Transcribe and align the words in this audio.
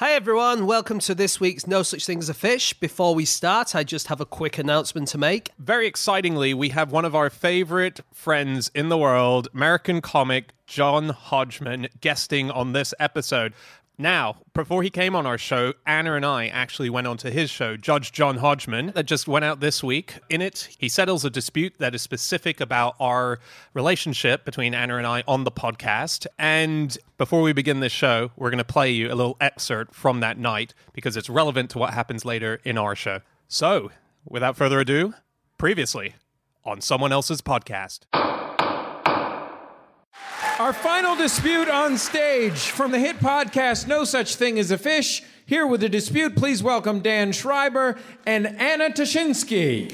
Hi 0.00 0.12
everyone, 0.12 0.64
welcome 0.64 0.98
to 1.00 1.14
this 1.14 1.40
week's 1.40 1.66
No 1.66 1.82
Such 1.82 2.06
Thing 2.06 2.20
as 2.20 2.30
a 2.30 2.34
Fish. 2.34 2.72
Before 2.72 3.14
we 3.14 3.26
start, 3.26 3.74
I 3.74 3.84
just 3.84 4.06
have 4.06 4.18
a 4.18 4.24
quick 4.24 4.56
announcement 4.56 5.08
to 5.08 5.18
make. 5.18 5.50
Very 5.58 5.86
excitingly, 5.86 6.54
we 6.54 6.70
have 6.70 6.90
one 6.90 7.04
of 7.04 7.14
our 7.14 7.28
favorite 7.28 8.00
friends 8.10 8.70
in 8.74 8.88
the 8.88 8.96
world, 8.96 9.48
American 9.52 10.00
comic 10.00 10.54
John 10.66 11.10
Hodgman, 11.10 11.88
guesting 12.00 12.50
on 12.50 12.72
this 12.72 12.94
episode. 12.98 13.52
Now, 14.00 14.36
before 14.54 14.82
he 14.82 14.88
came 14.88 15.14
on 15.14 15.26
our 15.26 15.36
show, 15.36 15.74
Anna 15.86 16.14
and 16.14 16.24
I 16.24 16.46
actually 16.46 16.88
went 16.88 17.06
on 17.06 17.18
to 17.18 17.30
his 17.30 17.50
show, 17.50 17.76
Judge 17.76 18.12
John 18.12 18.38
Hodgman, 18.38 18.92
that 18.94 19.04
just 19.04 19.28
went 19.28 19.44
out 19.44 19.60
this 19.60 19.84
week. 19.84 20.14
In 20.30 20.40
it, 20.40 20.70
he 20.78 20.88
settles 20.88 21.22
a 21.22 21.28
dispute 21.28 21.74
that 21.80 21.94
is 21.94 22.00
specific 22.00 22.62
about 22.62 22.96
our 22.98 23.40
relationship 23.74 24.46
between 24.46 24.74
Anna 24.74 24.96
and 24.96 25.06
I 25.06 25.22
on 25.28 25.44
the 25.44 25.50
podcast. 25.50 26.26
And 26.38 26.96
before 27.18 27.42
we 27.42 27.52
begin 27.52 27.80
this 27.80 27.92
show, 27.92 28.30
we're 28.38 28.48
going 28.48 28.56
to 28.56 28.64
play 28.64 28.90
you 28.90 29.08
a 29.08 29.14
little 29.14 29.36
excerpt 29.38 29.94
from 29.94 30.20
that 30.20 30.38
night 30.38 30.72
because 30.94 31.14
it's 31.14 31.28
relevant 31.28 31.68
to 31.72 31.78
what 31.78 31.92
happens 31.92 32.24
later 32.24 32.58
in 32.64 32.78
our 32.78 32.96
show. 32.96 33.20
So, 33.48 33.90
without 34.24 34.56
further 34.56 34.80
ado, 34.80 35.12
previously 35.58 36.14
on 36.64 36.80
someone 36.80 37.12
else's 37.12 37.42
podcast. 37.42 38.06
Our 40.60 40.74
final 40.74 41.16
dispute 41.16 41.70
on 41.70 41.96
stage 41.96 42.68
from 42.68 42.90
the 42.90 42.98
hit 42.98 43.16
podcast 43.16 43.88
No 43.88 44.04
Such 44.04 44.34
Thing 44.34 44.58
as 44.58 44.70
a 44.70 44.76
Fish. 44.76 45.22
Here 45.46 45.66
with 45.66 45.80
the 45.80 45.88
dispute, 45.88 46.36
please 46.36 46.62
welcome 46.62 47.00
Dan 47.00 47.32
Schreiber 47.32 47.96
and 48.26 48.46
Anna 48.46 48.90
Ptaszynski. 48.90 49.88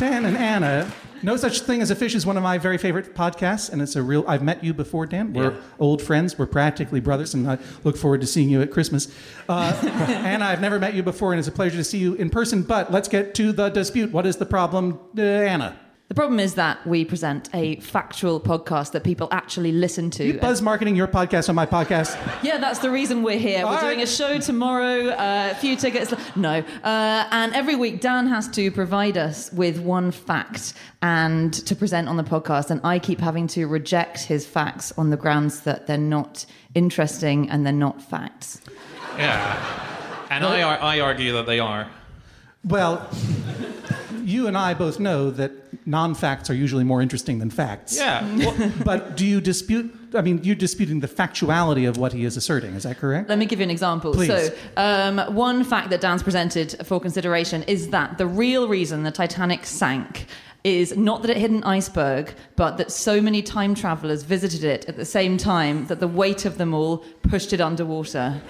Dan 0.00 0.24
and 0.24 0.36
Anna, 0.36 0.90
No 1.22 1.36
Such 1.36 1.60
Thing 1.60 1.82
as 1.82 1.92
a 1.92 1.94
Fish 1.94 2.16
is 2.16 2.26
one 2.26 2.36
of 2.36 2.42
my 2.42 2.58
very 2.58 2.78
favorite 2.78 3.14
podcasts, 3.14 3.72
and 3.72 3.80
it's 3.80 3.94
a 3.94 4.02
real. 4.02 4.24
I've 4.26 4.42
met 4.42 4.64
you 4.64 4.74
before, 4.74 5.06
Dan. 5.06 5.32
We're 5.32 5.56
old 5.78 6.02
friends. 6.02 6.36
We're 6.36 6.46
practically 6.46 6.98
brothers, 6.98 7.32
and 7.32 7.48
I 7.48 7.58
look 7.84 7.96
forward 7.96 8.22
to 8.22 8.26
seeing 8.26 8.48
you 8.48 8.60
at 8.60 8.72
Christmas. 8.72 9.06
Uh, 9.48 9.72
Anna, 10.08 10.46
I've 10.46 10.60
never 10.60 10.80
met 10.80 10.94
you 10.94 11.04
before, 11.04 11.32
and 11.32 11.38
it's 11.38 11.46
a 11.46 11.52
pleasure 11.52 11.76
to 11.76 11.84
see 11.84 11.98
you 11.98 12.14
in 12.14 12.28
person. 12.28 12.64
But 12.64 12.90
let's 12.90 13.06
get 13.06 13.36
to 13.36 13.52
the 13.52 13.68
dispute. 13.68 14.10
What 14.10 14.26
is 14.26 14.38
the 14.38 14.46
problem, 14.46 14.98
uh, 15.16 15.22
Anna? 15.22 15.78
The 16.12 16.16
problem 16.16 16.40
is 16.40 16.56
that 16.56 16.86
we 16.86 17.06
present 17.06 17.48
a 17.54 17.76
factual 17.76 18.38
podcast 18.38 18.92
that 18.92 19.02
people 19.02 19.28
actually 19.32 19.72
listen 19.72 20.10
to. 20.10 20.24
You 20.26 20.34
buzz 20.34 20.60
marketing 20.60 20.94
your 20.94 21.08
podcast 21.08 21.48
on 21.48 21.54
my 21.54 21.64
podcast. 21.64 22.18
yeah, 22.42 22.58
that's 22.58 22.80
the 22.80 22.90
reason 22.90 23.22
we're 23.22 23.38
here. 23.38 23.64
All 23.64 23.72
we're 23.72 23.80
doing 23.80 23.96
right. 23.96 24.06
a 24.06 24.10
show 24.10 24.38
tomorrow, 24.38 25.08
uh, 25.08 25.48
a 25.52 25.54
few 25.54 25.74
tickets. 25.74 26.12
No. 26.36 26.62
Uh, 26.84 27.28
and 27.30 27.54
every 27.54 27.76
week, 27.76 28.02
Dan 28.02 28.26
has 28.26 28.46
to 28.48 28.70
provide 28.70 29.16
us 29.16 29.50
with 29.54 29.78
one 29.78 30.10
fact 30.10 30.74
and 31.00 31.50
to 31.54 31.74
present 31.74 32.10
on 32.10 32.18
the 32.18 32.24
podcast. 32.24 32.70
And 32.70 32.82
I 32.84 32.98
keep 32.98 33.18
having 33.18 33.46
to 33.46 33.66
reject 33.66 34.24
his 34.24 34.44
facts 34.44 34.92
on 34.98 35.08
the 35.08 35.16
grounds 35.16 35.60
that 35.60 35.86
they're 35.86 35.96
not 35.96 36.44
interesting 36.74 37.48
and 37.48 37.64
they're 37.64 37.72
not 37.72 38.02
facts. 38.02 38.60
Yeah. 39.16 40.26
And 40.28 40.44
I, 40.44 40.60
I 40.60 41.00
argue 41.00 41.32
that 41.32 41.46
they 41.46 41.58
are. 41.58 41.88
Well, 42.64 43.08
you 44.22 44.46
and 44.46 44.56
I 44.56 44.74
both 44.74 44.98
know 45.00 45.30
that 45.30 45.52
non-facts 45.86 46.50
are 46.50 46.54
usually 46.54 46.84
more 46.84 47.02
interesting 47.02 47.38
than 47.38 47.50
facts. 47.50 47.96
Yeah. 47.96 48.24
Well, 48.36 48.72
But 48.84 49.16
do 49.16 49.26
you 49.26 49.40
dispute? 49.40 49.94
I 50.14 50.20
mean, 50.20 50.40
you're 50.42 50.54
disputing 50.54 51.00
the 51.00 51.08
factuality 51.08 51.88
of 51.88 51.96
what 51.96 52.12
he 52.12 52.24
is 52.24 52.36
asserting. 52.36 52.74
Is 52.74 52.82
that 52.82 52.98
correct? 52.98 53.28
Let 53.28 53.38
me 53.38 53.46
give 53.46 53.58
you 53.60 53.64
an 53.64 53.70
example. 53.70 54.12
Please. 54.12 54.28
So, 54.28 54.54
um, 54.76 55.18
one 55.34 55.64
fact 55.64 55.90
that 55.90 56.00
Dan's 56.00 56.22
presented 56.22 56.76
for 56.84 57.00
consideration 57.00 57.62
is 57.64 57.88
that 57.90 58.18
the 58.18 58.26
real 58.26 58.68
reason 58.68 59.02
the 59.02 59.10
Titanic 59.10 59.64
sank 59.64 60.26
is 60.64 60.96
not 60.96 61.22
that 61.22 61.30
it 61.30 61.36
hit 61.36 61.50
an 61.50 61.64
iceberg, 61.64 62.34
but 62.56 62.76
that 62.76 62.92
so 62.92 63.20
many 63.20 63.42
time 63.42 63.74
travelers 63.74 64.22
visited 64.22 64.62
it 64.62 64.84
at 64.88 64.96
the 64.96 65.04
same 65.04 65.36
time 65.36 65.86
that 65.86 65.98
the 65.98 66.06
weight 66.06 66.44
of 66.44 66.58
them 66.58 66.72
all 66.72 66.98
pushed 67.22 67.52
it 67.52 67.60
underwater. 67.60 68.40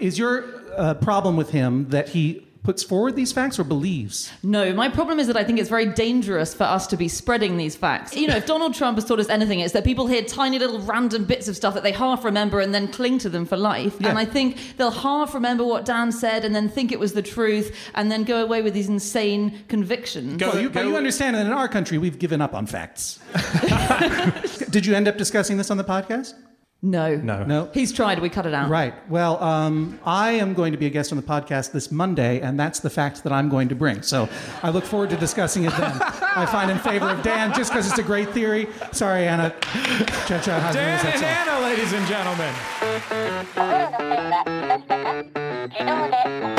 Is 0.00 0.18
your 0.18 0.44
uh, 0.76 0.94
problem 0.94 1.36
with 1.36 1.50
him 1.50 1.88
that 1.90 2.08
he 2.08 2.47
puts 2.68 2.82
forward 2.82 3.16
these 3.16 3.32
facts 3.32 3.58
or 3.58 3.64
believes? 3.64 4.30
No, 4.42 4.74
my 4.74 4.90
problem 4.90 5.18
is 5.18 5.26
that 5.28 5.38
I 5.38 5.42
think 5.42 5.58
it's 5.58 5.70
very 5.70 5.86
dangerous 5.86 6.52
for 6.52 6.64
us 6.64 6.86
to 6.88 6.98
be 6.98 7.08
spreading 7.08 7.56
these 7.56 7.74
facts. 7.74 8.14
You 8.14 8.26
know, 8.26 8.36
if 8.36 8.44
Donald 8.44 8.74
Trump 8.74 8.98
has 8.98 9.06
taught 9.06 9.20
us 9.20 9.30
anything, 9.30 9.60
it's 9.60 9.72
that 9.72 9.84
people 9.84 10.06
hear 10.06 10.22
tiny 10.22 10.58
little 10.58 10.78
random 10.80 11.24
bits 11.24 11.48
of 11.48 11.56
stuff 11.56 11.72
that 11.72 11.82
they 11.82 11.92
half 11.92 12.26
remember 12.26 12.60
and 12.60 12.74
then 12.74 12.86
cling 12.86 13.16
to 13.20 13.30
them 13.30 13.46
for 13.46 13.56
life. 13.56 13.96
Yeah. 13.98 14.10
And 14.10 14.18
I 14.18 14.26
think 14.26 14.76
they'll 14.76 14.90
half 14.90 15.32
remember 15.32 15.64
what 15.64 15.86
Dan 15.86 16.12
said 16.12 16.44
and 16.44 16.54
then 16.54 16.68
think 16.68 16.92
it 16.92 17.00
was 17.00 17.14
the 17.14 17.22
truth 17.22 17.74
and 17.94 18.12
then 18.12 18.24
go 18.24 18.42
away 18.42 18.60
with 18.60 18.74
these 18.74 18.90
insane 18.90 19.64
convictions. 19.68 20.38
well, 20.38 20.60
you, 20.60 20.68
but 20.68 20.84
you 20.84 20.94
understand 20.94 21.36
that 21.36 21.46
in 21.46 21.52
our 21.52 21.68
country 21.68 21.96
we've 21.96 22.18
given 22.18 22.42
up 22.42 22.54
on 22.54 22.66
facts. 22.66 23.18
Did 24.68 24.84
you 24.84 24.94
end 24.94 25.08
up 25.08 25.16
discussing 25.16 25.56
this 25.56 25.70
on 25.70 25.78
the 25.78 25.84
podcast? 25.84 26.34
No. 26.80 27.16
No. 27.16 27.42
No. 27.42 27.68
He's 27.74 27.92
tried, 27.92 28.20
we 28.20 28.28
cut 28.28 28.46
it 28.46 28.54
out. 28.54 28.70
Right. 28.70 28.94
Well, 29.10 29.42
um, 29.42 29.98
I 30.04 30.30
am 30.32 30.54
going 30.54 30.70
to 30.70 30.78
be 30.78 30.86
a 30.86 30.90
guest 30.90 31.10
on 31.10 31.16
the 31.16 31.24
podcast 31.24 31.72
this 31.72 31.90
Monday, 31.90 32.40
and 32.40 32.58
that's 32.58 32.78
the 32.78 32.90
fact 32.90 33.24
that 33.24 33.32
I'm 33.32 33.48
going 33.48 33.68
to 33.68 33.74
bring. 33.74 34.02
So 34.02 34.28
I 34.62 34.70
look 34.70 34.84
forward 34.84 35.10
to 35.10 35.16
discussing 35.16 35.64
it 35.64 35.72
then. 35.72 36.00
I 36.00 36.46
find 36.46 36.70
in 36.70 36.78
favor 36.78 37.10
of 37.10 37.20
Dan 37.22 37.52
just 37.52 37.72
because 37.72 37.88
it's 37.88 37.98
a 37.98 38.02
great 38.02 38.30
theory. 38.30 38.68
Sorry, 38.92 39.26
Anna. 39.26 39.50
Cha 40.26 40.40
cha. 40.40 40.60
how's 40.60 40.74
Dan 40.74 40.92
yours? 40.92 41.02
That's 41.02 41.22
and 41.22 41.50
all. 41.50 41.56
Anna, 41.56 41.66
ladies 41.66 41.92
and 41.92 42.06
gentlemen. 42.06 42.54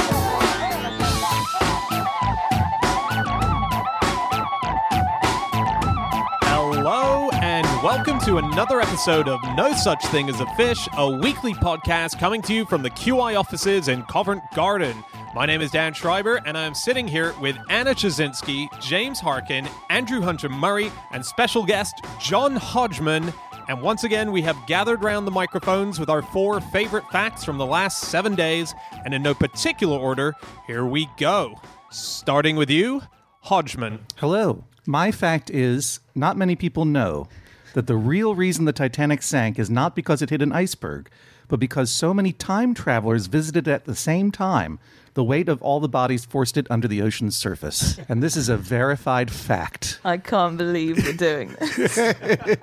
to 8.30 8.38
another 8.38 8.80
episode 8.80 9.28
of 9.28 9.42
No 9.58 9.74
Such 9.74 10.06
Thing 10.06 10.30
as 10.30 10.40
a 10.40 10.46
Fish, 10.54 10.88
a 10.96 11.10
weekly 11.10 11.56
podcast 11.56 12.20
coming 12.20 12.44
to 12.44 12.54
you 12.54 12.64
from 12.64 12.84
the 12.84 12.92
QI 12.92 13.36
offices 13.36 13.88
in 13.88 14.04
Covent 14.04 14.44
Garden. 14.54 15.04
My 15.34 15.48
name 15.48 15.62
is 15.62 15.72
Dan 15.72 15.94
Schreiber, 15.94 16.40
and 16.46 16.56
I 16.56 16.66
am 16.66 16.76
sitting 16.76 17.08
here 17.08 17.34
with 17.42 17.58
Anna 17.72 17.96
Ptaszynski, 17.96 18.68
James 18.80 19.20
Harkin, 19.20 19.68
Andrew 19.90 20.22
Hunter 20.22 20.48
Murray, 20.48 20.92
and 21.12 21.26
special 21.26 21.66
guest 21.66 22.06
John 22.20 22.56
Hodgman. 22.56 23.34
And 23.68 23.82
once 23.82 24.04
again, 24.04 24.32
we 24.32 24.44
have 24.44 24.58
gathered 24.68 25.02
round 25.02 25.26
the 25.26 25.32
microphones 25.32 26.00
with 26.00 26.12
our 26.12 26.22
four 26.22 26.62
favorite 26.62 27.10
facts 27.12 27.44
from 27.44 27.58
the 27.58 27.66
last 27.66 28.00
seven 28.10 28.36
days, 28.36 28.76
and 29.06 29.12
in 29.16 29.24
no 29.24 29.34
particular 29.34 29.98
order, 29.98 30.36
here 30.68 30.86
we 30.86 31.10
go. 31.18 31.60
Starting 31.90 32.58
with 32.58 32.70
you, 32.70 33.02
Hodgman. 33.40 34.02
Hello. 34.18 34.66
My 34.86 35.12
fact 35.12 35.50
is 35.50 36.00
not 36.14 36.38
many 36.38 36.56
people 36.56 36.86
know 36.86 37.28
that 37.74 37.88
the 37.88 37.96
real 37.96 38.36
reason 38.36 38.66
the 38.66 38.74
Titanic 38.74 39.22
sank 39.22 39.60
is 39.60 39.70
not 39.70 39.96
because 39.96 40.22
it 40.22 40.30
hit 40.30 40.42
an 40.42 40.52
iceberg, 40.52 41.10
but 41.48 41.60
because 41.60 41.90
so 41.90 42.14
many 42.14 42.32
time 42.32 42.74
travelers 42.74 43.28
visited 43.28 43.68
at 43.68 43.86
the 43.86 43.96
same 43.96 44.32
time. 44.32 44.80
The 45.16 45.24
weight 45.24 45.50
of 45.50 45.62
all 45.62 45.80
the 45.80 45.90
bodies 45.90 46.24
forced 46.24 46.56
it 46.56 46.68
under 46.70 46.88
the 46.88 47.02
ocean's 47.02 47.36
surface. 47.36 48.00
And 48.08 48.24
this 48.24 48.38
is 48.38 48.48
a 48.48 48.56
verified 48.56 49.32
fact. 49.32 50.00
I 50.06 50.18
can't 50.18 50.58
believe 50.58 51.04
we're 51.04 51.14
doing 51.14 51.56
this. 51.60 51.98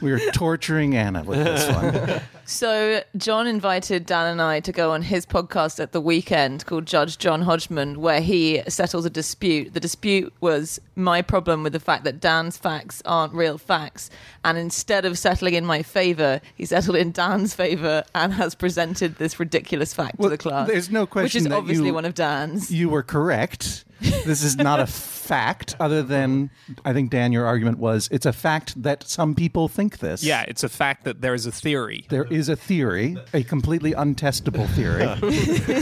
We 0.00 0.12
are 0.12 0.18
torturing 0.32 0.96
Anna 0.96 1.22
with 1.24 1.44
this 1.44 1.74
one. 1.74 2.20
So, 2.46 3.04
John 3.16 3.46
invited 3.46 4.06
Dan 4.06 4.26
and 4.26 4.42
I 4.42 4.58
to 4.58 4.72
go 4.72 4.90
on 4.90 5.02
his 5.02 5.24
podcast 5.24 5.78
at 5.78 5.92
the 5.92 6.00
weekend 6.00 6.66
called 6.66 6.84
Judge 6.84 7.16
John 7.16 7.42
Hodgman, 7.42 8.00
where 8.00 8.20
he 8.20 8.60
settles 8.66 9.04
a 9.04 9.10
dispute. 9.10 9.72
The 9.72 9.78
dispute 9.78 10.32
was 10.40 10.80
my 10.96 11.22
problem 11.22 11.62
with 11.62 11.72
the 11.74 11.78
fact 11.78 12.02
that 12.02 12.18
Dan's 12.18 12.56
facts 12.56 13.02
aren't 13.04 13.34
real 13.34 13.56
facts. 13.56 14.10
And 14.44 14.58
instead 14.58 15.04
of 15.04 15.16
settling 15.16 15.54
in 15.54 15.64
my 15.64 15.84
favor, 15.84 16.40
he 16.56 16.64
settled 16.66 16.96
in 16.96 17.12
Dan's 17.12 17.54
favor 17.54 18.02
and 18.16 18.32
has 18.32 18.56
presented 18.56 19.14
this 19.18 19.38
ridiculous 19.38 19.94
fact 19.94 20.18
Well, 20.18 20.28
to 20.30 20.36
the 20.36 20.38
class. 20.42 20.66
there's 20.66 20.90
no 20.90 21.06
question, 21.06 21.44
Which 21.44 21.52
is 21.52 21.56
obviously 21.56 21.86
you- 21.86 21.94
one 21.94 22.04
of 22.04 22.14
Dan's. 22.16 22.72
You 22.72 22.88
were 22.88 23.04
correct. 23.04 23.84
This 24.24 24.42
is 24.42 24.56
not 24.56 24.80
a 24.80 24.86
fact, 24.86 25.76
other 25.80 26.02
than 26.02 26.50
I 26.84 26.92
think, 26.92 27.10
Dan, 27.10 27.32
your 27.32 27.46
argument 27.46 27.78
was 27.78 28.08
it's 28.10 28.26
a 28.26 28.32
fact 28.32 28.80
that 28.82 29.02
some 29.08 29.34
people 29.34 29.68
think 29.68 29.98
this. 29.98 30.22
Yeah, 30.22 30.44
it's 30.48 30.62
a 30.64 30.68
fact 30.68 31.04
that 31.04 31.20
there 31.20 31.34
is 31.34 31.46
a 31.46 31.52
theory. 31.52 32.06
There 32.08 32.24
is 32.24 32.48
a 32.48 32.56
theory, 32.56 33.16
a 33.32 33.42
completely 33.42 33.92
untestable 33.92 34.68
theory. 34.74 35.06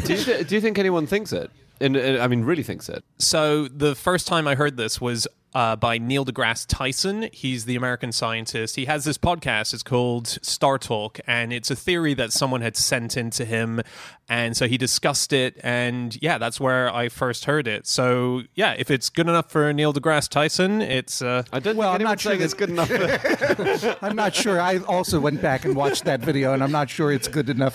do, 0.03 0.15
you 0.15 0.25
th- 0.25 0.49
do 0.49 0.55
you 0.55 0.61
think 0.61 0.79
anyone 0.79 1.07
thinks 1.07 1.33
it? 1.33 1.51
In, 1.81 1.97
in- 1.97 2.21
I 2.21 2.27
mean, 2.29 2.43
really 2.45 2.63
thinks 2.63 2.89
it? 2.89 3.05
So 3.19 3.69
the 3.69 3.95
first 3.95 4.27
time 4.27 4.47
I 4.49 4.55
heard 4.55 4.77
this 4.77 5.01
was 5.01 5.27
uh, 5.55 5.77
by 5.77 5.99
Neil 5.99 6.25
deGrasse 6.25 6.67
Tyson. 6.69 7.29
He's 7.33 7.65
the 7.65 7.77
American 7.77 8.13
scientist. 8.13 8.77
He 8.77 8.85
has 8.85 9.05
this 9.05 9.19
podcast. 9.19 9.73
It's 9.75 9.83
called 9.83 10.27
Star 10.43 10.79
Talk, 10.79 11.19
and 11.27 11.53
it's 11.53 11.71
a 11.71 11.77
theory 11.77 12.15
that 12.15 12.33
someone 12.33 12.61
had 12.61 12.77
sent 12.77 13.17
in 13.17 13.31
to 13.31 13.45
him, 13.45 13.81
and 14.29 14.57
so 14.57 14.69
he 14.69 14.77
discussed 14.77 15.33
it. 15.33 15.59
And 15.63 16.17
yeah, 16.23 16.39
that's 16.39 16.61
where 16.61 16.93
I 16.95 17.09
first 17.09 17.47
heard 17.47 17.67
it. 17.67 17.87
So 17.87 18.43
yeah, 18.55 18.75
if 18.79 18.91
it's 18.91 19.09
good 19.09 19.27
enough 19.29 19.51
for 19.51 19.73
Neil 19.73 19.93
deGrasse 19.93 20.29
Tyson, 20.29 20.83
it's. 20.83 21.23
Uh, 21.23 21.43
I 21.53 21.61
don't 21.61 21.77
Well, 21.77 21.93
I'm 21.93 22.03
not 22.03 22.21
sure 22.21 22.31
saying 22.33 22.41
that- 22.41 22.45
it's 22.45 22.55
good 22.55 22.71
enough. 22.71 22.89
For, 22.89 23.97
I'm 24.05 24.17
not 24.17 24.35
sure. 24.35 24.61
I 24.61 24.79
also 24.79 25.19
went 25.19 25.41
back 25.41 25.65
and 25.65 25.75
watched 25.75 26.05
that 26.05 26.21
video, 26.21 26.53
and 26.53 26.63
I'm 26.63 26.73
not 26.73 26.91
sure 26.91 27.11
it's 27.11 27.29
good 27.29 27.49
enough 27.49 27.75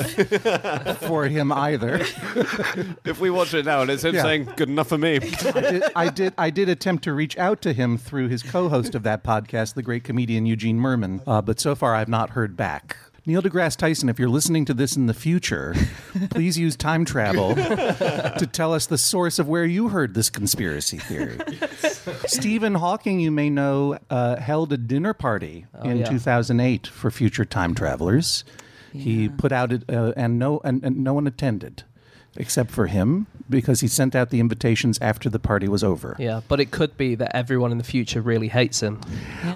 for 1.00 1.26
him 1.28 1.52
either. 1.52 1.96
if 3.06 3.20
we 3.20 3.30
watch 3.30 3.54
it 3.54 3.66
now 3.66 3.82
and 3.82 3.90
it's 3.90 4.04
him 4.04 4.16
Yeah. 4.16 4.22
saying 4.24 4.50
good 4.56 4.70
enough 4.70 4.90
for 4.90 4.98
me, 4.98 5.16
I 5.16 5.62
did, 5.62 5.84
I 5.96 6.10
did. 6.10 6.34
I 6.38 6.50
did 6.50 6.70
attempt 6.70 7.04
to 7.06 7.14
reach 7.14 7.38
out 7.38 7.63
to 7.64 7.74
him 7.74 7.98
through 7.98 8.28
his 8.30 8.44
co-host 8.44 8.96
of 8.96 9.04
that 9.04 9.24
podcast, 9.24 9.74
the 9.74 9.82
great 9.82 10.04
comedian 10.04 10.46
Eugene 10.46 10.80
Mirman. 10.80 11.22
Uh, 11.26 11.42
but 11.42 11.60
so 11.60 11.76
far, 11.76 11.96
I've 11.96 12.08
not 12.08 12.32
heard 12.32 12.56
back. 12.56 12.98
Neil 13.26 13.42
deGrasse 13.42 13.78
Tyson, 13.78 14.10
if 14.10 14.20
you're 14.20 14.30
listening 14.30 14.66
to 14.66 14.74
this 14.74 14.98
in 14.98 15.06
the 15.06 15.14
future, 15.14 15.74
please 16.32 16.58
use 16.58 16.76
time 16.76 17.06
travel 17.06 17.56
to 17.56 18.50
tell 18.52 18.74
us 18.74 18.86
the 18.86 18.98
source 18.98 19.40
of 19.40 19.48
where 19.48 19.64
you 19.64 19.88
heard 19.88 20.14
this 20.14 20.30
conspiracy 20.30 20.98
theory. 20.98 21.40
Stephen 22.28 22.76
Hawking, 22.76 23.22
you 23.22 23.32
may 23.32 23.50
know, 23.50 23.98
uh, 24.10 24.36
held 24.36 24.74
a 24.74 24.78
dinner 24.78 25.14
party 25.14 25.66
in 25.86 26.00
yeah. 26.00 26.06
2008 26.06 26.88
for 26.88 27.10
future 27.10 27.46
time 27.46 27.74
travelers. 27.74 28.44
He 28.92 29.30
put 29.30 29.54
out 29.54 29.72
it, 29.72 29.90
uh, 29.90 30.12
and 30.18 30.38
no, 30.38 30.60
and, 30.64 30.84
and 30.84 30.98
no 30.98 31.14
one 31.14 31.26
attended 31.26 31.84
except 32.36 32.72
for 32.72 32.88
him 32.88 33.28
because 33.62 33.80
he 33.82 33.88
sent 33.88 34.16
out 34.16 34.30
the 34.30 34.40
invitations 34.40 34.98
after 35.02 35.30
the 35.30 35.40
party 35.40 35.68
was 35.68 35.84
over. 35.84 36.16
Yeah, 36.20 36.42
but 36.48 36.60
it 36.60 36.72
could 36.72 36.98
be 36.98 37.16
that 37.16 37.36
everyone 37.36 37.72
in 37.72 37.78
the 37.78 37.84
future 37.84 38.22
really 38.22 38.50
hates 38.50 38.82
him. 38.82 39.00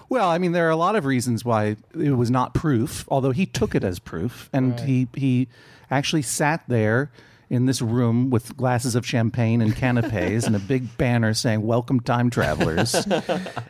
Well, 0.10 0.30
I 0.30 0.38
mean, 0.38 0.52
there 0.54 0.68
are 0.68 0.72
a 0.72 0.78
lot 0.78 0.96
of 0.96 1.06
reasons 1.06 1.44
why 1.44 1.78
it 1.94 2.12
was 2.12 2.32
not 2.32 2.54
proof, 2.54 3.06
although 3.10 3.32
he 3.32 3.46
took 3.46 3.76
it 3.76 3.84
as 3.84 4.00
proof, 4.00 4.50
and 4.54 4.80
he 4.80 5.08
he 5.16 5.48
actually 5.92 6.22
sat 6.22 6.64
there 6.68 7.12
in 7.50 7.66
this 7.66 7.82
room 7.82 8.30
with 8.30 8.56
glasses 8.58 8.96
of 8.96 9.06
champagne 9.06 9.62
and 9.62 9.76
canapes 9.76 10.46
and 10.46 10.56
a 10.56 10.60
big 10.60 10.98
banner 10.98 11.34
saying 11.34 11.62
"Welcome, 11.62 12.00
time 12.00 12.30
travelers," 12.30 12.96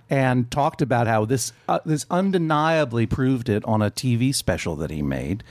and 0.10 0.50
talked 0.50 0.82
about 0.82 1.08
how 1.08 1.26
this 1.26 1.54
uh, 1.68 1.80
this 1.86 2.06
undeniably 2.10 3.06
proved 3.06 3.50
it 3.50 3.64
on 3.66 3.82
a 3.82 3.92
TV 3.92 4.34
special 4.34 4.76
that 4.78 4.90
he 4.92 5.02
made. 5.02 5.44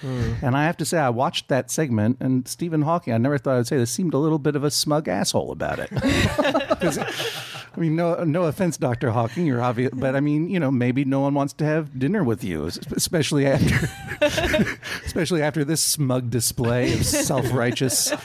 And 0.43 0.56
I 0.56 0.64
have 0.64 0.76
to 0.78 0.84
say, 0.84 0.99
I 0.99 1.11
watched 1.11 1.49
that 1.49 1.70
segment, 1.70 2.19
and 2.20 2.46
Stephen 2.49 2.82
Hawking. 2.82 3.12
I 3.12 3.19
never 3.19 3.38
thought 3.38 3.58
I'd 3.58 3.67
say 3.67 3.76
this 3.76 3.90
seemed 3.90 4.14
a 4.14 4.19
little 4.19 4.38
bit 4.38 4.56
of 4.56 4.64
a 4.64 4.70
smug 4.70 5.08
asshole 5.08 5.52
about 5.52 5.78
it. 5.78 5.90
I 7.76 7.81
mean, 7.81 7.94
no, 7.94 8.25
no 8.25 8.44
offense, 8.44 8.78
Doctor 8.78 9.11
Hawking, 9.11 9.44
you're 9.44 9.61
obvious, 9.61 9.90
but 9.94 10.17
I 10.17 10.20
mean, 10.20 10.49
you 10.49 10.58
know, 10.58 10.70
maybe 10.70 11.05
no 11.05 11.20
one 11.20 11.34
wants 11.34 11.52
to 11.55 11.64
have 11.67 11.99
dinner 11.99 12.25
with 12.25 12.43
you, 12.43 12.64
especially 12.64 13.46
after, 13.46 13.90
especially 15.05 15.43
after 15.43 15.64
this 15.64 15.82
smug 15.82 16.31
display 16.31 16.93
of 16.94 17.05
self-righteous. 17.05 18.12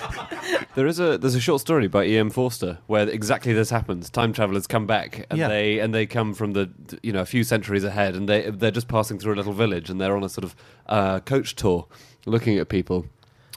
There 0.74 0.88
is 0.88 1.01
a 1.01 1.18
there's 1.18 1.36
a 1.36 1.42
short 1.42 1.59
story 1.59 1.89
by 1.89 2.06
E.M. 2.06 2.30
Forster 2.30 2.77
where 2.88 3.06
exactly 3.07 3.51
this 3.51 3.69
happens. 3.69 4.09
Time 4.09 4.31
travelers 4.31 4.68
come 4.68 4.88
back 4.88 5.25
and 5.30 5.38
Yeah. 5.38 5.50
they 5.50 5.80
and 5.80 5.94
they 5.94 6.06
come 6.06 6.33
from 6.33 6.53
the 6.53 6.69
you 7.03 7.12
know 7.12 7.19
a 7.21 7.25
few 7.25 7.44
centuries 7.44 7.83
ahead 7.83 8.15
and 8.15 8.30
they 8.30 8.50
they're 8.50 8.71
just 8.71 8.88
passing 8.88 9.19
through 9.19 9.33
a 9.33 9.36
little 9.36 9.51
village 9.51 9.89
and 9.89 10.00
they're 10.00 10.15
on 10.15 10.24
a 10.24 10.30
sort 10.30 10.45
of 10.45 10.56
uh, 10.88 11.19
coach 11.19 11.56
tour, 11.57 11.88
looking 12.25 12.57
at 12.57 12.69
people, 12.69 13.06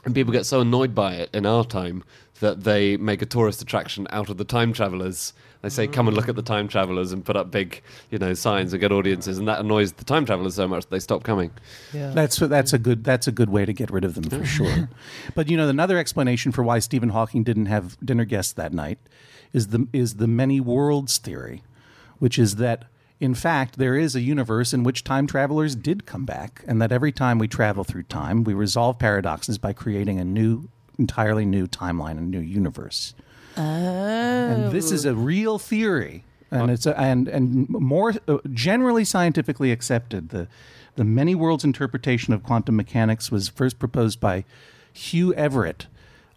and 0.03 0.13
people 0.13 0.33
get 0.33 0.45
so 0.45 0.59
annoyed 0.59 0.93
by 0.93 1.13
it 1.13 1.29
in 1.33 1.45
our 1.45 1.63
time 1.63 2.03
that 2.41 2.65
they 2.65 2.97
make 2.97 3.21
a 3.21 3.25
tourist 3.25 3.61
attraction 3.61 4.07
out 4.09 4.29
of 4.29 4.35
the 4.35 4.43
time 4.45 4.73
travelers. 4.73 5.31
They 5.65 5.69
say, 5.69 5.87
"Come 5.87 6.07
and 6.07 6.15
look 6.15 6.29
at 6.29 6.35
the 6.35 6.43
time 6.43 6.67
travelers," 6.67 7.11
and 7.11 7.25
put 7.25 7.35
up 7.35 7.49
big, 7.49 7.81
you 8.11 8.19
know, 8.19 8.35
signs 8.35 8.71
and 8.71 8.79
get 8.79 8.91
audiences, 8.91 9.39
and 9.39 9.47
that 9.47 9.59
annoys 9.61 9.93
the 9.93 10.03
time 10.05 10.23
travelers 10.23 10.53
so 10.53 10.67
much 10.67 10.83
that 10.83 10.91
they 10.91 10.99
stop 10.99 11.23
coming. 11.23 11.49
Yeah. 11.91 12.11
That's 12.11 12.37
that's 12.37 12.71
a 12.71 12.77
good 12.77 13.03
that's 13.03 13.25
a 13.25 13.31
good 13.31 13.49
way 13.49 13.65
to 13.65 13.73
get 13.73 13.89
rid 13.89 14.05
of 14.05 14.13
them 14.13 14.29
for 14.29 14.45
sure. 14.45 14.89
But 15.33 15.49
you 15.49 15.57
know, 15.57 15.67
another 15.67 15.97
explanation 15.97 16.51
for 16.51 16.61
why 16.61 16.77
Stephen 16.77 17.09
Hawking 17.09 17.43
didn't 17.43 17.65
have 17.65 17.97
dinner 18.05 18.25
guests 18.25 18.53
that 18.53 18.73
night 18.73 18.99
is 19.53 19.69
the 19.69 19.87
is 19.91 20.17
the 20.17 20.27
many 20.27 20.61
worlds 20.61 21.17
theory, 21.17 21.63
which 22.19 22.37
is 22.37 22.57
that 22.57 22.85
in 23.19 23.33
fact 23.33 23.79
there 23.79 23.95
is 23.95 24.15
a 24.15 24.21
universe 24.21 24.71
in 24.71 24.83
which 24.83 25.03
time 25.03 25.25
travelers 25.25 25.75
did 25.75 26.05
come 26.05 26.25
back, 26.25 26.63
and 26.67 26.79
that 26.79 26.91
every 26.91 27.11
time 27.11 27.39
we 27.39 27.47
travel 27.47 27.83
through 27.83 28.03
time, 28.03 28.43
we 28.43 28.53
resolve 28.53 28.99
paradoxes 28.99 29.57
by 29.57 29.73
creating 29.73 30.19
a 30.19 30.25
new, 30.25 30.69
entirely 30.99 31.43
new 31.43 31.65
timeline, 31.65 32.19
a 32.19 32.21
new 32.21 32.39
universe. 32.39 33.15
And 33.57 34.71
this 34.71 34.91
is 34.91 35.05
a 35.05 35.15
real 35.15 35.57
theory, 35.59 36.23
and 36.51 36.69
it's 36.71 36.85
a, 36.85 36.99
and 36.99 37.27
and 37.27 37.69
more 37.69 38.13
uh, 38.27 38.37
generally 38.51 39.05
scientifically 39.05 39.71
accepted. 39.71 40.29
The 40.29 40.47
the 40.95 41.03
many 41.03 41.35
worlds 41.35 41.63
interpretation 41.63 42.33
of 42.33 42.43
quantum 42.43 42.75
mechanics 42.75 43.31
was 43.31 43.49
first 43.49 43.79
proposed 43.79 44.19
by 44.19 44.45
Hugh 44.93 45.33
Everett 45.33 45.87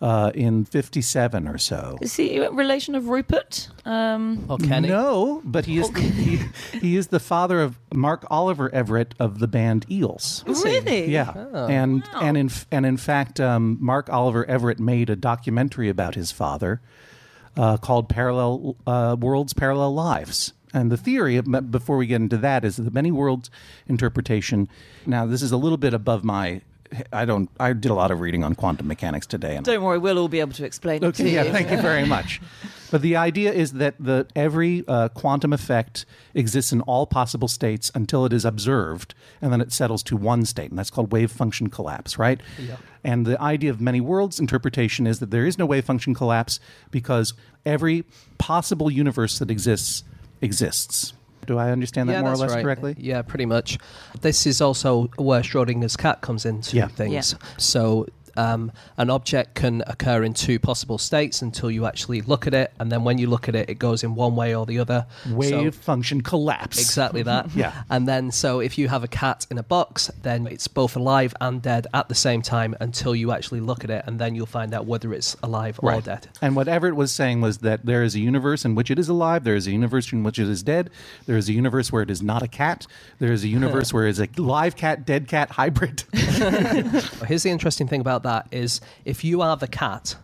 uh, 0.01 0.33
in 0.35 0.65
'57 0.65 1.47
or 1.49 1.59
so. 1.59 1.99
Is 2.01 2.17
he 2.17 2.39
a 2.39 2.51
relation 2.51 2.95
of 2.95 3.09
Rupert? 3.09 3.69
Um, 3.85 4.45
Or 4.49 4.59
Kenny. 4.59 4.89
No, 4.89 5.43
but 5.45 5.67
he 5.67 5.79
is 5.79 5.91
the, 5.91 6.01
he, 6.01 6.41
he 6.79 6.97
is 6.97 7.09
the 7.09 7.21
father 7.21 7.61
of 7.63 7.79
Mark 7.95 8.25
Oliver 8.31 8.73
Everett 8.75 9.15
of 9.19 9.39
the 9.39 9.49
band 9.49 9.87
Eels. 9.91 10.45
really? 10.47 11.11
Yeah, 11.11 11.33
and 11.69 12.03
and 12.15 12.37
in 12.37 12.51
and 12.73 12.87
in 12.87 12.97
fact, 12.97 13.41
um, 13.41 13.77
Mark 13.81 14.09
Oliver 14.11 14.45
Everett 14.47 14.79
made 14.81 15.11
a 15.11 15.17
documentary 15.17 15.89
about 15.89 16.15
his 16.15 16.33
father 16.33 16.81
uh, 17.59 17.77
called 17.77 18.09
"Parallel 18.09 18.77
uh, 18.87 19.17
Worlds, 19.21 19.53
Parallel 19.53 19.93
Lives." 19.95 20.55
And 20.73 20.93
the 20.93 20.97
theory, 20.97 21.41
before 21.41 21.97
we 21.97 22.07
get 22.07 22.21
into 22.21 22.37
that, 22.39 22.65
is 22.65 22.77
the 22.77 22.91
many 22.91 23.11
worlds 23.11 23.51
interpretation. 23.87 24.69
Now, 25.07 25.27
this 25.27 25.43
is 25.43 25.53
a 25.53 25.57
little 25.57 25.79
bit 25.79 25.95
above 25.95 26.25
my. 26.25 26.63
I 27.13 27.25
don't. 27.25 27.51
I 27.61 27.73
did 27.73 27.91
a 27.91 27.95
lot 27.95 28.11
of 28.11 28.21
reading 28.21 28.45
on 28.45 28.55
quantum 28.55 28.87
mechanics 28.89 29.27
today, 29.27 29.57
and 29.57 29.65
Don't 29.65 29.83
worry, 29.83 29.99
we'll 29.99 30.19
all 30.19 30.29
be 30.29 30.41
able 30.41 30.53
to 30.55 30.65
explain 30.65 31.03
it 31.03 31.07
Okay, 31.09 31.25
to 31.25 31.29
yeah, 31.31 31.43
you. 31.45 31.53
thank 31.53 31.71
you 31.71 31.81
very 31.81 32.07
much. 32.17 32.41
But 32.91 33.03
the 33.03 33.17
idea 33.17 33.53
is 33.53 33.75
that 33.75 33.95
the 34.01 34.27
every 34.35 34.85
uh, 34.89 35.09
quantum 35.11 35.53
effect 35.53 36.07
exists 36.35 36.73
in 36.73 36.81
all 36.83 37.07
possible 37.07 37.49
states 37.49 37.91
until 37.95 38.25
it 38.25 38.33
is 38.33 38.45
observed, 38.45 39.15
and 39.43 39.53
then 39.53 39.61
it 39.61 39.73
settles 39.73 40.03
to 40.05 40.17
one 40.17 40.45
state, 40.47 40.71
and 40.71 40.79
that's 40.79 40.91
called 40.91 41.13
wave 41.13 41.31
function 41.31 41.69
collapse, 41.69 42.19
right? 42.19 42.41
Yeah. 42.59 42.77
And 43.05 43.27
the 43.27 43.41
idea 43.41 43.71
of 43.71 43.81
many 43.81 44.01
worlds 44.01 44.41
interpretation 44.41 45.07
is 45.07 45.19
that 45.21 45.31
there 45.31 45.47
is 45.47 45.59
no 45.59 45.67
wave 45.67 45.85
function 45.85 46.15
collapse 46.15 46.59
because 46.91 47.35
every 47.67 48.05
possible 48.39 48.91
universe 48.91 49.39
that 49.39 49.51
exists 49.51 50.03
exists. 50.41 51.13
Do 51.49 51.57
I 51.57 51.71
understand 51.71 52.11
that 52.11 52.13
yeah, 52.13 52.21
more 52.21 52.33
or 52.35 52.37
less 52.37 52.53
right. 52.53 52.63
correctly? 52.63 52.95
Yeah, 52.99 53.23
pretty 53.23 53.47
much. 53.47 53.79
This 54.21 54.47
is 54.47 54.61
also 54.61 55.09
where 55.17 55.41
Schrodinger's 55.41 55.97
cat 55.97 56.21
comes 56.21 56.45
into 56.45 56.77
Yeah. 56.77 56.89
things. 56.89 57.33
Yeah. 57.33 57.49
So 57.57 58.07
um, 58.39 58.73
an 58.97 59.11
object 59.11 59.55
can 59.55 59.83
occur 59.87 60.23
in 60.23 60.33
two 60.33 60.59
possible 60.59 60.97
states 60.99 61.43
until 61.43 61.71
you 61.71 61.85
actually 61.87 62.21
look 62.23 62.47
at 62.47 62.55
it, 62.55 62.73
and 62.79 62.91
then 62.93 63.05
when 63.05 63.19
you 63.19 63.27
look 63.27 63.49
at 63.49 63.55
it, 63.55 63.69
it 63.69 63.79
goes 63.79 64.03
in 64.05 64.15
one 64.15 64.37
way 64.37 64.55
or 64.55 64.65
the 64.65 64.79
other. 64.79 65.07
Wave 65.31 65.75
So- 65.75 65.81
function 65.81 66.21
collapse. 66.23 66.79
Exactly 66.81 67.23
that. 67.25 67.47
Yeah. 67.59 67.73
And 67.91 68.07
then, 68.07 68.31
so 68.31 68.61
if 68.61 68.79
you 68.79 68.87
have 68.89 69.03
a 69.03 69.09
cat 69.09 69.47
in 69.51 69.59
a 69.59 69.63
box, 69.65 70.11
then 70.23 70.47
it's 70.47 70.69
both 70.69 70.95
alive 70.95 71.35
and 71.41 71.61
dead 71.61 71.89
at 71.93 72.09
the 72.09 72.15
same 72.15 72.41
time 72.41 72.77
until 72.79 73.17
you 73.17 73.33
actually 73.33 73.61
look 73.61 73.83
at 73.83 73.91
it, 73.91 74.05
and 74.07 74.21
then 74.21 74.35
you'll 74.37 74.47
find 74.47 74.73
out 74.73 74.87
whether 74.87 75.13
it's 75.13 75.35
alive 75.43 75.81
or 75.83 75.91
Right. 75.91 76.05
dead. 76.05 76.29
And 76.41 76.55
what 76.55 76.69
Everett 76.69 76.95
was 76.95 77.11
saying 77.11 77.41
was 77.41 77.59
that 77.59 77.85
there 77.85 78.05
is 78.05 78.15
a 78.15 78.21
universe 78.21 78.65
in 78.65 78.77
which 78.77 78.91
it 78.93 78.99
is 78.99 79.09
alive, 79.09 79.43
there 79.43 79.57
is 79.57 79.67
a 79.67 79.73
universe 79.73 80.13
in 80.13 80.23
which 80.23 80.39
it 80.39 80.49
is 80.49 80.63
dead, 80.63 80.91
there 81.27 81.37
is 81.37 81.49
a 81.49 81.53
universe 81.53 81.91
where 81.91 82.03
it 82.03 82.11
is 82.11 82.23
not 82.23 82.43
a 82.43 82.49
cat, 82.49 82.87
there 83.19 83.33
is 83.33 83.43
a 83.43 83.49
universe 83.49 83.93
where 83.95 84.07
it's 84.07 84.21
a 84.21 84.29
live 84.37 84.77
cat, 84.77 85.05
dead 85.05 85.27
cat 85.27 85.51
hybrid. 85.59 86.05
Here's 87.27 87.43
the 87.43 87.51
interesting 87.51 87.89
thing 87.89 88.01
about 88.01 88.23
that 88.23 88.28
is 88.51 88.81
if 89.05 89.25
you 89.25 89.43
are 89.43 89.57
the 89.57 89.69
cat, 89.69 90.17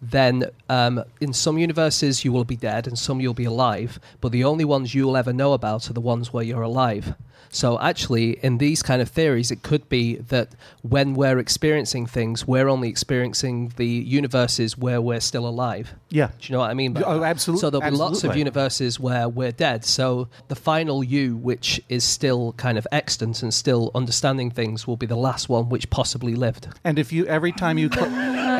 then 0.00 0.44
um, 0.68 1.04
in 1.20 1.32
some 1.32 1.58
universes 1.58 2.24
you 2.24 2.32
will 2.32 2.44
be 2.44 2.56
dead 2.56 2.86
and 2.88 2.98
some 2.98 3.20
you'll 3.20 3.34
be 3.34 3.44
alive, 3.44 4.00
but 4.20 4.32
the 4.32 4.44
only 4.44 4.64
ones 4.64 4.94
you'll 4.94 5.16
ever 5.16 5.32
know 5.32 5.52
about 5.52 5.88
are 5.88 5.92
the 5.92 6.00
ones 6.00 6.32
where 6.32 6.44
you're 6.44 6.62
alive. 6.62 7.14
So 7.54 7.78
actually, 7.80 8.38
in 8.42 8.56
these 8.56 8.82
kind 8.82 9.02
of 9.02 9.10
theories, 9.10 9.50
it 9.50 9.62
could 9.62 9.86
be 9.90 10.16
that 10.16 10.48
when 10.80 11.12
we're 11.12 11.38
experiencing 11.38 12.06
things, 12.06 12.48
we're 12.48 12.66
only 12.66 12.88
experiencing 12.88 13.74
the 13.76 13.86
universes 13.86 14.78
where 14.78 15.02
we're 15.02 15.20
still 15.20 15.46
alive. 15.46 15.94
Yeah. 16.08 16.28
Do 16.28 16.46
you 16.46 16.52
know 16.54 16.60
what 16.60 16.70
I 16.70 16.74
mean? 16.74 16.94
by 16.94 17.02
Oh, 17.02 17.20
that? 17.20 17.38
So 17.40 17.68
there'll 17.70 17.82
be 17.90 17.94
lots 17.94 18.24
of 18.24 18.34
universes 18.36 18.98
where 18.98 19.28
we're 19.28 19.52
dead. 19.52 19.84
So 19.84 20.28
the 20.48 20.54
final 20.56 21.04
you, 21.04 21.36
which 21.36 21.78
is 21.90 22.04
still 22.04 22.54
kind 22.54 22.78
of 22.78 22.86
extant 22.90 23.42
and 23.42 23.52
still 23.52 23.90
understanding 23.94 24.50
things, 24.50 24.86
will 24.86 24.96
be 24.96 25.06
the 25.06 25.16
last 25.16 25.50
one 25.50 25.68
which 25.68 25.90
possibly 25.90 26.34
lived. 26.34 26.68
and 26.84 26.98
if 26.98 27.12
you 27.12 27.26
every 27.26 27.52
time 27.52 27.76
you 27.76 27.90
cro- 27.90 28.08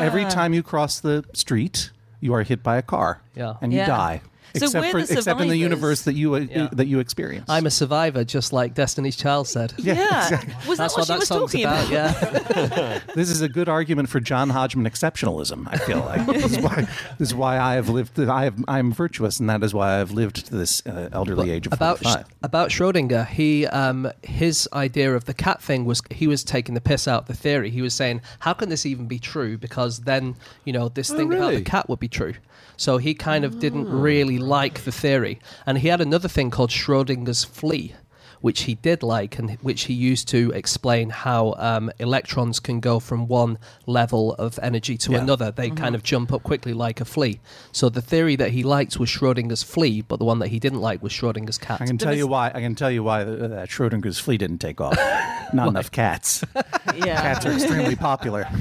every 0.09 0.25
time 0.25 0.53
you 0.53 0.61
cross 0.61 0.99
the 0.99 1.23
street, 1.33 1.89
you 2.21 2.31
are 2.35 2.43
hit 2.43 2.61
by 2.61 2.77
a 2.77 2.81
car. 2.83 3.21
Yeah. 3.35 3.55
And 3.61 3.73
you 3.73 3.79
Yeah. 3.79 3.87
die. 3.87 4.21
So 4.55 4.65
except 4.65 4.85
we're 4.85 4.91
for 4.91 5.07
the 5.07 5.17
except 5.17 5.41
in 5.41 5.47
the 5.47 5.57
universe 5.57 6.03
that 6.03 6.13
you 6.13 6.35
uh, 6.35 6.39
Yeah. 6.39 6.69
that 6.73 6.85
you 6.87 6.99
experience. 6.99 7.45
I'm 7.49 7.65
a 7.65 7.71
survivor, 7.71 8.23
just 8.23 8.53
like 8.53 8.75
Destiny's 8.75 9.15
Child 9.15 9.47
said. 9.47 9.73
Yeah. 9.77 10.29
Was 10.67 10.77
that 10.77 10.93
That's 10.93 10.97
what, 10.97 10.97
what 10.97 11.05
she 11.05 11.13
that 11.13 11.19
was 11.19 11.29
talking 11.29 11.63
about. 11.63 11.87
about? 11.87 12.55
Yeah. 12.55 12.99
This 13.15 13.29
is 13.29 13.41
a 13.41 13.49
good 13.49 13.67
argument 13.69 14.09
for 14.09 14.19
John 14.19 14.49
Hodgman 14.49 14.85
exceptionalism. 14.91 15.67
I 15.71 15.77
feel 15.77 15.99
like 15.99 16.25
this 16.41 16.51
is 16.51 16.59
why 16.59 16.87
this 17.17 17.29
is 17.29 17.35
why 17.35 17.59
I 17.59 17.75
have 17.75 17.89
lived. 17.89 18.19
I 18.19 18.43
have 18.45 18.63
I 18.67 18.79
am 18.79 18.91
virtuous, 18.91 19.39
and 19.39 19.49
that 19.49 19.63
is 19.63 19.73
why 19.73 19.99
I've 19.99 20.11
lived 20.11 20.45
to 20.47 20.55
this 20.55 20.85
uh, 20.85 21.09
elderly 21.11 21.49
age 21.51 21.65
of 21.67 21.73
about 21.73 21.99
forty-five. 21.99 22.25
about 22.43 22.69
Schrodinger, 22.69 23.27
he 23.27 23.65
um, 23.67 24.11
his 24.23 24.67
idea 24.73 25.15
of 25.15 25.25
the 25.25 25.33
cat 25.33 25.61
thing 25.61 25.85
was 25.85 26.01
he 26.11 26.27
was 26.27 26.43
taking 26.43 26.75
the 26.75 26.81
piss 26.81 27.07
out 27.07 27.21
of 27.23 27.27
the 27.27 27.33
theory. 27.35 27.69
He 27.69 27.81
was 27.81 27.93
saying, 27.93 28.21
"How 28.39 28.53
can 28.53 28.69
this 28.69 28.85
even 28.85 29.07
be 29.07 29.19
true?" 29.19 29.57
Because 29.57 29.99
then 30.01 30.35
you 30.65 30.73
know 30.73 30.89
this 30.89 31.09
thing 31.09 31.33
about 31.33 31.53
the 31.53 31.61
cat 31.61 31.89
would 31.89 31.99
be 31.99 32.07
true. 32.07 32.33
So 32.77 32.97
he 32.97 33.13
kind 33.13 33.45
of 33.45 33.59
didn't 33.59 33.87
really 33.89 34.37
like 34.39 34.83
the 34.83 34.91
theory, 34.91 35.39
and 35.65 35.77
he 35.77 35.87
had 35.89 36.01
another 36.01 36.27
thing 36.27 36.49
called 36.51 36.69
Schrodinger's 36.71 37.43
flea. 37.43 37.95
which 38.41 38.63
he 38.63 38.75
did 38.75 39.01
like 39.03 39.39
and 39.39 39.51
which 39.61 39.83
he 39.85 39.93
used 39.93 40.27
to 40.27 40.51
explain 40.51 41.09
how 41.09 41.55
um, 41.57 41.89
electrons 41.99 42.59
can 42.59 42.81
go 42.81 42.99
from 42.99 43.25
one 43.29 43.57
level 43.85 44.33
of 44.33 44.59
energy 44.61 44.97
to 44.97 45.13
Yeah. 45.13 45.19
another. 45.21 45.49
They 45.49 45.69
kind 45.69 45.95
of 45.95 46.03
jump 46.03 46.33
up 46.33 46.43
quickly 46.43 46.73
like 46.73 46.99
a 46.99 47.05
flea. 47.05 47.39
So 47.71 47.87
the 47.87 48.01
theory 48.01 48.35
that 48.35 48.51
he 48.51 48.61
liked 48.63 48.99
was 48.99 49.07
Schrodinger's 49.09 49.63
flea, 49.63 50.01
but 50.01 50.19
the 50.19 50.25
one 50.25 50.39
that 50.39 50.49
he 50.49 50.59
didn't 50.59 50.81
like 50.81 51.01
was 51.01 51.13
Schrodinger's 51.13 51.57
cat. 51.57 51.79
I 51.79 51.85
can 51.85 51.97
tell 51.97 52.13
you 52.13 52.27
why. 52.27 52.47
I 52.53 52.59
can 52.59 52.75
tell 52.75 52.91
you 52.91 53.01
why 53.01 53.21
uh, 53.21 53.47
that 53.47 53.69
Schrodinger's 53.69 54.19
flea 54.19 54.37
didn't 54.37 54.57
take 54.59 54.81
off. 54.81 54.97
Not 55.53 55.69
enough 55.69 55.89
cats. 55.91 56.43
Yeah. 56.97 57.21
Cats 57.21 57.45
are 57.45 57.53
extremely 57.53 57.95
popular. 57.95 58.45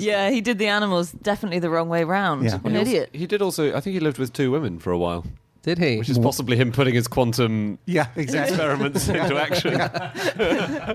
Yeah, 0.00 0.30
he 0.30 0.40
did 0.40 0.58
the 0.58 0.66
animals 0.68 1.12
definitely 1.12 1.58
the 1.58 1.70
wrong 1.70 1.88
way 1.88 2.04
round. 2.04 2.44
Yeah. 2.44 2.54
An 2.64 2.70
He 2.72 2.78
also- 2.78 2.90
idiot. 2.90 3.10
He 3.12 3.26
did 3.26 3.42
also. 3.42 3.74
I 3.74 3.80
think 3.80 3.94
he 3.94 4.00
lived 4.00 4.18
with 4.18 4.32
two 4.32 4.50
women 4.50 4.78
for 4.78 4.90
a 4.92 4.98
while, 4.98 5.24
Did 5.62 5.78
he? 5.78 5.98
which 5.98 6.08
is 6.08 6.18
possibly 6.18 6.56
him 6.56 6.72
putting 6.72 6.94
his 6.94 7.08
quantum 7.08 7.78
Yeah, 7.86 8.06
exactly. 8.16 8.54
experiments 8.54 9.08
into 9.20 9.36
action. 9.40 9.74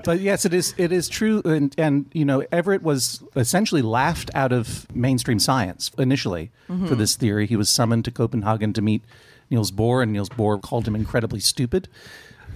but 0.04 0.20
yes, 0.20 0.44
it 0.44 0.54
is. 0.54 0.74
It 0.76 0.92
is 0.92 1.08
true, 1.08 1.42
and 1.44 1.74
and 1.78 2.06
you 2.12 2.24
know, 2.24 2.44
Everett 2.52 2.82
was 2.82 3.22
essentially 3.36 3.82
laughed 3.82 4.30
out 4.34 4.52
of 4.52 4.86
mainstream 4.94 5.38
science 5.38 5.90
initially 5.98 6.50
for 6.66 6.72
mm-hmm. 6.72 6.94
this 6.96 7.16
theory. 7.16 7.46
He 7.46 7.56
was 7.56 7.68
summoned 7.68 8.04
to 8.06 8.10
Copenhagen 8.10 8.72
to 8.72 8.82
meet 8.82 9.02
Niels 9.50 9.70
Bohr, 9.70 10.02
and 10.02 10.12
Niels 10.12 10.30
Bohr 10.30 10.60
called 10.60 10.88
him 10.88 10.94
incredibly 10.96 11.40
stupid 11.40 11.88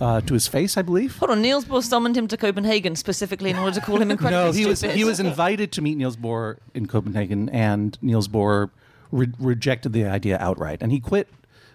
uh, 0.00 0.21
to 0.23 0.35
his 0.35 0.47
face, 0.47 0.76
I 0.76 0.83
believe. 0.83 1.17
Hold 1.19 1.31
on, 1.31 1.43
Niels 1.43 1.64
Bohr 1.64 1.83
summoned 1.83 2.17
him 2.17 2.28
to 2.28 2.37
Copenhagen 2.37 2.97
specifically 2.97 3.50
in 3.50 3.57
order 3.59 3.75
to 3.75 3.81
call 3.81 4.00
him 4.00 4.11
incredibly 4.11 4.45
No, 4.47 4.52
he 4.52 4.67
was 4.67 4.81
he 4.81 5.05
was 5.05 5.21
invited 5.21 5.73
to 5.73 5.83
meet 5.83 5.97
Niels 5.97 6.17
Bohr 6.17 6.59
in 6.75 6.87
Copenhagen, 6.87 7.49
and 7.50 7.99
Niels 8.02 8.28
Bohr 8.28 8.71
re- 9.11 9.33
rejected 9.38 9.93
the 9.93 10.05
idea 10.05 10.38
outright, 10.40 10.78
and 10.83 10.93
he 10.93 11.00
quit 11.00 11.28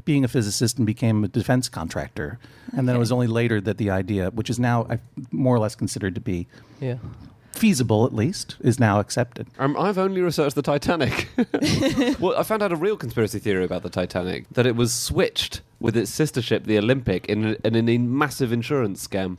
being 0.06 0.24
a 0.24 0.28
physicist 0.28 0.78
and 0.78 0.86
became 0.86 1.24
a 1.24 1.28
defense 1.28 1.70
contractor. 1.70 2.40
And 2.76 2.90
then 2.90 2.96
it 2.96 3.00
was 3.00 3.12
only 3.12 3.28
later 3.28 3.62
that 3.62 3.78
the 3.78 3.90
idea, 3.90 4.32
which 4.32 4.50
is 4.50 4.60
now 4.60 4.88
more 5.32 5.56
or 5.56 5.60
less 5.60 5.76
considered 5.76 6.16
to 6.16 6.22
be 6.22 6.48
yeah. 6.82 6.98
Feasible, 7.54 8.06
at 8.06 8.14
least, 8.14 8.58
is 8.62 8.80
now 8.80 9.00
accepted. 9.00 9.48
Um, 9.60 9.78
I've 9.78 9.98
only 9.98 10.22
researched 10.22 10.56
the 10.56 10.62
Titanic. 10.62 11.30
well, 12.20 12.36
I 12.38 12.44
found 12.44 12.62
out 12.62 12.72
a 12.72 12.76
real 12.76 12.98
conspiracy 12.98 13.40
theory 13.40 13.64
about 13.64 13.84
the 13.84 13.90
Titanic 13.90 14.50
that 14.52 14.66
it 14.66 14.76
was 14.76 14.94
switched 14.94 15.62
with 15.80 15.98
its 15.98 16.12
sister 16.12 16.42
ship, 16.42 16.66
the 16.66 16.78
Olympic, 16.78 17.26
in, 17.28 17.56
in, 17.64 17.76
in 17.76 17.90
a 17.90 17.98
massive 17.98 18.52
insurance 18.52 19.06
scam. 19.06 19.38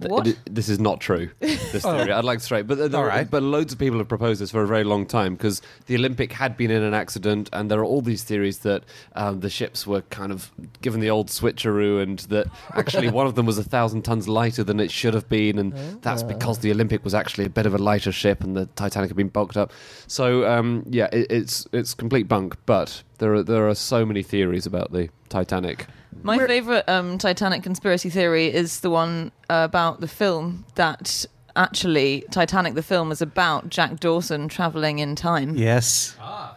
What? 0.00 0.26
it- 0.26 0.38
this 0.46 0.68
is 0.68 0.80
not 0.80 1.00
true. 1.00 1.30
This 1.40 1.82
theory, 1.82 2.12
I'd 2.12 2.24
like 2.24 2.40
to 2.40 2.44
straight, 2.44 2.66
but 2.66 2.90
there, 2.90 3.06
right. 3.06 3.30
but 3.30 3.42
loads 3.42 3.72
of 3.72 3.78
people 3.78 3.98
have 3.98 4.08
proposed 4.08 4.40
this 4.40 4.50
for 4.50 4.62
a 4.62 4.66
very 4.66 4.84
long 4.84 5.06
time 5.06 5.34
because 5.34 5.62
the 5.86 5.94
Olympic 5.94 6.32
had 6.32 6.56
been 6.56 6.70
in 6.70 6.82
an 6.82 6.94
accident, 6.94 7.48
and 7.52 7.70
there 7.70 7.78
are 7.78 7.84
all 7.84 8.00
these 8.00 8.24
theories 8.24 8.58
that 8.60 8.84
um, 9.14 9.40
the 9.40 9.50
ships 9.50 9.86
were 9.86 10.02
kind 10.02 10.32
of 10.32 10.50
given 10.82 11.00
the 11.00 11.10
old 11.10 11.28
switcheroo, 11.28 12.02
and 12.02 12.20
that 12.20 12.48
actually 12.74 13.08
one 13.08 13.26
of 13.26 13.34
them 13.34 13.46
was 13.46 13.58
a 13.58 13.64
thousand 13.64 14.02
tons 14.02 14.26
lighter 14.28 14.64
than 14.64 14.80
it 14.80 14.90
should 14.90 15.14
have 15.14 15.28
been, 15.28 15.58
and 15.58 15.72
that's 16.02 16.22
because 16.22 16.58
the 16.58 16.70
Olympic 16.70 17.04
was 17.04 17.14
actually 17.14 17.44
a 17.44 17.50
bit 17.50 17.66
of 17.66 17.74
a 17.74 17.78
lighter 17.78 18.12
ship, 18.12 18.42
and 18.42 18.56
the 18.56 18.66
Titanic 18.74 19.10
had 19.10 19.16
been 19.16 19.28
bulked 19.28 19.56
up. 19.56 19.72
So 20.06 20.46
um, 20.50 20.84
yeah, 20.90 21.08
it, 21.12 21.30
it's 21.30 21.66
it's 21.72 21.94
complete 21.94 22.28
bunk, 22.28 22.56
but 22.66 23.02
there 23.18 23.34
are 23.34 23.42
there 23.42 23.68
are 23.68 23.74
so 23.74 24.04
many 24.04 24.22
theories 24.22 24.66
about 24.66 24.92
the 24.92 25.08
Titanic. 25.28 25.86
My 26.22 26.38
favorite 26.38 26.88
um, 26.88 27.18
Titanic 27.18 27.62
conspiracy 27.62 28.08
theory 28.08 28.52
is 28.52 28.80
the 28.80 28.90
one 28.90 29.32
uh, 29.50 29.66
about 29.68 30.00
the 30.00 30.08
film 30.08 30.64
that 30.76 31.26
actually 31.56 32.24
Titanic 32.30 32.74
the 32.74 32.82
film 32.82 33.12
is 33.12 33.22
about 33.22 33.68
Jack 33.68 34.00
Dawson 34.00 34.48
traveling 34.48 34.98
in 34.98 35.14
time 35.16 35.56
Yes. 35.56 36.16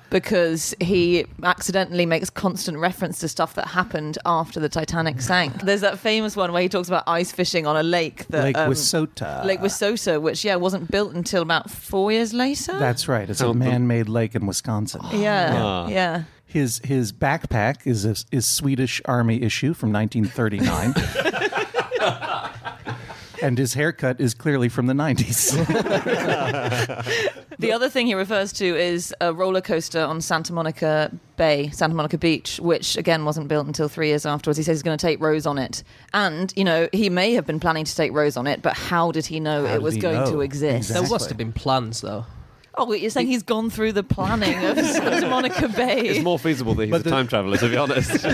because 0.10 0.74
he 0.80 1.26
accidentally 1.44 2.06
makes 2.06 2.30
constant 2.30 2.78
reference 2.78 3.20
to 3.20 3.28
stuff 3.28 3.54
that 3.56 3.68
happened 3.68 4.18
after 4.26 4.60
the 4.60 4.70
Titanic 4.70 5.22
sank. 5.22 5.62
There's 5.64 5.82
that 5.82 6.00
famous 6.00 6.36
one 6.36 6.52
where 6.54 6.62
he 6.62 6.70
talks 6.70 6.88
about 6.88 7.04
ice 7.08 7.32
fishing 7.32 7.68
on 7.68 7.76
a 7.78 7.84
lake 7.84 8.26
that 8.28 8.44
Lake 8.44 8.58
um, 8.58 8.72
Wissota. 8.72 9.44
Lake 9.46 9.60
Wissota, 9.60 10.22
which 10.22 10.44
yeah 10.46 10.56
wasn't 10.56 10.90
built 10.90 11.14
until 11.14 11.42
about 11.42 11.70
four 11.70 12.12
years 12.12 12.34
later. 12.34 12.78
That's 12.80 13.08
right. 13.08 13.30
It's 13.30 13.42
Oh, 13.42 13.52
a 13.52 13.54
man-made 13.54 14.10
lake 14.10 14.34
in 14.36 14.46
Wisconsin. 14.48 15.02
yeah, 15.14 15.52
Ah. 15.56 15.88
yeah. 15.88 16.24
His 16.46 16.80
his 16.86 17.12
backpack 17.12 17.86
is 17.86 18.06
a 18.06 18.16
is 18.32 18.46
Swedish 18.48 19.02
Army 19.06 19.42
issue 19.44 19.74
from 19.74 19.92
1939. 19.92 20.94
and 23.42 23.58
his 23.58 23.74
haircut 23.74 24.20
is 24.20 24.34
clearly 24.34 24.70
from 24.70 24.88
the 24.88 24.94
90s. 24.94 25.54
The 27.60 27.72
other 27.72 27.90
thing 27.90 28.06
he 28.06 28.14
refers 28.14 28.54
to 28.54 28.66
is 28.66 29.16
a 29.20 29.34
roller 29.34 29.62
coaster 29.62 30.00
on 30.00 30.22
Santa 30.22 30.54
Monica 30.54 31.12
Bay, 31.38 31.70
Santa 31.72 31.96
Monica 31.96 32.18
Beach, 32.18 32.60
which 32.60 32.96
again 32.98 33.26
wasn't 33.26 33.48
built 33.48 33.66
until 33.66 33.88
three 33.88 34.10
years 34.10 34.28
afterwards. 34.28 34.58
He 34.58 34.64
says 34.64 34.78
he's 34.78 34.84
going 34.84 34.98
to 34.98 35.02
take 35.04 35.20
Rose 35.20 35.48
on 35.48 35.58
it. 35.58 35.84
And, 36.14 36.54
you 36.56 36.64
know, 36.64 36.88
he 36.94 37.10
may 37.10 37.34
have 37.34 37.48
been 37.48 37.60
planning 37.60 37.84
to 37.86 37.96
take 37.96 38.12
Rose 38.12 38.38
on 38.38 38.46
it, 38.46 38.62
but 38.62 38.74
how 38.74 39.12
did 39.12 39.26
he 39.26 39.40
know 39.40 39.66
How 39.66 39.74
it 39.74 39.82
was 39.82 39.98
going 39.98 40.20
know? 40.20 40.32
to 40.32 40.42
exist? 40.42 40.90
There 40.94 41.02
must 41.02 41.30
have 41.30 41.38
been 41.38 41.52
plans, 41.52 42.02
though. 42.02 42.26
Oh, 42.78 42.94
you're 42.94 43.10
saying 43.10 43.28
he's 43.28 43.44
gone 43.44 43.70
through 43.70 43.94
the 43.94 44.04
planning 44.04 44.64
of 44.66 44.78
Santa 44.86 45.28
Monica 45.28 45.68
Bay? 45.68 46.02
It's 46.02 46.24
more 46.24 46.38
feasible 46.38 46.76
that 46.76 46.84
he's 46.84 46.92
But 46.92 47.02
a 47.02 47.04
the- 47.06 47.10
time 47.10 47.28
traveler, 47.28 47.58
to 47.58 47.70
be 47.70 47.78
honest. 47.78 48.26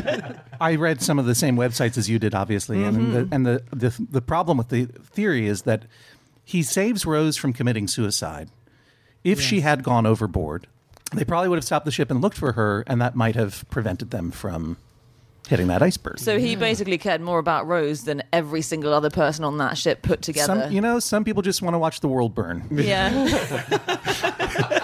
I 0.62 0.76
read 0.76 1.02
some 1.02 1.18
of 1.18 1.26
the 1.26 1.36
same 1.36 1.56
websites 1.56 1.98
as 1.98 2.10
you 2.10 2.20
did, 2.20 2.36
obviously, 2.36 2.84
and 2.84 3.14
the, 3.14 3.20
mm-hmm. 3.20 3.34
and 3.34 3.46
the, 3.46 3.64
the 3.72 3.94
the 4.12 4.22
problem 4.22 4.58
with 4.58 4.70
the 4.70 4.86
theory 4.86 5.48
is 5.48 5.62
that 5.64 5.84
he 6.44 6.62
saves 6.62 7.06
Rose 7.06 7.38
from 7.38 7.54
committing 7.54 7.88
suicide. 7.88 8.50
If 9.24 9.40
she 9.40 9.62
had 9.62 9.84
gone 9.84 10.06
overboard, 10.06 10.68
they 11.14 11.24
probably 11.24 11.48
would 11.48 11.56
have 11.56 11.64
stopped 11.64 11.86
the 11.86 11.92
ship 11.92 12.12
and 12.12 12.22
looked 12.22 12.38
for 12.38 12.52
her, 12.54 12.84
and 12.88 13.00
that 13.02 13.16
might 13.16 13.36
have 13.36 13.64
prevented 13.70 14.12
them 14.12 14.32
from 14.32 14.76
hitting 15.48 15.68
that 15.68 15.82
iceberg. 15.82 16.20
so 16.20 16.40
he 16.40 16.56
basically 16.56 16.98
cared 16.98 17.22
more 17.22 17.40
about 17.40 17.68
Rose 17.68 18.04
than 18.06 18.24
every 18.32 18.62
single 18.62 18.94
other 18.94 19.10
person 19.10 19.44
on 19.44 19.58
that 19.58 19.78
ship 19.78 20.02
put 20.02 20.22
together. 20.22 20.62
some, 20.64 20.72
you 20.72 20.82
know, 20.82 21.00
some 21.00 21.24
people 21.24 21.42
just 21.42 21.62
want 21.62 21.74
to 21.74 21.80
watch 21.80 22.00
the 22.00 22.08
world 22.08 22.34
burn. 22.34 22.66
yeah. 22.72 23.10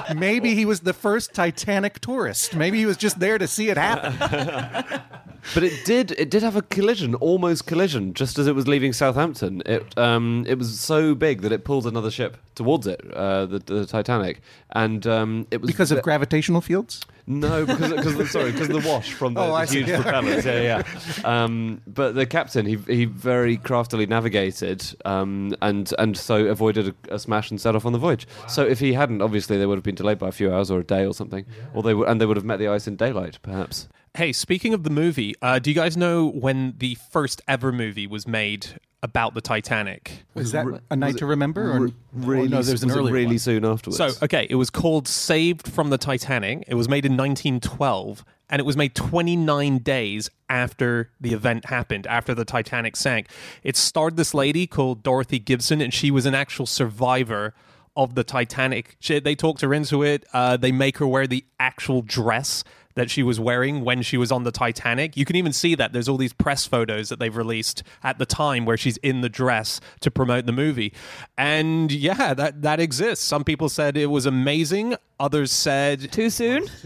Maybe 0.16 0.56
he 0.56 0.66
was 0.66 0.82
the 0.82 0.94
first 0.94 1.34
Titanic 1.34 2.00
tourist. 2.00 2.56
Maybe 2.56 2.80
he 2.80 2.86
was 2.86 2.98
just 2.98 3.20
there 3.20 3.38
to 3.38 3.48
see 3.48 3.70
it 3.70 3.78
happen. 3.78 5.02
But 5.54 5.64
it 5.64 5.86
did. 5.86 6.12
It 6.12 6.30
did 6.30 6.44
have 6.44 6.56
a 6.56 6.62
collision, 6.62 7.16
almost 7.16 7.66
collision, 7.66 8.14
just 8.14 8.38
as 8.40 8.48
it 8.48 8.56
was 8.56 8.68
leaving 8.68 8.94
Southampton. 8.94 9.62
It 9.66 9.98
um, 9.98 10.46
it 10.48 10.58
was 10.58 10.80
so 10.80 11.16
big 11.16 11.42
that 11.42 11.52
it 11.52 11.64
pulled 11.64 11.86
another 11.88 12.12
ship 12.12 12.38
towards 12.56 12.88
it, 12.88 13.00
uh, 13.14 13.46
the, 13.46 13.60
the 13.60 13.86
Titanic, 13.86 14.42
and 14.72 15.06
um, 15.08 15.48
it 15.52 15.62
was 15.62 15.70
Because 15.72 15.92
of 15.92 16.02
gravitational 16.02 16.62
fields? 16.62 17.02
no, 17.26 17.66
because 17.66 17.94
because 17.94 18.32
sorry, 18.38 18.52
because 18.52 18.70
of 18.70 18.82
the 18.82 18.90
wash 18.90 19.14
from 19.14 19.34
the, 19.36 19.40
Oh, 19.42 19.54
I 19.54 19.66
the 19.66 19.72
see. 19.72 19.78
huge 19.78 19.88
Yeah. 19.90 20.02
propellers. 20.02 20.46
Yeah, 20.46 20.84
yeah. 20.84 21.24
Um, 21.24 21.82
but 21.88 22.16
the 22.16 22.26
captain, 22.26 22.66
he 22.66 22.76
he 22.88 23.06
very 23.06 23.58
craftily 23.58 24.06
navigated, 24.08 24.84
um, 25.06 25.56
and 25.62 25.94
and 26.00 26.18
so 26.18 26.46
avoided 26.48 26.94
a, 27.10 27.16
a 27.16 27.20
smash 27.20 27.50
and 27.50 27.60
set 27.62 27.76
off 27.76 27.86
on 27.86 27.94
the 27.94 28.00
voyage. 28.00 28.28
So 28.48 28.66
if 28.66 28.80
he 28.80 28.94
hadn't, 28.94 29.22
obviously 29.22 29.58
they 29.58 29.66
would 29.66 29.76
have 29.78 29.84
been 29.84 29.96
delayed 29.96 30.20
by 30.20 30.28
a 30.28 30.32
few 30.34 30.54
hours 30.54 30.70
or 30.70 30.80
a 30.80 30.84
day 30.84 31.06
or 31.06 31.14
something, 31.14 31.46
or 31.74 31.82
they 31.84 31.94
would 31.94 32.08
and 32.10 32.20
they 32.20 32.26
would 32.26 32.38
have 32.38 32.46
met 32.46 32.58
the 32.60 32.68
ice 32.68 32.88
in 32.88 32.96
daylight, 32.98 33.40
perhaps. 33.42 33.88
Hey, 34.16 34.34
speaking 34.34 34.74
of 34.74 34.84
the 34.84 34.90
movie, 34.90 35.36
uh, 35.42 35.60
do 35.60 35.70
you 35.70 35.76
guys 35.76 35.96
know 35.96 36.28
when 36.28 36.74
the 36.78 36.96
first 37.12 37.42
ever 37.48 37.72
movie 37.72 38.08
was 38.08 38.28
made 38.28 38.80
about 39.04 39.34
the 39.34 39.42
Titanic? 39.42 40.24
Was 40.34 40.52
that 40.52 40.66
re- 40.66 40.80
a 40.90 40.96
night 40.96 41.14
was 41.14 41.16
to 41.18 41.26
remember? 41.28 41.72
Or, 41.72 41.80
Re- 41.80 41.94
really, 42.14 42.46
or 42.48 42.50
no, 42.50 42.62
there's 42.62 42.82
an 42.84 42.90
was 42.90 42.96
it 42.96 43.00
earlier 43.00 43.14
really 43.14 43.26
one. 43.28 43.40
soon 43.40 43.66
afterwards. 43.66 43.98
So, 43.98 44.10
okay, 44.26 44.48
it 44.50 44.56
was 44.56 44.70
called 44.70 45.08
Saved 45.08 45.68
from 45.72 45.90
the 45.90 45.98
Titanic. 45.98 46.64
It 46.68 46.74
was 46.76 46.90
made 46.90 47.06
in 47.06 47.14
1912, 47.14 48.26
and 48.50 48.60
it 48.60 48.66
was 48.66 48.76
made 48.76 48.96
29 48.96 49.78
days 49.80 50.30
after 50.50 51.12
the 51.22 51.34
event 51.34 51.66
happened, 51.66 52.08
after 52.08 52.34
the 52.34 52.46
Titanic 52.46 52.96
sank. 52.96 53.28
It 53.64 53.78
starred 53.78 54.18
this 54.18 54.34
lady 54.34 54.66
called 54.68 55.04
Dorothy 55.04 55.40
Gibson, 55.40 55.82
and 55.82 55.94
she 55.94 56.10
was 56.12 56.26
an 56.26 56.34
actual 56.36 56.66
survivor 56.66 57.54
of 57.96 58.16
the 58.16 58.24
Titanic. 58.24 58.96
She, 59.00 59.20
they 59.20 59.36
talked 59.36 59.62
her 59.62 59.74
into 59.74 60.04
it. 60.04 60.26
Uh, 60.34 60.58
they 60.58 60.72
make 60.72 60.98
her 60.98 61.08
wear 61.08 61.28
the 61.28 61.46
actual 61.60 62.02
dress 62.02 62.64
that 62.96 63.10
she 63.10 63.24
was 63.24 63.40
wearing 63.40 63.84
when 63.84 64.02
she 64.02 64.18
was 64.18 64.32
on 64.32 64.44
the 64.44 64.52
Titanic. 64.52 65.16
You 65.16 65.26
can 65.26 65.36
even 65.36 65.54
see 65.54 65.76
that. 65.76 65.94
There's 65.94 66.10
all 66.10 66.18
these 66.18 66.34
press 66.34 66.66
photos 66.66 67.10
that 67.10 67.20
they've 67.20 67.36
released 67.36 67.84
at 68.04 68.18
the 68.18 68.26
time 68.26 68.66
where 68.66 68.78
she's 68.78 68.98
in 68.98 69.22
the 69.22 69.30
dress 69.30 69.80
to 70.02 70.12
promote 70.12 70.46
the 70.46 70.52
movie. 70.52 70.94
And 71.38 71.92
yeah, 71.92 72.34
that, 72.34 72.62
that 72.62 72.80
exists. 72.80 73.26
Some 73.26 73.44
people 73.44 73.70
said 73.70 73.96
it 73.96 74.08
was 74.08 74.26
amazing. 74.26 74.96
Others 75.20 75.52
said 75.52 76.12
Too 76.12 76.30
soon? 76.30 76.68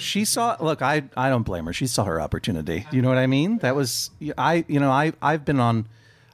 She 0.00 0.24
saw. 0.24 0.56
Look, 0.60 0.80
I 0.80 1.02
I 1.16 1.28
don't 1.28 1.42
blame 1.42 1.66
her. 1.66 1.74
She 1.74 1.86
saw 1.86 2.04
her 2.04 2.20
opportunity. 2.20 2.86
You 2.90 3.02
know 3.02 3.10
what 3.10 3.18
I 3.18 3.26
mean? 3.26 3.58
That 3.58 3.76
was 3.76 4.10
I. 4.38 4.64
You 4.66 4.80
know, 4.80 4.90
I 4.90 5.12
I've 5.20 5.44
been 5.44 5.60
on. 5.60 5.86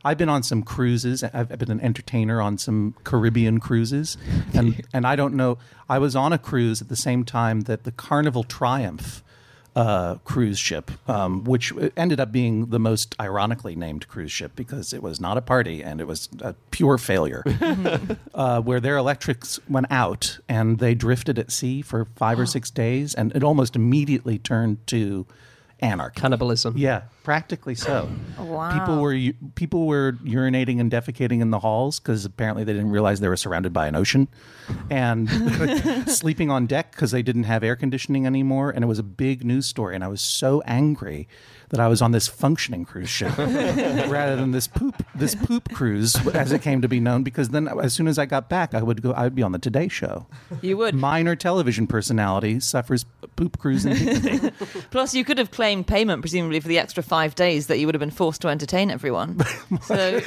I've 0.06 0.18
been 0.18 0.28
on 0.28 0.44
some 0.44 0.62
cruises. 0.62 1.24
I've 1.24 1.48
been 1.58 1.72
an 1.72 1.80
entertainer 1.80 2.40
on 2.40 2.58
some 2.58 2.94
Caribbean 3.02 3.58
cruises, 3.58 4.16
and 4.54 4.80
and 4.94 5.04
I 5.04 5.16
don't 5.16 5.34
know. 5.34 5.58
I 5.88 5.98
was 5.98 6.14
on 6.14 6.32
a 6.32 6.38
cruise 6.38 6.80
at 6.80 6.88
the 6.88 6.96
same 6.96 7.24
time 7.24 7.62
that 7.62 7.82
the 7.82 7.90
Carnival 7.90 8.44
Triumph 8.44 9.24
uh, 9.74 10.14
cruise 10.24 10.60
ship, 10.60 10.92
um, 11.08 11.42
which 11.42 11.72
ended 11.96 12.20
up 12.20 12.30
being 12.30 12.66
the 12.66 12.78
most 12.78 13.16
ironically 13.20 13.74
named 13.74 14.06
cruise 14.06 14.30
ship 14.30 14.52
because 14.54 14.92
it 14.92 15.02
was 15.02 15.20
not 15.20 15.36
a 15.36 15.42
party 15.42 15.82
and 15.82 16.00
it 16.00 16.06
was 16.06 16.28
a 16.40 16.54
pure 16.70 16.98
failure. 16.98 17.42
uh, 18.34 18.60
where 18.60 18.78
their 18.78 18.96
electrics 18.96 19.58
went 19.68 19.88
out 19.90 20.38
and 20.48 20.78
they 20.78 20.94
drifted 20.94 21.36
at 21.36 21.50
sea 21.50 21.82
for 21.82 22.06
five 22.14 22.38
or 22.38 22.46
six 22.56 22.70
days, 22.70 23.12
and 23.12 23.34
it 23.34 23.42
almost 23.42 23.74
immediately 23.74 24.38
turned 24.38 24.86
to 24.86 25.26
anarchy. 25.80 26.20
Cannibalism. 26.20 26.74
Yeah, 26.76 27.02
practically 27.22 27.74
so. 27.74 28.08
Wow. 28.38 28.78
People 28.78 29.00
were 29.00 29.12
u- 29.12 29.34
people 29.54 29.86
were 29.86 30.12
urinating 30.24 30.80
and 30.80 30.90
defecating 30.90 31.40
in 31.40 31.50
the 31.50 31.58
halls 31.58 32.00
because 32.00 32.24
apparently 32.24 32.64
they 32.64 32.72
didn't 32.72 32.90
realize 32.90 33.20
they 33.20 33.28
were 33.28 33.36
surrounded 33.36 33.72
by 33.72 33.86
an 33.86 33.94
ocean, 33.94 34.28
and 34.90 35.28
sleeping 36.10 36.50
on 36.50 36.66
deck 36.66 36.92
because 36.92 37.10
they 37.10 37.22
didn't 37.22 37.44
have 37.44 37.62
air 37.62 37.76
conditioning 37.76 38.26
anymore. 38.26 38.70
And 38.70 38.84
it 38.84 38.86
was 38.88 38.98
a 38.98 39.02
big 39.04 39.44
news 39.44 39.66
story. 39.66 39.94
And 39.94 40.02
I 40.02 40.08
was 40.08 40.20
so 40.20 40.62
angry 40.66 41.28
that 41.70 41.80
I 41.80 41.88
was 41.88 42.00
on 42.00 42.12
this 42.12 42.28
functioning 42.28 42.84
cruise 42.84 43.08
ship 43.08 43.36
rather 43.38 44.36
than 44.36 44.52
this 44.52 44.68
poop 44.68 45.04
this 45.14 45.34
poop 45.34 45.72
cruise 45.72 46.14
as 46.28 46.52
it 46.52 46.62
came 46.62 46.82
to 46.82 46.88
be 46.88 47.00
known. 47.00 47.22
Because 47.22 47.48
then 47.50 47.68
as 47.68 47.94
soon 47.94 48.08
as 48.08 48.18
I 48.18 48.26
got 48.26 48.48
back, 48.48 48.74
I 48.74 48.82
would 48.82 49.02
go. 49.02 49.12
I 49.12 49.24
would 49.24 49.34
be 49.34 49.42
on 49.42 49.52
the 49.52 49.58
Today 49.58 49.88
Show. 49.88 50.26
You 50.62 50.76
would. 50.78 50.94
Minor 50.94 51.36
television 51.36 51.86
personality 51.86 52.60
suffers 52.60 53.04
poop 53.36 53.58
cruise 53.58 53.84
indignity. 53.84 54.50
Plus, 54.90 55.14
you 55.14 55.24
could 55.24 55.38
have 55.38 55.50
claimed 55.50 55.86
payment, 55.86 56.22
presumably, 56.22 56.60
for 56.60 56.68
the 56.68 56.78
extra 56.78 57.02
five 57.02 57.34
days 57.34 57.66
that 57.66 57.78
you 57.78 57.86
would 57.86 57.94
have 57.94 58.00
been 58.00 58.10
forced 58.10 58.40
to 58.42 58.48
entertain 58.48 58.90
everyone. 58.90 59.38
so, 59.82 60.20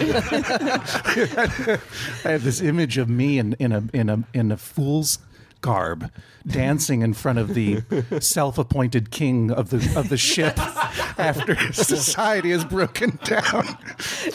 I 2.25 2.31
have 2.31 2.43
this 2.43 2.61
image 2.61 2.97
of 2.97 3.09
me 3.09 3.39
in, 3.39 3.53
in 3.53 3.71
a 3.71 3.83
in 3.93 4.09
a 4.09 4.23
in 4.33 4.51
a 4.51 4.57
fool's 4.57 5.19
garb 5.61 6.09
dancing 6.51 7.01
in 7.01 7.13
front 7.13 7.39
of 7.39 7.53
the 7.53 7.81
self-appointed 8.19 9.11
king 9.11 9.51
of 9.51 9.69
the 9.69 9.77
of 9.99 10.09
the 10.09 10.17
ship 10.17 10.57
after 11.17 11.55
society 11.73 12.51
has 12.51 12.65
broken 12.65 13.17
down. 13.23 13.65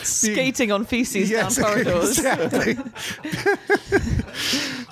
skating 0.03 0.71
on 0.71 0.85
feces 0.85 1.29
Yes, 1.29 1.55
down 1.57 1.65
corridors. 1.65 2.17
exactly. 2.17 2.77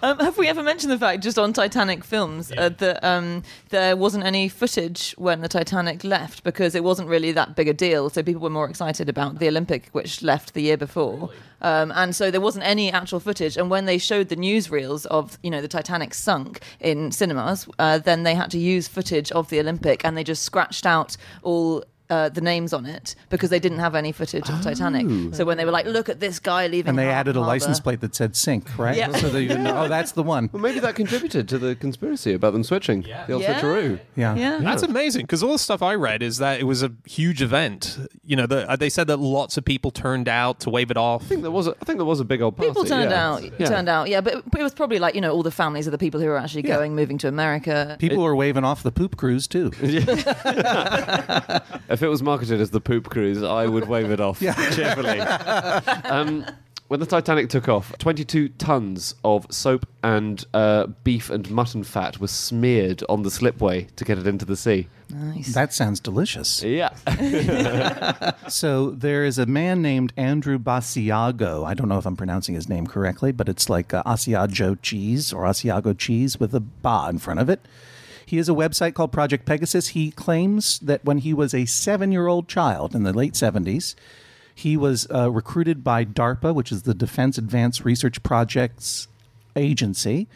Um, 0.04 0.20
have 0.20 0.38
we 0.38 0.50
ever 0.50 0.62
mentioned 0.64 0.92
the 0.92 0.98
fact, 0.98 1.24
just 1.24 1.40
on 1.40 1.54
Titanic 1.54 2.04
films, 2.04 2.52
uh, 2.58 2.68
that 2.80 3.02
um, 3.06 3.42
there 3.70 3.96
wasn't 3.96 4.26
any 4.26 4.50
footage 4.50 5.16
when 5.18 5.40
the 5.40 5.48
Titanic 5.48 6.04
left 6.04 6.44
because 6.44 6.76
it 6.76 6.84
wasn't 6.84 7.08
really 7.08 7.32
that 7.32 7.56
big 7.56 7.70
a 7.70 7.74
deal? 7.74 8.10
So 8.10 8.22
people 8.22 8.42
were 8.42 8.50
more 8.50 8.70
excited 8.70 9.08
about 9.08 9.40
the 9.40 9.48
Olympic, 9.48 9.88
which 9.94 10.22
left 10.22 10.56
the 10.56 10.62
year 10.62 10.76
before, 10.76 11.30
um, 11.62 11.94
and 11.96 12.14
so 12.14 12.30
there 12.32 12.42
wasn't 12.42 12.66
any 12.66 12.92
actual 12.92 13.22
footage. 13.22 13.56
And 13.56 13.70
when 13.70 13.86
they 13.86 13.98
showed 13.98 14.28
the 14.28 14.36
newsreels 14.36 15.06
of 15.06 15.38
you 15.42 15.50
know 15.50 15.62
the 15.62 15.70
Titanic 15.70 16.14
sunk 16.14 16.60
in 16.82 17.13
cinemas, 17.14 17.68
uh, 17.80 17.98
then 18.00 18.24
they 18.24 18.36
had 18.36 18.52
to 18.52 18.58
use 18.58 18.88
footage 18.88 19.32
of 19.32 19.50
the 19.50 19.60
Olympic, 19.60 20.04
and 20.04 20.18
they 20.18 20.24
just 20.24 20.44
scratched 20.44 20.86
out 20.86 21.16
all. 21.42 21.84
Uh, 22.10 22.28
the 22.30 22.42
names 22.42 22.74
on 22.74 22.86
it 22.86 23.16
because 23.30 23.50
they 23.50 23.60
didn't 23.60 23.80
have 23.80 23.96
any 23.96 24.12
footage 24.12 24.48
of 24.50 24.62
Titanic. 24.62 25.34
So 25.34 25.46
when 25.46 25.58
they 25.58 25.64
were 25.66 25.72
like, 25.72 25.86
"Look 25.86 26.10
at 26.10 26.20
this 26.20 26.38
guy 26.38 26.68
leaving," 26.68 26.90
And 26.90 27.00
they 27.00 27.06
Har- 27.06 27.14
added 27.14 27.36
a 27.38 27.40
license 27.40 27.80
plate 27.80 28.02
that 28.02 28.14
said 28.14 28.36
"sink," 28.36 28.78
right? 28.78 28.96
Yeah. 28.98 29.12
So 29.14 29.30
that 29.30 29.42
you 29.42 29.58
know, 29.58 29.84
oh, 29.86 29.88
that's 29.88 30.12
the 30.12 30.22
one. 30.22 30.50
Well, 30.52 30.62
maybe 30.62 30.80
that 30.82 30.96
contributed 30.96 31.48
to 31.48 31.58
the 31.58 31.76
conspiracy 31.76 32.34
about 32.34 32.52
them 32.54 32.64
switching. 32.64 33.04
yeah. 33.04 33.26
The 33.26 33.34
old 33.34 33.42
Yeah. 33.44 33.60
switcheroo. 33.60 34.00
Yeah. 34.16 34.36
Yeah. 34.36 34.60
That's 34.60 34.84
amazing 34.84 35.24
because 35.24 35.42
all 35.42 35.54
the 35.54 35.58
stuff 35.58 35.82
I 35.82 35.96
read 35.96 36.22
is 36.22 36.38
that 36.38 36.60
it 36.60 36.66
was 36.66 36.84
a 36.84 36.92
huge 37.06 37.42
event. 37.42 37.98
You 38.26 38.36
know, 38.36 38.46
the, 38.48 38.70
uh, 38.70 38.76
they 38.76 38.90
said 38.90 39.08
that 39.08 39.18
lots 39.18 39.58
of 39.58 39.64
people 39.66 39.90
turned 39.90 40.28
out 40.28 40.60
to 40.60 40.70
wave 40.70 40.92
it 40.92 40.98
off. 40.98 41.24
I 41.24 41.26
think 41.28 41.42
there 41.42 41.52
was. 41.52 41.68
A, 41.68 41.72
I 41.82 41.86
think 41.86 41.98
there 42.00 42.06
was 42.06 42.20
a 42.20 42.26
big 42.26 42.42
old 42.42 42.58
party. 42.58 42.70
People 42.70 42.84
turned 42.84 43.12
yeah. 43.12 43.28
out, 43.32 43.44
Yeah. 43.60 43.66
turned 43.68 43.88
out, 43.90 44.10
yeah. 44.10 44.20
But 44.22 44.44
it 44.60 44.62
was 44.62 44.74
probably 44.74 45.00
like 45.00 45.16
you 45.16 45.22
know 45.22 45.32
all 45.34 45.42
the 45.42 45.52
families 45.52 45.88
of 45.88 45.92
the 45.92 45.98
people 45.98 46.20
who 46.20 46.28
were 46.28 46.38
actually 46.38 46.68
Yeah. 46.68 46.76
going, 46.76 46.96
moving 46.96 47.18
to 47.20 47.28
America. 47.30 47.96
People 47.98 48.22
were 48.22 48.36
waving 48.36 48.66
off 48.66 48.84
the 48.84 48.92
poop 48.92 49.16
cruise 49.16 49.48
too. 49.48 49.72
If 51.94 52.02
it 52.02 52.08
was 52.08 52.24
marketed 52.24 52.60
as 52.60 52.72
the 52.72 52.82
poop 52.82 53.10
cruise, 53.10 53.44
I 53.44 53.68
would 53.68 53.88
wave 53.88 54.10
it 54.10 54.20
off 54.20 54.40
cheerfully. 54.72 55.20
um, 55.20 56.44
when 56.88 57.00
the 57.00 57.06
Titanic 57.06 57.50
took 57.50 57.70
off, 57.70 57.96
22 58.00 58.50
tons 58.50 59.16
of 59.24 59.46
soap 59.52 59.88
and 60.04 60.44
uh, 60.54 60.88
beef 61.04 61.30
and 61.30 61.50
mutton 61.50 61.84
fat 61.84 62.20
was 62.20 62.32
smeared 62.32 63.04
on 63.10 63.22
the 63.24 63.30
slipway 63.30 63.88
to 63.96 64.04
get 64.04 64.18
it 64.18 64.28
into 64.28 64.44
the 64.46 64.56
sea. 64.56 64.88
Nice. 65.10 65.54
That 65.54 65.72
sounds 65.74 66.00
delicious. 66.00 66.64
Yeah. 66.64 66.94
So 68.50 68.92
there 68.92 69.24
is 69.24 69.40
a 69.40 69.46
man 69.46 69.82
named 69.82 70.14
Andrew 70.18 70.60
Basiago. 70.60 71.66
I 71.66 71.74
don't 71.74 71.88
know 71.90 71.98
if 71.98 72.06
I'm 72.06 72.16
pronouncing 72.16 72.54
his 72.56 72.68
name 72.70 72.86
correctly, 72.86 73.32
but 73.32 73.48
it's 73.50 73.70
like 73.70 73.94
uh, 73.94 74.04
Asiago 74.04 74.80
cheese 74.82 75.32
or 75.34 75.44
Asiago 75.46 75.98
cheese 75.98 76.40
with 76.40 76.54
a 76.54 76.60
ba 76.60 77.08
in 77.10 77.18
front 77.20 77.40
of 77.40 77.50
it. 77.50 77.62
He 78.34 78.38
has 78.38 78.50
a 78.50 78.54
website 78.54 78.96
called 78.96 79.12
Project 79.12 79.46
Pegasus. 79.46 79.90
He 79.90 80.10
claims 80.10 80.80
that 80.80 81.06
when 81.06 81.20
he 81.20 81.36
was 81.36 81.54
a 81.54 81.68
seven-year-old 81.68 82.48
child 82.48 82.96
in 82.96 83.04
the 83.04 83.14
late 83.14 83.34
70s, 83.34 83.94
he 84.56 84.76
was 84.76 85.06
uh, 85.14 85.30
recruited 85.30 85.84
by 85.84 86.04
DARPA, 86.04 86.52
which 86.52 86.72
is 86.72 86.82
the 86.82 86.96
Defense 86.96 87.38
Advanced 87.38 87.86
Research 87.86 88.24
Projects 88.24 89.08
Agency, 89.56 90.28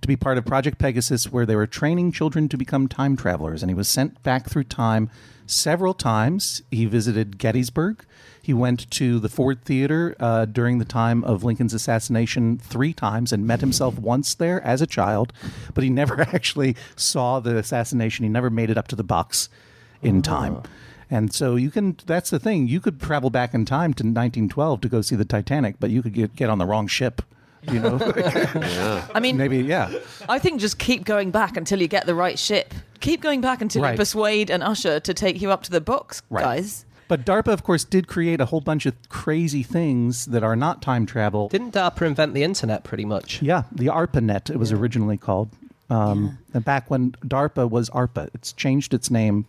to 0.00 0.08
be 0.08 0.16
part 0.16 0.36
of 0.36 0.44
Project 0.44 0.78
Pegasus, 0.78 1.30
where 1.30 1.46
they 1.46 1.54
were 1.54 1.68
training 1.68 2.10
children 2.10 2.48
to 2.48 2.56
become 2.56 2.88
time 2.88 3.16
travelers. 3.16 3.62
And 3.62 3.70
he 3.70 3.74
was 3.76 3.88
sent 3.88 4.20
back 4.24 4.50
through 4.50 4.64
time 4.64 5.08
several 5.46 5.94
times. 5.94 6.62
He 6.72 6.86
visited 6.86 7.38
Gettysburg. 7.38 8.04
He 8.44 8.52
went 8.52 8.90
to 8.90 9.18
the 9.18 9.30
Ford 9.30 9.64
Theater 9.64 10.14
uh, 10.20 10.44
during 10.44 10.76
the 10.78 10.84
time 10.84 11.24
of 11.24 11.44
Lincoln's 11.44 11.72
assassination 11.72 12.58
three 12.58 12.92
times 12.92 13.32
and 13.32 13.46
met 13.46 13.60
himself 13.60 13.98
once 13.98 14.34
there 14.34 14.60
as 14.60 14.82
a 14.82 14.86
child, 14.86 15.32
but 15.72 15.82
he 15.82 15.88
never 15.88 16.20
actually 16.34 16.76
saw 16.94 17.40
the 17.40 17.56
assassination. 17.56 18.22
He 18.22 18.28
never 18.28 18.50
made 18.50 18.68
it 18.68 18.76
up 18.76 18.86
to 18.88 18.96
the 18.96 19.02
box 19.02 19.48
in 20.02 20.20
time. 20.20 20.62
And 21.10 21.32
so 21.32 21.56
you 21.56 21.70
can 21.70 21.96
that's 22.04 22.28
the 22.28 22.38
thing. 22.38 22.68
You 22.68 22.80
could 22.80 23.00
travel 23.00 23.30
back 23.30 23.54
in 23.54 23.64
time 23.64 23.94
to 23.94 24.02
1912 24.02 24.82
to 24.82 24.88
go 24.90 25.00
see 25.00 25.16
the 25.16 25.24
Titanic, 25.24 25.76
but 25.80 25.88
you 25.88 26.02
could 26.02 26.12
get, 26.12 26.36
get 26.36 26.50
on 26.50 26.58
the 26.58 26.66
wrong 26.66 26.86
ship, 26.86 27.22
you 27.72 27.80
know. 27.80 27.98
I 29.14 29.20
mean, 29.20 29.38
Maybe 29.38 29.58
yeah. 29.60 29.90
I 30.28 30.38
think 30.38 30.60
just 30.60 30.78
keep 30.78 31.04
going 31.06 31.30
back 31.30 31.56
until 31.56 31.80
you 31.80 31.88
get 31.88 32.04
the 32.04 32.14
right 32.14 32.38
ship. 32.38 32.74
Keep 33.00 33.22
going 33.22 33.40
back 33.40 33.62
until 33.62 33.82
Right. 33.82 33.92
you 33.92 33.96
persuade 33.96 34.50
an 34.50 34.60
usher 34.60 35.00
to 35.00 35.14
take 35.14 35.40
you 35.40 35.50
up 35.50 35.62
to 35.62 35.70
the 35.70 35.80
box, 35.80 36.20
Right. 36.28 36.42
guys. 36.42 36.84
But 37.08 37.24
DARPA, 37.26 37.48
of 37.52 37.62
course, 37.62 37.84
did 37.84 38.06
create 38.08 38.40
a 38.40 38.46
whole 38.46 38.60
bunch 38.60 38.86
of 38.86 38.94
crazy 39.08 39.62
things 39.62 40.26
that 40.26 40.42
are 40.42 40.56
not 40.56 40.80
time 40.82 41.04
travel. 41.06 41.48
Didn't 41.48 41.74
DARPA 41.74 42.06
invent 42.06 42.34
the 42.34 42.42
internet 42.42 42.82
pretty 42.84 43.04
much? 43.04 43.42
yeah, 43.42 43.64
the 43.70 43.86
ARPANET, 43.88 44.50
it 44.50 44.56
was 44.58 44.72
originally 44.72 45.16
called. 45.18 45.50
Um, 45.90 46.38
and 46.54 46.64
Back 46.64 46.90
when 46.90 47.12
DARPA 47.26 47.68
was 47.70 47.90
ARPA, 47.90 48.30
it's 48.34 48.52
changed 48.52 48.94
its 48.94 49.10
name 49.10 49.44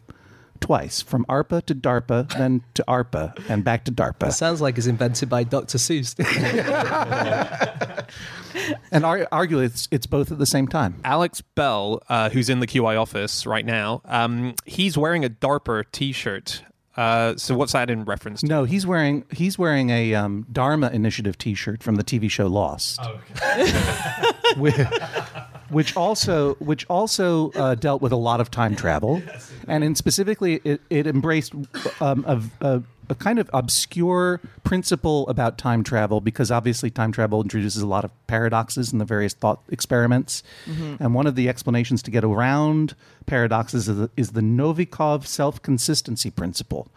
twice 0.59 1.01
from 1.01 1.25
ARPA 1.25 1.65
to 1.65 1.73
DARPA, 1.75 2.29
then 2.37 2.61
to 2.75 2.83
ARPA, 2.87 3.33
and 3.49 3.63
back 3.63 3.83
to 3.85 3.91
It 3.91 3.95
DARPA. 3.95 4.31
sounds 4.33 4.61
like 4.61 4.77
it's 4.77 4.87
invented 4.87 5.29
by 5.29 5.43
Dr. 5.43 5.77
Seuss. 5.77 6.15
And 8.91 9.03
ar- 9.05 9.27
arguably, 9.33 9.65
it's, 9.65 9.87
it's 9.91 10.05
both 10.05 10.31
at 10.31 10.37
the 10.39 10.45
same 10.45 10.67
time. 10.67 11.01
Alex 11.03 11.41
Bell, 11.41 12.01
uh, 12.07 12.29
who's 12.29 12.49
in 12.49 12.61
the 12.61 12.67
QI 12.67 12.99
office 12.99 13.45
right 13.45 13.65
now, 13.65 14.01
um, 14.05 14.55
he's 14.65 14.97
wearing 14.97 15.25
a 15.25 15.29
DARPA 15.29 15.83
T-shirt. 15.91 16.61
Uh, 16.97 17.35
so 17.35 17.55
what's 17.55 17.73
that 17.73 17.89
in 17.89 18.05
reference 18.05 18.41
to? 18.41 18.47
No, 18.47 18.63
he's 18.63 18.87
wearing 18.87 19.25
he's 19.31 19.57
wearing 19.59 19.89
a 19.89 20.13
um, 20.15 20.45
Dharma 20.51 20.89
Initiative 20.91 21.37
T-shirt 21.37 21.83
from 21.83 21.95
the 21.95 22.03
TV 22.03 22.29
show 22.31 22.47
Lost, 22.47 22.99
which, 24.57 24.75
which 25.69 25.95
also 25.95 26.55
which 26.55 26.85
also 26.89 27.51
uh, 27.51 27.75
dealt 27.75 28.01
with 28.01 28.11
a 28.11 28.17
lot 28.17 28.39
of 28.41 28.51
time 28.51 28.75
travel, 28.75 29.21
and 29.67 29.83
in 29.83 29.95
specifically 29.95 30.61
it, 30.63 30.81
it 30.89 31.07
embraced 31.07 31.53
um, 32.01 32.23
a, 32.27 32.41
a, 32.65 32.83
a 33.09 33.15
kind 33.15 33.39
of 33.39 33.49
obscure 33.53 34.41
principle 34.63 35.27
about 35.29 35.57
time 35.57 35.83
travel 35.83 36.21
because 36.21 36.51
obviously 36.51 36.89
time 36.89 37.11
travel 37.11 37.41
introduces 37.41 37.81
a 37.81 37.87
lot 37.87 38.05
of 38.05 38.11
paradoxes 38.27 38.91
in 38.93 38.99
the 38.99 39.05
various 39.05 39.33
thought 39.33 39.61
experiments, 39.69 40.43
and 40.99 41.13
one 41.13 41.27
of 41.27 41.35
the 41.35 41.49
explanations 41.49 42.01
to 42.03 42.11
get 42.11 42.23
around 42.23 42.95
paradoxes 43.25 43.89
is 43.89 43.97
the, 43.97 44.09
is 44.15 44.31
the 44.31 44.41
Novikov 44.41 45.25
self-consistency 45.25 46.31
principle 46.31 46.89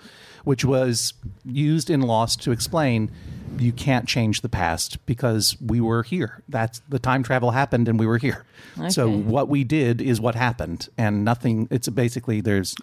which 0.44 0.64
was 0.64 1.12
used 1.44 1.90
in 1.90 2.00
Lost 2.00 2.42
to 2.42 2.52
explain 2.52 3.10
you 3.58 3.72
can't 3.72 4.06
change 4.08 4.40
the 4.40 4.48
past 4.48 5.04
because 5.06 5.56
we 5.60 5.80
were 5.80 6.02
here. 6.02 6.42
That's 6.48 6.80
the 6.88 6.98
time 6.98 7.22
travel 7.22 7.52
happened 7.52 7.88
and 7.88 7.98
we 7.98 8.06
were 8.06 8.18
here. 8.18 8.44
So 8.88 9.10
what 9.10 9.48
we 9.48 9.64
did 9.64 10.00
is 10.00 10.20
what 10.20 10.34
happened 10.34 10.88
and 10.96 11.24
nothing 11.24 11.68
it's 11.70 11.88
basically 11.88 12.40
there's 12.40 12.76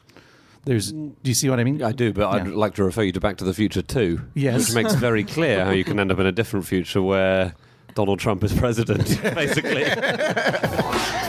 there's 0.66 0.92
do 0.92 1.14
you 1.24 1.34
see 1.34 1.50
what 1.50 1.60
I 1.60 1.64
mean? 1.64 1.82
I 1.84 1.92
do, 1.92 2.12
but 2.12 2.28
I'd 2.28 2.48
like 2.48 2.76
to 2.76 2.84
refer 2.84 3.04
you 3.04 3.12
to 3.14 3.20
Back 3.20 3.38
to 3.38 3.46
the 3.46 3.54
Future 3.54 3.82
too. 3.82 4.22
Yes. 4.34 4.68
Which 4.68 4.76
makes 4.76 4.96
very 4.96 5.24
clear 5.24 5.64
how 5.64 5.72
you 5.72 5.84
can 5.84 6.00
end 6.00 6.12
up 6.12 6.20
in 6.20 6.26
a 6.26 6.32
different 6.32 6.66
future 6.66 7.02
where 7.02 7.54
Donald 7.94 8.20
Trump 8.20 8.44
is 8.44 8.52
president, 8.54 9.22
basically. 9.36 9.86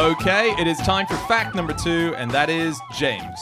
Okay, 0.00 0.50
it 0.58 0.66
is 0.66 0.78
time 0.78 1.06
for 1.06 1.16
fact 1.28 1.54
number 1.54 1.74
two, 1.74 2.14
and 2.16 2.30
that 2.30 2.48
is 2.48 2.80
James. 2.96 3.38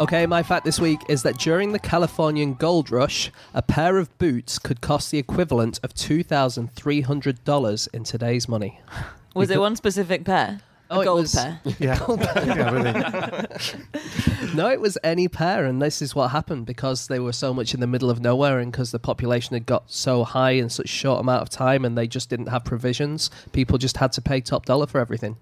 Okay, 0.00 0.26
my 0.26 0.42
fact 0.42 0.64
this 0.64 0.80
week 0.80 0.98
is 1.08 1.22
that 1.22 1.38
during 1.38 1.70
the 1.70 1.78
Californian 1.78 2.54
gold 2.54 2.90
rush, 2.90 3.30
a 3.54 3.62
pair 3.62 3.96
of 3.96 4.16
boots 4.18 4.58
could 4.58 4.80
cost 4.80 5.12
the 5.12 5.18
equivalent 5.18 5.78
of 5.84 5.94
$2,300 5.94 7.88
in 7.94 8.02
today's 8.04 8.48
money. 8.48 8.80
Was 9.36 9.50
it 9.50 9.60
one 9.60 9.76
specific 9.76 10.24
pair? 10.24 10.60
A 10.90 10.94
Oh, 10.94 11.00
it 11.00 11.04
gold 11.04 11.20
was- 11.20 11.34
pair. 11.36 11.60
Yeah. 11.78 11.96
Yeah, 12.44 12.70
really. 12.72 14.52
No, 14.54 14.68
it 14.68 14.80
was 14.80 14.98
any 15.04 15.28
pair, 15.28 15.64
and 15.64 15.80
this 15.80 16.02
is 16.02 16.16
what 16.16 16.32
happened 16.32 16.66
because 16.66 17.06
they 17.06 17.20
were 17.20 17.32
so 17.32 17.54
much 17.54 17.72
in 17.72 17.78
the 17.78 17.86
middle 17.86 18.10
of 18.10 18.20
nowhere, 18.20 18.58
and 18.58 18.72
because 18.72 18.90
the 18.90 18.98
population 18.98 19.54
had 19.54 19.64
got 19.66 19.84
so 19.92 20.24
high 20.24 20.50
in 20.52 20.68
such 20.70 20.88
short 20.88 21.20
amount 21.20 21.42
of 21.42 21.50
time, 21.50 21.84
and 21.84 21.96
they 21.96 22.08
just 22.08 22.28
didn't 22.28 22.48
have 22.48 22.64
provisions. 22.64 23.30
People 23.52 23.78
just 23.78 23.98
had 23.98 24.10
to 24.12 24.20
pay 24.20 24.40
top 24.40 24.66
dollar 24.66 24.88
for 24.88 25.00
everything. 25.00 25.36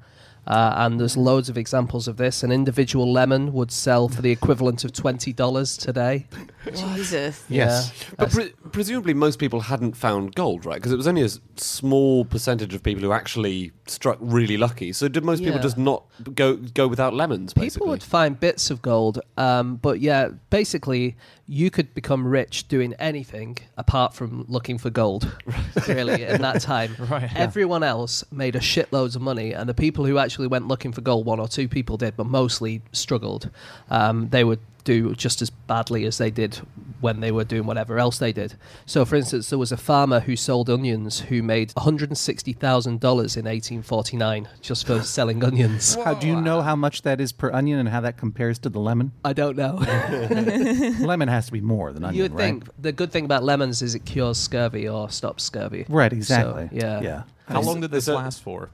Uh, 0.48 0.72
and 0.78 0.98
there's 0.98 1.14
loads 1.16 1.48
of 1.50 1.58
examples 1.58 2.08
of 2.08 2.16
this. 2.16 2.42
An 2.42 2.50
individual 2.50 3.12
lemon 3.12 3.52
would 3.52 3.70
sell 3.70 4.08
for 4.08 4.22
the 4.22 4.30
equivalent 4.30 4.82
of 4.82 4.92
twenty 4.92 5.32
dollars 5.32 5.76
today. 5.76 6.26
Jesus. 6.74 7.44
Yes. 7.48 7.92
Yeah. 8.08 8.14
But 8.18 8.30
pre- 8.30 8.52
presumably, 8.72 9.14
most 9.14 9.38
people 9.38 9.60
hadn't 9.60 9.94
found 9.96 10.34
gold, 10.34 10.64
right? 10.64 10.76
Because 10.76 10.92
it 10.92 10.96
was 10.96 11.06
only 11.06 11.22
a 11.22 11.28
small 11.56 12.24
percentage 12.24 12.74
of 12.74 12.82
people 12.82 13.02
who 13.02 13.12
actually 13.12 13.72
struck 13.86 14.18
really 14.20 14.56
lucky. 14.56 14.92
So 14.92 15.08
did 15.08 15.24
most 15.24 15.40
people 15.40 15.56
Yeah. 15.56 15.62
just 15.62 15.78
not 15.78 16.04
go 16.34 16.56
go 16.56 16.88
without 16.88 17.14
lemons? 17.14 17.52
Basically, 17.54 17.68
People 17.78 17.88
would 17.88 18.02
find 18.02 18.38
bits 18.40 18.70
of 18.70 18.80
gold, 18.82 19.20
um, 19.36 19.76
but 19.76 20.00
yeah, 20.00 20.28
basically, 20.50 21.16
you 21.46 21.70
could 21.70 21.92
become 21.94 22.26
rich 22.26 22.68
doing 22.68 22.94
anything 22.98 23.56
apart 23.76 24.14
from 24.14 24.44
looking 24.48 24.78
for 24.78 24.90
gold. 24.90 25.30
really, 25.88 26.22
in 26.24 26.40
that 26.42 26.60
time, 26.60 26.94
Right. 27.10 27.30
everyone 27.34 27.82
else 27.82 28.22
made 28.30 28.54
a 28.56 28.60
shitloads 28.60 29.16
of 29.16 29.22
money, 29.22 29.52
and 29.52 29.68
the 29.68 29.74
people 29.74 30.04
who 30.04 30.18
actually 30.18 30.37
went 30.46 30.68
looking 30.68 30.92
for 30.92 31.00
gold, 31.00 31.26
one 31.26 31.40
or 31.40 31.48
two 31.48 31.68
people 31.68 31.96
did, 31.96 32.16
but 32.16 32.26
mostly 32.26 32.82
struggled. 32.92 33.50
Um, 33.90 34.28
they 34.28 34.44
would 34.44 34.60
do 34.84 35.14
just 35.14 35.42
as 35.42 35.50
badly 35.50 36.04
as 36.06 36.16
they 36.18 36.30
did 36.30 36.56
when 37.00 37.20
they 37.20 37.30
were 37.30 37.44
doing 37.44 37.66
whatever 37.66 37.98
else 37.98 38.18
they 38.18 38.32
did. 38.32 38.54
So, 38.86 39.04
for 39.04 39.16
instance, 39.16 39.50
there 39.50 39.58
was 39.58 39.70
a 39.70 39.76
farmer 39.76 40.20
who 40.20 40.34
sold 40.34 40.70
onions 40.70 41.20
who 41.20 41.42
made 41.42 41.70
$160,000 41.74 42.86
in 42.86 42.96
1849 43.44 44.48
just 44.62 44.86
for 44.86 45.02
selling 45.02 45.44
onions. 45.44 45.94
How 45.96 46.14
do 46.14 46.26
you 46.26 46.40
know 46.40 46.62
how 46.62 46.74
much 46.76 47.02
that 47.02 47.20
is 47.20 47.32
per 47.32 47.50
onion 47.52 47.78
and 47.78 47.88
how 47.88 48.00
that 48.00 48.16
compares 48.16 48.58
to 48.60 48.68
the 48.68 48.78
lemon? 48.80 49.12
I 49.24 49.32
don't 49.32 49.56
know. 49.56 49.74
lemon 51.00 51.28
has 51.28 51.46
to 51.46 51.52
be 51.52 51.60
more 51.60 51.92
than 51.92 52.04
onion, 52.04 52.16
you 52.16 52.22
would 52.22 52.32
right? 52.34 52.44
think 52.44 52.68
the 52.78 52.92
good 52.92 53.12
thing 53.12 53.24
about 53.24 53.44
lemons 53.44 53.82
is 53.82 53.94
it 53.94 54.04
cures 54.04 54.38
scurvy 54.38 54.88
or 54.88 55.10
stops 55.10 55.44
scurvy. 55.44 55.84
Right, 55.88 56.12
So, 56.12 56.16
exactly. 56.16 56.68
yeah. 56.72 57.00
Yeah. 57.00 57.22
How 57.46 57.62
long 57.62 57.80
did 57.80 57.90
this 57.90 58.08
last 58.08 58.42
for? 58.42 58.70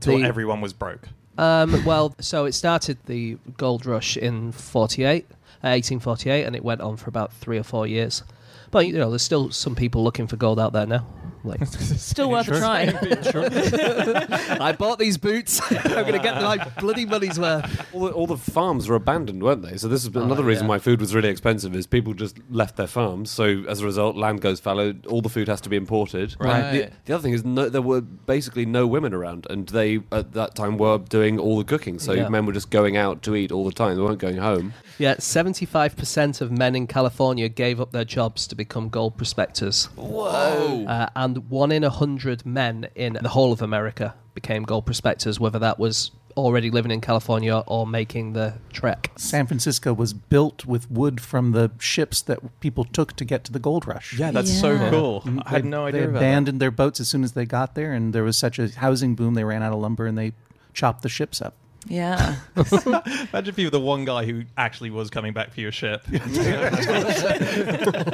Till 0.00 0.18
The- 0.18 0.24
everyone 0.24 0.60
was 0.60 0.72
broke. 0.72 1.08
Um, 1.38 1.84
well, 1.84 2.14
so 2.18 2.46
it 2.46 2.52
started 2.52 2.96
the 3.06 3.36
gold 3.58 3.84
rush 3.84 4.16
in 4.16 4.52
48, 4.52 5.26
uh, 5.62 5.68
1848, 5.68 6.44
and 6.44 6.56
it 6.56 6.64
went 6.64 6.80
on 6.80 6.96
for 6.96 7.08
about 7.10 7.32
three 7.32 7.58
or 7.58 7.62
four 7.62 7.86
years. 7.86 8.22
But 8.70 8.86
you 8.86 8.94
know, 8.94 9.10
there's 9.10 9.22
still 9.22 9.50
some 9.50 9.74
people 9.74 10.02
looking 10.02 10.26
for 10.26 10.36
gold 10.36 10.58
out 10.58 10.72
there 10.72 10.86
now. 10.86 11.06
Like, 11.46 11.64
Still 11.66 12.30
worth 12.36 12.48
a 12.48 12.58
try. 12.58 14.58
I 14.60 14.72
bought 14.72 14.98
these 14.98 15.16
boots. 15.16 15.60
I'm 15.70 15.92
going 15.92 16.12
to 16.12 16.18
get 16.18 16.42
my 16.42 16.58
bloody 16.80 17.06
money's 17.06 17.38
worth. 17.38 17.94
all 17.94 18.06
the, 18.06 18.12
all 18.12 18.26
the 18.26 18.36
farms 18.36 18.88
were 18.88 18.96
abandoned, 18.96 19.42
weren't 19.42 19.62
they? 19.62 19.76
So 19.76 19.88
this 19.88 20.04
is 20.04 20.14
another 20.14 20.44
reason 20.44 20.64
yeah. 20.64 20.70
why 20.70 20.78
food 20.78 21.00
was 21.00 21.14
really 21.14 21.28
expensive. 21.28 21.74
Is 21.74 21.86
people 21.86 22.14
just 22.14 22.38
left 22.50 22.76
their 22.76 22.86
farms, 22.86 23.30
so 23.30 23.64
as 23.68 23.80
a 23.80 23.84
result, 23.84 24.16
land 24.16 24.40
goes 24.40 24.60
fallow. 24.60 24.94
All 25.08 25.22
the 25.22 25.28
food 25.28 25.48
has 25.48 25.60
to 25.62 25.68
be 25.68 25.76
imported. 25.76 26.36
Right. 26.38 26.72
The, 26.72 26.90
the 27.04 27.14
other 27.14 27.22
thing 27.22 27.32
is, 27.32 27.44
no, 27.44 27.68
there 27.68 27.82
were 27.82 28.00
basically 28.00 28.66
no 28.66 28.86
women 28.86 29.14
around, 29.14 29.46
and 29.48 29.68
they 29.68 30.00
at 30.12 30.32
that 30.32 30.54
time 30.54 30.78
were 30.78 30.98
doing 30.98 31.38
all 31.38 31.58
the 31.58 31.64
cooking. 31.64 31.98
So 31.98 32.12
Yeah. 32.12 32.28
men 32.28 32.46
were 32.46 32.52
just 32.52 32.70
going 32.70 32.96
out 32.96 33.22
to 33.22 33.36
eat 33.36 33.52
all 33.52 33.64
the 33.64 33.72
time. 33.72 33.96
They 33.96 34.02
weren't 34.02 34.18
going 34.18 34.38
home. 34.38 34.74
Yeah, 34.98 35.16
75% 35.16 36.40
of 36.40 36.50
men 36.50 36.74
in 36.74 36.86
California 36.86 37.48
gave 37.48 37.80
up 37.80 37.92
their 37.92 38.04
jobs 38.04 38.46
to 38.48 38.54
become 38.54 38.88
gold 38.88 39.16
prospectors. 39.16 39.86
Whoa! 39.96 40.84
Uh, 40.86 41.08
and 41.14 41.35
one 41.38 41.72
in 41.72 41.84
a 41.84 41.90
hundred 41.90 42.44
men 42.46 42.88
in 42.94 43.14
the 43.20 43.28
whole 43.28 43.52
of 43.52 43.62
America 43.62 44.14
became 44.34 44.62
gold 44.64 44.86
prospectors, 44.86 45.40
whether 45.40 45.58
that 45.58 45.78
was 45.78 46.10
already 46.36 46.70
living 46.70 46.90
in 46.90 47.00
California 47.00 47.62
or 47.66 47.86
making 47.86 48.34
the 48.34 48.52
trek. 48.70 49.10
San 49.16 49.46
Francisco 49.46 49.94
was 49.94 50.12
built 50.12 50.66
with 50.66 50.90
wood 50.90 51.18
from 51.20 51.52
the 51.52 51.70
ships 51.78 52.20
that 52.22 52.60
people 52.60 52.84
took 52.84 53.14
to 53.16 53.24
get 53.24 53.42
to 53.44 53.52
the 53.52 53.58
gold 53.58 53.86
rush. 53.86 54.18
Yeah, 54.18 54.30
that's 54.32 54.52
so 54.52 54.72
Yeah. 54.72 54.90
cool. 54.90 55.22
I 55.24 55.28
mm-hmm. 55.28 55.38
had 55.48 55.64
They- 55.64 55.68
no 55.68 55.82
They 55.84 55.88
idea 55.98 56.08
about 56.10 56.16
abandoned 56.18 56.60
their 56.60 56.70
boats 56.70 57.00
as 57.00 57.08
soon 57.08 57.24
as 57.24 57.32
they 57.32 57.46
got 57.46 57.74
there, 57.74 57.92
and 57.94 58.12
there 58.12 58.22
was 58.24 58.36
such 58.36 58.58
a 58.58 58.68
housing 58.68 59.14
boom, 59.14 59.32
they 59.32 59.44
ran 59.44 59.62
out 59.62 59.72
of 59.72 59.78
lumber 59.78 60.06
and 60.06 60.18
they 60.18 60.32
chopped 60.74 61.00
the 61.02 61.08
ships 61.08 61.40
up. 61.40 61.54
Yeah. 61.88 62.36
Imagine 62.56 63.46
if 63.48 63.58
you 63.58 63.66
were 63.66 63.70
the 63.70 63.80
one 63.80 64.04
guy 64.04 64.24
who 64.24 64.42
actually 64.56 64.90
was 64.90 65.08
coming 65.08 65.32
back 65.32 65.52
for 65.52 65.60
your 65.60 65.70
ship. 65.72 66.02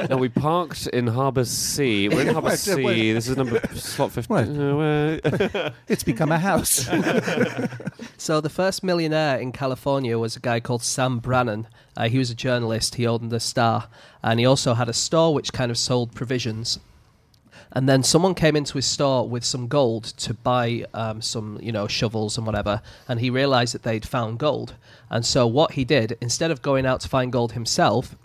now 0.09 0.17
we 0.17 0.29
parked 0.29 0.87
in 0.87 1.07
Harbour 1.07 1.45
C. 1.45 2.07
We're 2.09 2.21
in 2.21 2.33
Harbour 2.33 2.49
Wait, 2.49 2.59
C. 2.59 2.83
wait. 2.83 3.13
This 3.13 3.27
is 3.27 3.35
number 3.37 3.59
slot 3.73 4.11
What? 4.15 4.45
fifteen. 4.45 4.61
Uh, 4.61 4.75
where- 4.75 5.73
It's 5.87 6.03
become 6.03 6.31
a 6.31 6.39
house. 6.39 6.87
So 8.17 8.39
the 8.39 8.49
first 8.49 8.83
millionaire 8.83 9.37
in 9.37 9.51
California 9.51 10.17
was 10.17 10.35
a 10.37 10.39
guy 10.39 10.59
called 10.61 10.81
Sam 10.81 11.19
Brannan. 11.19 11.67
Uh, 11.97 12.07
he 12.07 12.17
was 12.17 12.29
a 12.29 12.35
journalist. 12.35 12.95
He 12.95 13.05
owned 13.05 13.31
the 13.31 13.39
Star, 13.39 13.89
and 14.21 14.39
he 14.39 14.45
also 14.45 14.75
had 14.75 14.87
a 14.87 14.93
store 14.93 15.33
which 15.33 15.51
kind 15.51 15.69
of 15.71 15.77
sold 15.77 16.15
provisions. 16.15 16.79
And 17.75 17.89
then 17.89 18.03
someone 18.03 18.35
came 18.35 18.55
into 18.55 18.75
his 18.75 18.85
store 18.85 19.27
with 19.27 19.43
some 19.43 19.67
gold 19.67 20.03
to 20.03 20.35
buy 20.35 20.85
um, 20.93 21.21
some, 21.21 21.59
you 21.61 21.71
know, 21.71 21.87
shovels 21.87 22.37
and 22.37 22.45
whatever. 22.45 22.81
And 23.07 23.19
he 23.19 23.31
realized 23.31 23.73
that 23.73 23.81
they'd 23.81 24.07
found 24.07 24.37
gold. 24.37 24.75
And 25.09 25.25
so 25.25 25.47
what 25.47 25.71
he 25.71 25.83
did, 25.83 26.15
instead 26.21 26.51
of 26.51 26.61
going 26.61 26.85
out 26.85 27.01
to 27.01 27.09
find 27.09 27.31
gold 27.31 27.53
himself, 27.53 28.15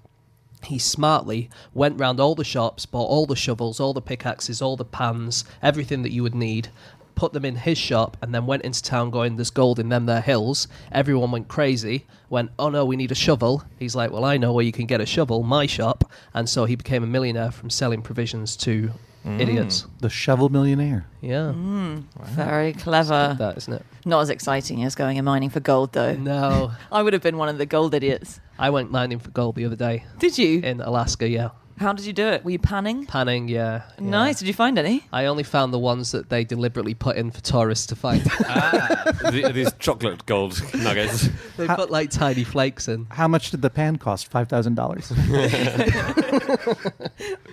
he 0.64 0.78
smartly 0.78 1.48
went 1.72 1.98
round 1.98 2.20
all 2.20 2.34
the 2.34 2.44
shops, 2.44 2.84
bought 2.84 3.08
all 3.08 3.24
the 3.24 3.36
shovels, 3.36 3.80
all 3.80 3.94
the 3.94 4.02
pickaxes, 4.02 4.60
all 4.60 4.76
the 4.76 4.84
pans, 4.84 5.44
everything 5.62 6.02
that 6.02 6.12
you 6.12 6.22
would 6.22 6.34
need, 6.34 6.68
put 7.14 7.32
them 7.32 7.44
in 7.44 7.56
his 7.56 7.78
shop, 7.78 8.16
and 8.20 8.34
then 8.34 8.44
went 8.44 8.62
into 8.62 8.82
town 8.82 9.10
going, 9.10 9.36
There's 9.36 9.50
gold 9.50 9.78
in 9.78 9.88
them 9.88 10.06
there 10.06 10.20
hills. 10.20 10.68
Everyone 10.92 11.30
went 11.30 11.48
crazy, 11.48 12.06
went, 12.28 12.50
Oh 12.58 12.68
no, 12.68 12.84
we 12.84 12.96
need 12.96 13.12
a 13.12 13.14
shovel. 13.14 13.64
He's 13.78 13.96
like, 13.96 14.10
Well, 14.10 14.24
I 14.24 14.36
know 14.36 14.52
where 14.52 14.64
you 14.64 14.72
can 14.72 14.86
get 14.86 15.00
a 15.00 15.06
shovel, 15.06 15.42
my 15.42 15.66
shop. 15.66 16.10
And 16.34 16.48
so 16.48 16.66
he 16.66 16.76
became 16.76 17.02
a 17.02 17.06
millionaire 17.06 17.50
from 17.50 17.70
selling 17.70 18.02
provisions 18.02 18.56
to 18.58 18.90
Mm. 19.28 19.40
idiots. 19.40 19.86
the 20.00 20.08
shovel 20.08 20.48
millionaire. 20.48 21.06
Yeah. 21.20 21.52
Mm. 21.54 22.04
Very 22.30 22.72
clever. 22.72 23.36
That, 23.38 23.56
isn't 23.58 23.72
it? 23.74 23.84
Not 24.04 24.20
as 24.20 24.30
exciting 24.30 24.84
as 24.84 24.94
going 24.94 25.18
and 25.18 25.24
mining 25.24 25.50
for 25.50 25.60
gold, 25.60 25.92
though. 25.92 26.14
No. 26.14 26.72
I 26.92 27.02
would 27.02 27.12
have 27.12 27.22
been 27.22 27.36
one 27.36 27.48
of 27.48 27.58
the 27.58 27.66
gold 27.66 27.94
idiots. 27.94 28.40
I 28.58 28.70
went 28.70 28.90
mining 28.90 29.18
for 29.18 29.30
gold 29.30 29.54
the 29.56 29.64
other 29.64 29.76
day 29.76 30.04
Did 30.18 30.36
you? 30.38 30.60
in 30.60 30.80
Alaska, 30.80 31.28
yeah. 31.28 31.50
How 31.78 31.92
did 31.92 32.06
you 32.06 32.12
do 32.12 32.26
it? 32.26 32.44
Were 32.44 32.50
you 32.50 32.58
panning? 32.58 33.06
Panning, 33.06 33.48
yeah. 33.48 33.82
yeah. 33.98 34.10
Nice. 34.10 34.40
Did 34.40 34.48
you 34.48 34.54
find 34.54 34.78
any? 34.78 35.04
I 35.12 35.26
only 35.26 35.44
found 35.44 35.72
the 35.72 35.78
ones 35.78 36.10
that 36.12 36.28
they 36.28 36.44
deliberately 36.44 36.94
put 36.94 37.16
in 37.16 37.30
for 37.30 37.40
tourists 37.40 37.86
to 37.86 37.96
find. 37.96 38.22
Ah. 38.50 39.12
the- 39.30 39.50
these 39.52 39.72
chocolate 39.78 40.24
gold 40.26 40.60
nuggets. 40.74 41.28
they 41.56 41.66
put 41.66 41.90
like 41.90 42.10
tiny 42.10 42.44
flakes 42.44 42.88
in. 42.88 43.06
How 43.10 43.28
much 43.28 43.50
did 43.50 43.62
the 43.62 43.70
pan 43.70 43.96
cost? 43.96 44.30
Five 44.30 44.48
thousand 44.48 44.74
dollars. 44.74 45.10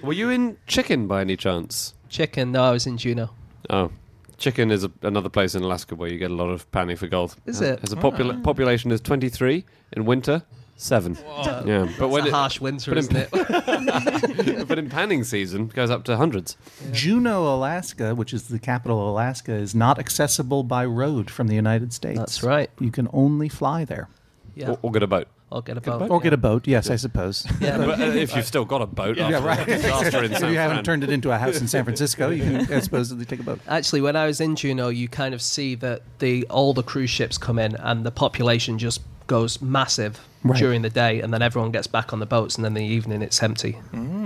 Were 0.03 0.13
you 0.13 0.29
in 0.29 0.57
Chicken 0.67 1.07
by 1.07 1.21
any 1.21 1.37
chance? 1.37 1.93
Chicken, 2.09 2.51
no, 2.51 2.63
I 2.63 2.71
was 2.71 2.87
in 2.87 2.97
Juneau. 2.97 3.29
Oh. 3.69 3.91
Chicken 4.37 4.71
is 4.71 4.83
a, 4.83 4.91
another 5.01 5.29
place 5.29 5.55
in 5.55 5.63
Alaska 5.63 5.95
where 5.95 6.09
you 6.09 6.17
get 6.17 6.31
a 6.31 6.35
lot 6.35 6.49
of 6.49 6.69
panning 6.71 6.97
for 6.97 7.07
gold. 7.07 7.35
Is 7.45 7.61
it? 7.61 7.79
As 7.83 7.93
a 7.93 7.95
popula- 7.95 8.37
ah. 8.39 8.43
population 8.43 8.91
is 8.91 8.99
23 9.01 9.65
in 9.93 10.05
winter, 10.05 10.43
7. 10.77 11.17
Yeah, 11.65 11.89
but 11.97 12.09
when 12.09 12.25
a 12.25 12.27
it, 12.27 12.33
harsh 12.33 12.59
winter, 12.59 12.91
but 12.91 12.97
isn't 12.97 13.15
in- 13.15 13.27
it? 13.33 14.67
but 14.67 14.77
in 14.77 14.89
panning 14.89 15.23
season 15.23 15.63
it 15.63 15.73
goes 15.73 15.89
up 15.89 16.03
to 16.05 16.17
hundreds. 16.17 16.57
Juneau, 16.91 17.43
Alaska, 17.55 18.13
which 18.13 18.33
is 18.33 18.49
the 18.49 18.59
capital 18.59 18.99
of 19.01 19.07
Alaska, 19.07 19.53
is 19.53 19.73
not 19.73 19.99
accessible 19.99 20.63
by 20.63 20.85
road 20.85 21.31
from 21.31 21.47
the 21.47 21.55
United 21.55 21.93
States. 21.93 22.19
That's 22.19 22.43
right. 22.43 22.69
You 22.79 22.91
can 22.91 23.07
only 23.13 23.47
fly 23.49 23.85
there. 23.85 24.09
yeah. 24.53 24.71
Or, 24.71 24.79
or 24.83 24.91
get 24.91 25.03
a 25.03 25.07
boat. 25.07 25.27
Or 25.51 25.61
get 25.61 25.77
a 25.77 25.81
boat. 25.81 26.09
Or 26.09 26.19
get 26.19 26.33
a 26.33 26.37
boat, 26.37 26.67
yes, 26.67 26.89
I 26.89 26.97
suppose. 26.97 27.45
Yeah, 27.61 27.77
But 27.77 28.01
uh, 28.01 28.03
if 28.05 28.35
you've 28.35 28.47
still 28.47 28.65
got 28.65 28.81
a 28.81 28.85
boat 28.87 29.17
after 29.19 29.31
Yeah, 29.37 29.45
right. 29.45 29.59
a 29.61 29.65
disaster 29.65 30.23
in 30.23 30.31
San 30.31 30.31
if 30.33 30.39
San 30.39 30.51
you 30.51 30.57
haven't 30.57 30.83
turned 30.83 31.03
it 31.05 31.09
into 31.09 31.31
a 31.31 31.37
house 31.37 31.61
in 31.61 31.67
San 31.67 31.85
Francisco, 31.85 32.31
you 32.31 32.43
can 32.43 32.73
I 32.73 32.79
supposedly 32.79 33.23
take 33.25 33.39
a 33.39 33.43
boat. 33.43 33.59
Actually, 33.67 34.01
when 34.01 34.15
I 34.17 34.25
was 34.25 34.41
in 34.41 34.55
Juneau, 34.57 34.89
you 34.89 35.07
kind 35.07 35.33
of 35.33 35.41
see 35.41 35.75
that 35.75 36.01
the 36.19 36.45
all 36.49 36.73
the 36.73 36.83
cruise 36.83 37.11
ships 37.11 37.37
come 37.37 37.59
in 37.59 37.75
and 37.75 38.05
the 38.05 38.11
population 38.11 38.77
just 38.77 39.01
goes 39.27 39.61
massive 39.61 40.19
Right. 40.45 40.59
during 40.59 40.81
the 40.83 40.89
day, 40.91 41.21
and 41.21 41.33
then 41.33 41.41
everyone 41.41 41.71
gets 41.71 41.87
back 41.87 42.13
on 42.13 42.19
the 42.19 42.25
boats, 42.27 42.55
and 42.55 42.63
then 42.63 42.77
in 42.77 42.83
the 42.83 42.93
evening 42.93 43.21
it's 43.23 43.41
empty. 43.41 43.77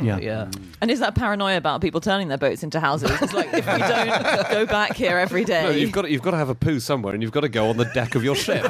Yeah. 0.01 0.17
Yeah. 0.17 0.51
And 0.81 0.91
is 0.91 0.99
that 0.99 1.15
paranoia 1.15 1.57
about 1.57 1.81
people 1.81 2.01
turning 2.01 2.27
their 2.27 2.37
boats 2.37 2.61
into 2.61 2.79
houses? 2.79 3.09
It's 3.21 3.33
like 3.33 3.47
if 3.53 3.65
we 3.65 3.79
don't 3.79 4.51
go 4.51 4.65
back 4.65 4.95
here 4.95 5.17
every 5.17 5.45
day. 5.45 5.63
No, 5.63 5.69
you've 5.69 5.91
got 5.91 6.03
to, 6.03 6.11
you've 6.11 6.21
got 6.21 6.31
to 6.31 6.37
have 6.37 6.49
a 6.49 6.55
poo 6.55 6.79
somewhere, 6.79 7.13
and 7.13 7.23
you've 7.23 7.31
got 7.31 7.41
to 7.41 7.49
go 7.49 7.69
on 7.69 7.77
the 7.77 7.85
deck 7.85 8.15
of 8.15 8.23
your 8.23 8.35
ship. 8.35 8.65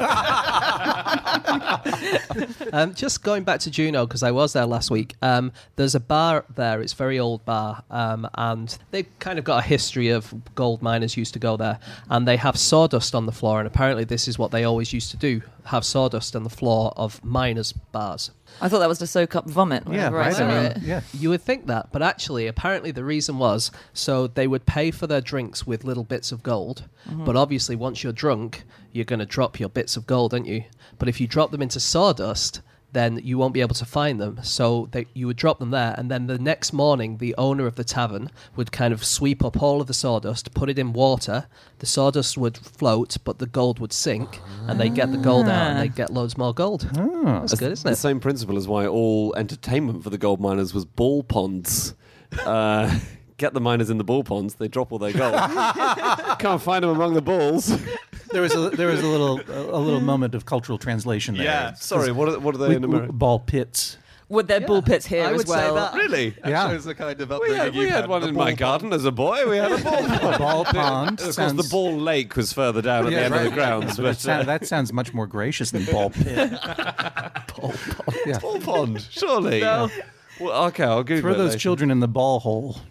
Um, 2.72 2.94
just 2.94 3.22
going 3.24 3.42
back 3.42 3.60
to 3.60 3.70
Juneau 3.70 4.06
because 4.06 4.22
I 4.22 4.30
was 4.30 4.52
there 4.52 4.66
last 4.66 4.90
week. 4.90 5.14
Um, 5.22 5.52
there's 5.76 5.94
a 5.94 6.00
bar 6.00 6.44
there. 6.54 6.80
It's 6.80 6.92
a 6.92 6.96
very 6.96 7.18
old 7.18 7.44
bar, 7.44 7.82
um, 7.90 8.28
and 8.34 8.76
they've 8.92 9.06
kind 9.18 9.38
of 9.38 9.44
got 9.44 9.58
a 9.64 9.66
history 9.66 10.08
of 10.10 10.32
gold 10.54 10.80
miners 10.82 11.16
used 11.16 11.32
to 11.34 11.38
go 11.40 11.56
there, 11.56 11.78
and 12.08 12.28
they 12.28 12.36
have 12.36 12.56
sawdust 12.56 13.14
on 13.14 13.26
the 13.26 13.32
floor. 13.32 13.58
And 13.58 13.66
apparently, 13.66 14.04
this 14.04 14.28
is 14.28 14.38
what 14.38 14.50
they 14.52 14.64
always 14.64 14.92
used 14.92 15.10
to 15.10 15.16
do: 15.16 15.42
have 15.64 15.84
sawdust 15.84 16.36
on 16.36 16.44
the 16.44 16.50
floor 16.50 16.92
of 16.96 17.22
miners' 17.40 17.72
bars. 17.72 18.30
I 18.60 18.68
thought 18.68 18.80
that 18.80 18.88
was 18.88 18.98
to 18.98 19.06
soak 19.06 19.34
up 19.34 19.48
vomit. 19.48 19.84
Yeah, 19.84 20.10
Whenever 20.10 20.20
I 20.20 20.28
right. 20.28 20.40
I 20.40 20.46
mean, 20.46 20.72
it. 20.72 20.78
yeah. 20.82 21.00
You 21.14 21.30
would 21.30 21.40
think 21.40 21.66
that, 21.68 21.90
but 21.90 22.02
actually, 22.02 22.46
apparently, 22.46 22.90
the 22.90 23.04
reason 23.04 23.38
was 23.38 23.70
so 23.94 24.26
they 24.26 24.46
would 24.46 24.66
pay 24.66 24.90
for 24.90 25.06
their 25.06 25.22
drinks 25.22 25.66
with 25.66 25.84
little 25.84 26.04
bits 26.04 26.32
of 26.32 26.42
gold. 26.42 26.84
Mm-hmm. 27.08 27.24
But 27.24 27.36
obviously, 27.36 27.76
once 27.76 28.02
you're 28.02 28.12
drunk, 28.12 28.64
you're 28.92 29.06
going 29.06 29.20
to 29.20 29.26
drop 29.26 29.58
your 29.58 29.70
bits 29.70 29.96
of 29.96 30.06
gold, 30.06 30.34
aren't 30.34 30.46
you? 30.46 30.64
But 30.98 31.08
if 31.08 31.20
you 31.20 31.26
drop 31.26 31.50
them 31.50 31.62
into 31.62 31.80
sawdust, 31.80 32.60
then 32.92 33.20
you 33.22 33.38
won't 33.38 33.54
be 33.54 33.60
able 33.60 33.74
to 33.76 33.84
find 33.84 34.20
them. 34.20 34.38
So 34.42 34.88
they, 34.92 35.06
you 35.14 35.26
would 35.26 35.36
drop 35.36 35.58
them 35.58 35.70
there, 35.70 35.94
and 35.96 36.10
then 36.10 36.26
the 36.26 36.38
next 36.38 36.72
morning, 36.72 37.18
the 37.18 37.34
owner 37.38 37.66
of 37.66 37.76
the 37.76 37.84
tavern 37.84 38.30
would 38.56 38.72
kind 38.72 38.92
of 38.92 39.04
sweep 39.04 39.44
up 39.44 39.62
all 39.62 39.80
of 39.80 39.86
the 39.86 39.94
sawdust, 39.94 40.54
put 40.54 40.68
it 40.68 40.78
in 40.78 40.92
water. 40.92 41.46
The 41.78 41.86
sawdust 41.86 42.36
would 42.36 42.58
float, 42.58 43.16
but 43.24 43.38
the 43.38 43.46
gold 43.46 43.78
would 43.78 43.92
sink, 43.92 44.40
and 44.66 44.80
they'd 44.80 44.94
get 44.94 45.12
the 45.12 45.18
gold 45.18 45.46
out, 45.46 45.70
and 45.70 45.80
they'd 45.80 45.94
get 45.94 46.10
loads 46.10 46.36
more 46.36 46.52
gold. 46.54 46.82
That's 46.92 47.54
good, 47.54 47.72
isn't 47.72 47.86
it? 47.86 47.90
The 47.90 47.96
same 47.96 48.20
principle 48.20 48.56
as 48.56 48.66
why 48.68 48.86
all 48.86 49.34
entertainment 49.36 50.02
for 50.04 50.10
the 50.10 50.18
gold 50.18 50.40
miners 50.40 50.74
was 50.74 50.84
ball 50.84 51.22
ponds. 51.22 51.94
Uh, 52.46 52.96
get 53.40 53.54
the 53.54 53.60
miners 53.60 53.90
in 53.90 53.98
the 53.98 54.04
ball 54.04 54.22
ponds, 54.22 54.54
they 54.54 54.68
drop 54.68 54.92
all 54.92 54.98
their 54.98 55.12
gold. 55.12 55.34
Can't 56.38 56.62
find 56.62 56.84
them 56.84 56.90
among 56.90 57.14
the 57.14 57.22
balls. 57.22 57.76
There 58.32 58.42
was 58.42 58.54
a 58.54 58.70
there 58.70 58.86
was 58.88 59.00
a 59.02 59.06
little 59.06 59.40
a, 59.48 59.80
little 59.80 60.00
moment 60.00 60.34
of 60.36 60.44
cultural 60.44 60.78
translation 60.78 61.34
there. 61.36 61.44
Yeah. 61.46 61.72
Sorry, 61.74 62.12
what 62.12 62.28
are, 62.28 62.38
what 62.38 62.54
are 62.54 62.58
they 62.58 62.68
We- 62.68 62.76
in 62.76 62.84
America? 62.84 63.12
ball 63.12 63.40
pits. 63.40 63.96
Would 64.28 64.46
there 64.46 64.60
ball 64.60 64.80
pits 64.80 65.06
here 65.06 65.24
I 65.24 65.30
as 65.32 65.38
would 65.38 65.48
say 65.48 65.54
well? 65.56 65.74
that. 65.74 65.94
Really? 65.94 66.30
That 66.30 66.50
Yeah. 66.50 66.68
shows 66.68 66.84
the 66.84 66.94
kind 66.94 67.20
of 67.20 67.28
We 67.30 67.34
upbringing 67.34 67.56
had, 67.58 67.74
we 67.74 67.80
you've 67.80 67.90
had 67.90 68.08
one 68.08 68.20
The 68.22 68.28
in 68.28 68.34
ball 68.34 68.44
my 68.44 68.50
pond. 68.50 68.58
garden 68.58 68.92
as 68.92 69.04
a 69.04 69.10
boy. 69.10 69.48
We 69.50 69.56
had 69.56 69.72
a 69.72 69.78
ball 69.82 70.06
pond. 70.06 70.34
A 70.34 70.38
ball 70.38 70.64
pond. 70.66 71.18
Of 71.18 71.24
course, 71.24 71.34
sounds- 71.34 71.56
the 71.60 71.68
ball 71.68 71.96
lake 71.98 72.36
was 72.36 72.52
further 72.52 72.80
down 72.80 73.06
at 73.06 73.12
Yeah, 73.12 73.18
the 73.18 73.24
end 73.24 73.34
right. 73.34 73.46
of 73.46 73.50
the 73.50 73.56
grounds. 73.56 73.96
But 73.96 74.02
But, 74.04 74.16
sound- 74.18 74.42
uh, 74.42 74.58
that 74.58 74.68
sounds 74.68 74.92
much 74.92 75.12
more 75.12 75.26
gracious 75.26 75.72
than 75.72 75.84
ball 75.86 76.10
pit. 76.10 76.52
Ball 77.56 77.74
Yeah. 78.24 78.38
ball 78.38 78.60
pond, 78.60 79.04
surely. 79.10 79.62
Well, 80.40 80.64
okay, 80.68 80.84
I'll 80.84 81.02
Google 81.02 81.20
Throw 81.22 81.32
it 81.32 81.36
those 81.38 81.48
later. 81.50 81.58
children 81.58 81.90
in 81.90 82.00
the 82.00 82.08
ball 82.08 82.40
hole. 82.40 82.76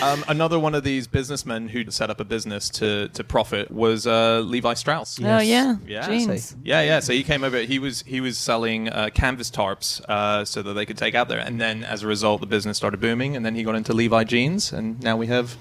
Um, 0.00 0.24
another 0.28 0.58
one 0.58 0.74
of 0.74 0.84
these 0.84 1.06
businessmen 1.06 1.68
who 1.68 1.88
set 1.90 2.08
up 2.10 2.18
a 2.20 2.24
business 2.24 2.68
to, 2.70 3.08
to 3.08 3.22
profit 3.24 3.70
was 3.70 4.06
uh, 4.06 4.40
Levi 4.40 4.74
Strauss. 4.74 5.18
Oh 5.20 5.38
yeah, 5.38 5.76
Yeah. 5.86 6.06
jeans. 6.06 6.56
Yeah, 6.64 6.82
yeah. 6.82 7.00
So 7.00 7.12
he 7.12 7.22
came 7.22 7.42
over. 7.44 7.58
He 7.58 7.78
was 7.78 8.02
he 8.02 8.20
was 8.20 8.38
selling 8.38 8.88
uh, 8.88 9.10
canvas 9.14 9.50
tarps 9.50 10.00
uh, 10.08 10.44
so 10.44 10.62
that 10.62 10.74
they 10.74 10.86
could 10.86 10.98
take 10.98 11.14
out 11.14 11.28
there, 11.28 11.38
and 11.38 11.60
then 11.60 11.82
as 11.84 12.02
a 12.02 12.06
result, 12.06 12.40
the 12.40 12.46
business 12.46 12.76
started 12.76 13.00
booming. 13.00 13.36
And 13.36 13.44
then 13.44 13.54
he 13.54 13.62
got 13.64 13.74
into 13.74 13.92
Levi 13.92 14.24
jeans, 14.24 14.72
and 14.72 15.00
now 15.02 15.16
we 15.16 15.26
have 15.28 15.56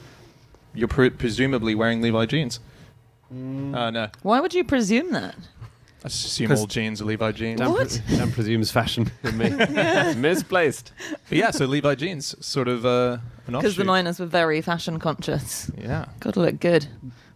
you're 0.73 0.87
pre- 0.87 1.09
presumably 1.11 1.75
wearing 1.75 2.01
Levi 2.01 2.25
jeans. 2.25 2.59
Uh, 3.31 3.89
no, 3.91 4.09
Why 4.23 4.39
would 4.39 4.53
you 4.53 4.63
presume 4.63 5.11
that? 5.13 5.35
I 6.03 6.07
just 6.07 6.25
assume 6.25 6.47
'Cause- 6.47 6.59
all 6.61 6.67
jeans 6.67 7.01
are 7.01 7.05
Levi 7.05 7.31
jeans. 7.31 7.59
Dan, 7.59 7.71
What? 7.71 8.01
pre- 8.07 8.17
Dan 8.17 8.31
presumes 8.31 8.71
fashion 8.71 9.11
in 9.23 9.37
me. 9.37 9.49
Misplaced. 10.15 10.91
But 11.29 11.37
yeah, 11.37 11.51
so 11.51 11.65
Levi 11.65 11.95
jeans, 11.95 12.35
sort 12.45 12.67
of 12.67 12.85
uh, 12.85 13.17
an 13.47 13.53
Because 13.53 13.61
the 13.61 13.67
offshoot. 13.81 13.85
miners 13.85 14.19
were 14.19 14.25
very 14.25 14.61
fashion 14.61 14.99
conscious. 14.99 15.69
Yeah. 15.77 16.05
Got 16.19 16.33
to 16.35 16.39
look 16.41 16.59
good 16.59 16.87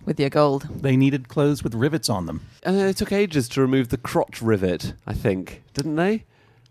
with 0.05 0.19
your 0.19 0.29
gold. 0.29 0.67
They 0.81 0.97
needed 0.97 1.27
clothes 1.27 1.63
with 1.63 1.73
rivets 1.75 2.09
on 2.09 2.25
them. 2.25 2.41
Uh, 2.65 2.71
it 2.71 2.97
took 2.97 3.11
ages 3.11 3.47
to 3.49 3.61
remove 3.61 3.89
the 3.89 3.97
crotch 3.97 4.41
rivet, 4.41 4.93
I 5.05 5.13
think. 5.13 5.61
Didn't 5.73 5.95
they? 5.95 6.25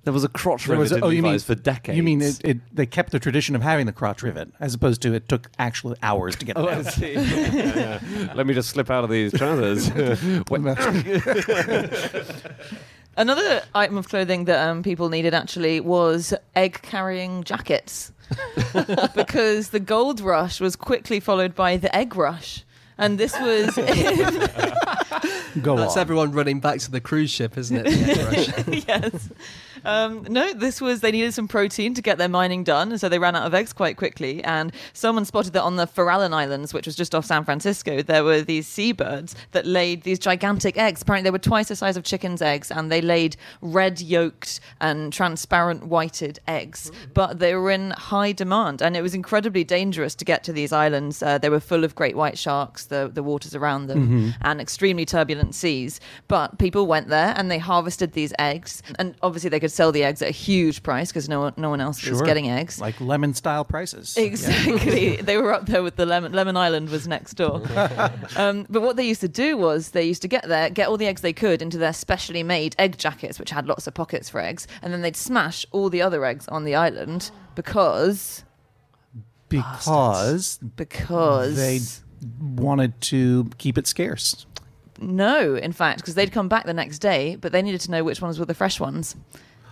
There 0.05 0.13
was 0.13 0.25
a 0.25 0.29
crotch 0.29 0.67
rivet 0.69 0.81
was 0.81 0.93
a- 0.93 0.97
in 0.97 1.05
oh, 1.05 1.09
you 1.09 1.23
Levi's 1.23 1.49
mean- 1.49 1.57
for 1.57 1.63
decades. 1.63 1.97
You 1.97 2.03
mean 2.03 2.23
it, 2.23 2.41
it, 2.45 2.59
they 2.75 2.87
kept 2.87 3.11
the 3.11 3.19
tradition 3.19 3.57
of 3.57 3.63
having 3.63 3.87
the 3.87 3.93
crotch 3.93 4.23
rivet, 4.23 4.51
as 4.61 4.75
opposed 4.75 5.03
to 5.03 5.15
it 5.15 5.29
took 5.29 5.51
actual 5.59 5.97
hours 6.03 6.37
to 6.37 6.45
get 6.45 6.57
it 6.57 6.61
Oh, 6.61 6.69
I 6.69 6.75
out. 6.75 6.87
see. 6.87 7.15
Yeah, 7.25 7.99
yeah. 8.05 8.33
Let 8.35 8.47
me 8.47 8.55
just 8.55 8.71
slip 8.71 8.91
out 8.91 9.05
of 9.05 9.11
these 9.11 9.33
trousers. 9.33 9.89
Another 13.17 13.63
item 13.75 13.97
of 13.97 14.09
clothing 14.09 14.45
that 14.47 14.69
um, 14.69 14.83
people 14.83 15.09
needed 15.09 15.35
actually 15.35 15.79
was 15.81 16.35
egg 16.57 16.81
carrying 16.83 17.45
jackets. 17.45 18.11
because 19.15 19.71
the 19.71 19.81
gold 19.81 20.21
rush 20.21 20.61
was 20.61 20.75
quickly 20.77 21.21
followed 21.21 21.55
by 21.55 21.77
the 21.77 21.95
egg 21.95 22.17
rush. 22.17 22.65
And 22.99 23.19
this 23.19 23.33
was 23.41 23.75
Go 25.63 25.77
That's 25.77 25.95
on. 25.97 26.01
everyone 26.01 26.33
running 26.33 26.61
back 26.61 26.79
to 26.81 26.91
the 26.91 27.01
cruise 27.01 27.31
ship, 27.31 27.57
isn't 27.59 27.77
it? 27.77 27.85
The 27.85 28.11
egg 28.11 28.19
rush. 28.69 28.85
yes. 28.89 29.29
Um, 29.85 30.27
no, 30.29 30.53
this 30.53 30.81
was 30.81 31.01
they 31.01 31.13
needed 31.13 31.35
some 31.35 31.49
protein 31.49 31.95
to 31.95 32.03
get 32.03 32.19
their 32.19 32.29
mining 32.29 32.65
done, 32.65 32.91
and 32.91 33.01
so 33.01 33.09
they 33.09 33.19
ran 33.19 33.37
out 33.37 33.47
of 33.47 33.55
eggs 33.55 33.73
quite 33.73 33.97
quickly. 33.97 34.43
And 34.45 34.73
someone 34.93 35.25
spotted 35.25 35.53
that 35.53 35.63
on 35.63 35.77
the 35.77 35.87
Farallon 35.87 36.33
Islands, 36.33 36.73
which 36.73 36.87
was 36.87 36.97
just 36.97 37.15
off 37.15 37.25
San 37.25 37.45
Francisco, 37.45 38.03
there 38.03 38.25
were 38.25 38.43
these 38.43 38.67
seabirds 38.67 39.35
that 39.53 39.67
laid 39.67 40.03
these 40.03 40.19
gigantic 40.19 40.79
eggs. 40.79 41.03
Apparently, 41.03 41.25
they 41.25 41.31
were 41.33 41.39
twice 41.39 41.69
the 41.69 41.77
size 41.77 41.97
of 41.97 42.05
chickens' 42.05 42.43
eggs, 42.43 42.71
and 42.71 42.91
they 42.91 43.01
laid 43.01 43.37
red 43.61 44.01
yolked 44.01 44.61
and 44.81 45.13
transparent 45.13 45.87
whited 45.87 46.39
eggs. 46.49 46.91
But 47.13 47.39
they 47.39 47.55
were 47.55 47.71
in 47.71 47.91
high 47.91 48.33
demand, 48.33 48.83
and 48.83 48.97
it 48.97 49.03
was 49.03 49.15
incredibly 49.15 49.65
dangerous 49.65 50.15
to 50.17 50.25
get 50.25 50.45
to 50.45 50.53
these 50.53 50.73
islands. 50.73 51.23
Uh, 51.23 51.39
they 51.39 51.51
were 51.51 51.61
full 51.61 51.85
of 51.85 51.95
great 51.95 52.17
white 52.17 52.39
sharks, 52.39 52.87
the 52.87 53.11
the 53.13 53.23
waters 53.23 53.55
around 53.55 53.87
them, 53.87 54.35
and 54.41 54.61
extremely 54.61 55.05
turbulent 55.05 55.55
seas. 55.55 56.01
But 56.29 56.59
people 56.59 56.87
went 56.87 57.09
there 57.09 57.35
and 57.37 57.51
they 57.51 57.59
harvested 57.59 58.13
these 58.13 58.33
eggs, 58.39 58.83
and 58.99 59.15
obviously 59.23 59.51
they 59.51 59.61
could 59.61 59.74
sell 59.75 59.93
the 59.93 60.05
eggs 60.05 60.23
at 60.23 60.29
a 60.29 60.33
huge 60.33 60.83
price 60.83 61.09
because 61.11 61.29
no 61.29 61.41
one, 61.41 61.55
no 61.57 61.69
one 61.71 61.81
else 61.81 62.01
was 62.09 62.19
Sure. 62.19 62.27
getting 62.27 62.49
eggs. 62.49 62.81
Like 62.81 63.01
lemon 63.01 63.35
style 63.35 63.65
prices. 63.65 64.17
Exactly. 64.25 65.17
they 65.17 65.37
were 65.37 65.53
up 65.53 65.67
there 65.67 65.83
with 65.83 65.97
the 65.97 66.07
lemon. 66.07 66.33
Lemon 66.33 66.57
Island 66.57 66.89
was 66.91 67.07
next 67.07 67.35
door. 67.35 67.63
um, 68.37 68.67
but 68.71 68.83
what 68.83 68.97
they 68.97 69.07
used 69.07 69.21
to 69.21 69.29
do 69.29 69.57
was 69.57 69.91
they 69.91 70.05
used 70.05 70.23
to 70.23 70.29
get 70.29 70.49
there, 70.49 70.71
get 70.71 70.89
all 70.89 70.97
the 70.97 71.07
eggs 71.07 71.21
they 71.21 71.33
could 71.33 71.61
into 71.63 71.79
their 71.79 71.93
specially 71.93 72.43
made 72.43 72.75
egg 72.79 72.97
jackets, 72.99 73.39
which 73.39 73.51
had 73.51 73.67
lots 73.67 73.87
of 73.87 73.95
pockets 73.95 74.29
for 74.31 74.41
eggs, 74.41 74.67
and 74.83 74.93
then 74.93 75.03
they'd 75.03 75.17
smash 75.17 75.67
all 75.73 75.91
the 75.91 76.01
other 76.03 76.25
eggs 76.25 76.49
on 76.49 76.65
the 76.65 76.75
island 76.75 77.31
because 77.55 78.45
because 79.49 80.59
because 80.77 81.57
they 81.57 81.81
wanted 82.41 83.01
to 83.03 83.51
keep 83.59 83.79
it 83.79 83.87
scarce. 83.87 84.47
No, 85.01 85.57
in 85.57 85.73
fact, 85.73 85.99
because 86.01 86.15
they'd 86.15 86.33
come 86.33 86.49
back 86.49 86.67
the 86.67 86.75
next 86.75 87.01
day, 87.01 87.37
but 87.37 87.53
they 87.53 87.63
needed 87.63 87.81
to 87.83 87.91
know 87.91 88.05
which 88.05 88.23
ones 88.23 88.39
were 88.39 88.45
the 88.45 88.55
fresh 88.55 88.79
ones. 88.81 89.17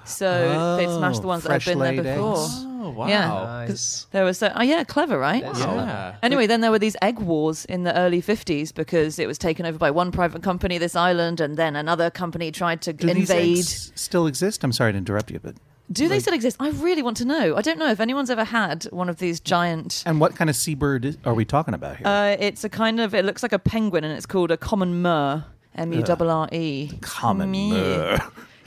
So 0.05 0.77
they'd 0.79 0.87
smash 0.89 1.19
the 1.19 1.25
Oh, 1.25 1.29
ones 1.29 1.43
that 1.45 1.53
had 1.53 1.63
fresh 1.63 1.73
been 1.73 1.79
there 1.79 1.93
laid 1.93 2.03
before. 2.03 2.35
eggs. 2.45 2.67
Oh 2.85 2.91
wow. 2.91 3.07
Yeah. 3.07 3.29
Nice. 3.69 4.07
There 4.11 4.25
was 4.25 4.39
so 4.39 4.51
oh 4.55 4.63
yeah, 4.63 4.83
clever, 4.85 5.19
right? 5.19 5.43
Yeah. 5.43 6.17
Anyway, 6.23 6.47
then 6.49 6.61
there 6.61 6.71
were 6.73 6.79
these 6.81 6.97
egg 7.01 7.19
wars 7.21 7.65
in 7.67 7.85
the 7.85 7.97
early 7.97 8.21
50s 8.21 8.75
because 8.75 9.19
it 9.21 9.27
was 9.29 9.39
taken 9.39 9.65
over 9.67 9.79
by 9.79 9.91
one 9.91 10.11
private 10.11 10.43
company, 10.43 10.79
this 10.79 10.97
island, 10.97 11.41
and 11.41 11.57
then 11.57 11.77
another 11.77 12.11
company 12.11 12.51
tried 12.51 12.83
to 12.83 12.93
Do 12.93 13.07
these 13.15 13.31
invade. 13.31 13.59
eggs 13.59 13.93
still 13.95 14.27
exist? 14.27 14.65
I'm 14.65 14.73
sorry 14.73 14.93
to 14.93 14.99
interrupt 14.99 15.31
you, 15.31 15.39
but 15.39 15.55
Do 15.93 16.09
they 16.09 16.19
still 16.19 16.35
exist? 16.35 16.57
I 16.59 16.71
really 16.71 17.03
want 17.03 17.19
to 17.19 17.25
know. 17.25 17.55
I 17.57 17.61
don't 17.63 17.79
know 17.79 17.91
if 17.91 18.01
anyone's 18.01 18.31
ever 18.31 18.45
had 18.45 18.85
one 18.85 19.09
of 19.09 19.19
these 19.19 19.39
giant. 19.39 20.03
and 20.07 20.19
what 20.21 20.35
kind 20.35 20.51
of 20.51 20.57
seabird 20.57 21.05
is, 21.05 21.19
are 21.25 21.35
we 21.35 21.45
talking 21.45 21.75
about 21.75 21.99
here? 21.99 22.07
Uh, 22.09 22.37
it's 22.41 22.65
a 22.65 22.69
kind 22.69 22.99
of. 23.01 23.15
It 23.15 23.25
looks 23.25 23.43
like 23.45 23.53
a 23.53 23.59
penguin, 23.61 24.03
and 24.03 24.13
it's 24.17 24.27
called 24.27 24.51
a 24.51 24.57
common 24.57 25.03
murre. 25.03 25.45
M 25.75 25.93
U 25.93 26.03
R 26.07 26.27
R 26.29 26.49
E. 26.53 26.91
Common 27.01 27.51
Meh. 27.51 28.19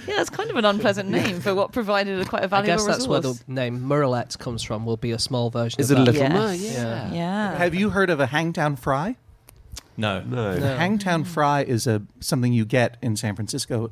Murre. 0.06 0.16
Yeah, 0.16 0.22
it's 0.22 0.30
kind 0.30 0.50
of 0.50 0.56
an 0.56 0.66
unpleasant 0.66 1.10
name 1.10 1.40
for 1.40 1.54
what 1.56 1.72
provided 1.72 2.20
a 2.22 2.26
quite 2.26 2.42
a 2.44 2.46
I 2.46 2.48
valuable 2.48 2.86
guess 2.86 2.86
that's 2.86 3.08
where 3.08 3.22
the 3.22 3.40
name 3.48 3.80
Murrelet 3.82 4.38
comes 4.40 4.64
from. 4.64 4.86
Will 4.86 4.98
be 4.98 5.12
a 5.12 5.20
small 5.20 5.50
version. 5.50 5.80
Is 5.80 5.92
of 5.92 5.98
it 6.00 6.02
a 6.02 6.12
that. 6.12 6.32
little 6.32 6.54
Yes. 6.54 6.74
mer? 6.74 6.82
Yeah. 6.88 7.12
yeah. 7.14 7.58
Have 7.58 7.76
you 7.76 7.90
heard 7.92 8.10
of 8.10 8.20
a 8.20 8.28
hangtown 8.28 8.76
fry? 8.76 9.18
No. 9.98 10.22
No. 10.22 10.58
No. 10.58 10.76
Hangtown 10.78 11.24
fry 11.24 11.64
is 11.64 11.88
a 11.88 12.02
something 12.20 12.52
you 12.54 12.66
get 12.66 12.98
in 13.02 13.16
San 13.16 13.36
Francisco, 13.36 13.90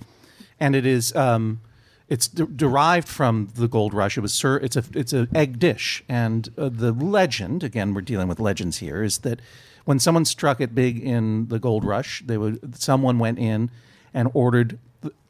and 0.59 0.75
it 0.75 0.85
is 0.85 1.15
um, 1.15 1.61
it's 2.09 2.27
de- 2.27 2.45
derived 2.45 3.07
from 3.07 3.49
the 3.55 3.67
gold 3.67 3.93
rush. 3.93 4.17
It 4.17 4.21
was 4.21 4.33
ser- 4.33 4.57
it's 4.57 4.75
a 4.75 4.83
it's 4.93 5.13
a 5.13 5.27
egg 5.33 5.59
dish, 5.59 6.03
and 6.09 6.49
uh, 6.57 6.69
the 6.69 6.91
legend 6.91 7.63
again 7.63 7.93
we're 7.93 8.01
dealing 8.01 8.27
with 8.27 8.39
legends 8.39 8.77
here 8.79 9.01
is 9.03 9.19
that 9.19 9.39
when 9.85 9.99
someone 9.99 10.25
struck 10.25 10.59
it 10.61 10.75
big 10.75 10.99
in 11.01 11.47
the 11.47 11.59
gold 11.59 11.83
rush, 11.85 12.21
they 12.25 12.37
would 12.37 12.75
someone 12.81 13.17
went 13.19 13.39
in 13.39 13.69
and 14.13 14.29
ordered. 14.33 14.79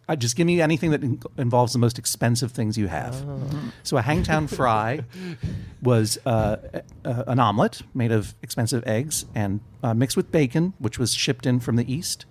Uh, 0.09 0.15
just 0.17 0.35
give 0.35 0.45
me 0.45 0.59
anything 0.61 0.91
that 0.91 1.01
in- 1.01 1.21
involves 1.37 1.71
the 1.71 1.79
most 1.79 1.97
expensive 1.97 2.51
things 2.51 2.77
you 2.77 2.87
have. 2.87 3.15
So 3.83 3.95
a 3.97 4.01
hangtown 4.01 4.47
fry 4.47 4.99
was 5.81 6.17
uh, 6.25 6.57
uh, 7.05 7.23
an 7.27 7.39
omelet 7.39 7.81
made 7.93 8.11
of 8.11 8.33
expensive 8.41 8.83
eggs 8.85 9.25
and 9.33 9.61
uh, 9.81 9.93
mixed 9.93 10.17
with 10.17 10.31
bacon, 10.31 10.73
which 10.79 10.99
was 10.99 11.13
shipped 11.13 11.45
in 11.45 11.59
from 11.61 11.77
the 11.77 11.91
east, 11.91 12.25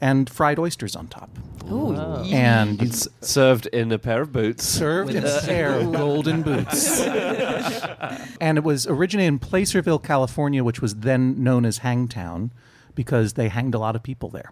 and 0.00 0.28
fried 0.28 0.58
oysters 0.58 0.96
on 0.96 1.06
top. 1.06 1.30
Ooh, 1.70 1.94
And 2.24 2.80
you 2.82 2.88
It's 2.88 3.06
served 3.20 3.66
in 3.66 3.92
a 3.92 3.98
pair 4.00 4.22
of 4.22 4.32
boots. 4.32 4.64
served 4.66 5.14
in 5.14 5.24
a 5.24 5.40
pair 5.42 5.74
of 5.78 5.92
golden 6.02 6.42
boots. 6.42 7.00
and 8.40 8.58
it 8.58 8.64
was 8.64 8.84
originated 8.88 9.28
in 9.28 9.38
Placerville, 9.38 10.00
California, 10.00 10.64
which 10.64 10.80
was 10.82 10.96
then 10.96 11.42
known 11.44 11.64
as 11.64 11.78
Hangtown 11.78 12.50
because 12.96 13.34
they 13.34 13.48
hanged 13.48 13.74
a 13.76 13.78
lot 13.78 13.94
of 13.94 14.02
people 14.02 14.28
there. 14.28 14.50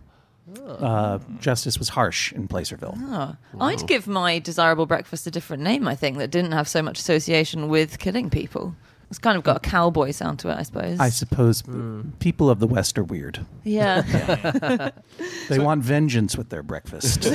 Uh, 0.59 1.19
justice 1.39 1.79
was 1.79 1.89
harsh 1.91 2.33
in 2.33 2.49
Placerville. 2.49 2.95
Oh. 2.99 3.37
I'd 3.61 3.87
give 3.87 4.07
my 4.07 4.39
desirable 4.39 4.87
breakfast 4.87 5.27
a 5.27 5.31
different 5.31 5.63
name, 5.63 5.87
I 5.89 5.95
think, 5.95 6.19
that 6.19 6.31
didn't 6.31 6.53
have 6.53 6.67
so 6.69 6.83
much 6.83 6.99
association 6.99 7.69
with 7.69 7.99
killing 7.99 8.31
people. 8.31 8.75
It's 9.11 9.19
kind 9.19 9.37
of 9.37 9.43
got 9.43 9.57
a 9.57 9.61
cowboy 9.61 10.13
sound 10.13 10.39
to 10.41 10.51
it, 10.51 10.55
I 10.57 10.63
suppose. 10.63 11.01
I 11.01 11.09
suppose 11.09 11.63
Hmm. 11.63 12.11
people 12.21 12.49
of 12.49 12.61
the 12.61 12.69
West 12.69 12.97
are 12.97 13.03
weird. 13.03 13.45
yeah. 13.65 14.91
They 15.49 15.59
want 15.59 15.83
vengeance 15.83 16.37
with 16.37 16.49
their 16.51 16.63
breakfast. 16.63 17.23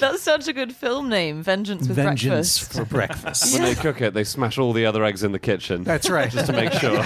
That's 0.00 0.20
such 0.20 0.48
a 0.48 0.52
good 0.52 0.74
film 0.74 1.08
name, 1.08 1.42
Vengeance 1.44 1.86
with 1.86 1.96
vengeance 1.96 2.58
Breakfast. 2.58 2.72
for 2.72 2.84
breakfast. 2.84 3.52
When 3.54 3.62
they 3.62 3.76
cook 3.76 4.00
it, 4.00 4.14
they 4.14 4.24
smash 4.24 4.58
all 4.58 4.72
the 4.72 4.84
other 4.84 5.04
eggs 5.04 5.22
in 5.22 5.30
the 5.30 5.38
kitchen. 5.38 5.84
That's 5.84 6.10
right. 6.10 6.28
Just 6.30 6.46
to 6.46 6.52
make 6.52 6.72
sure. 6.72 7.00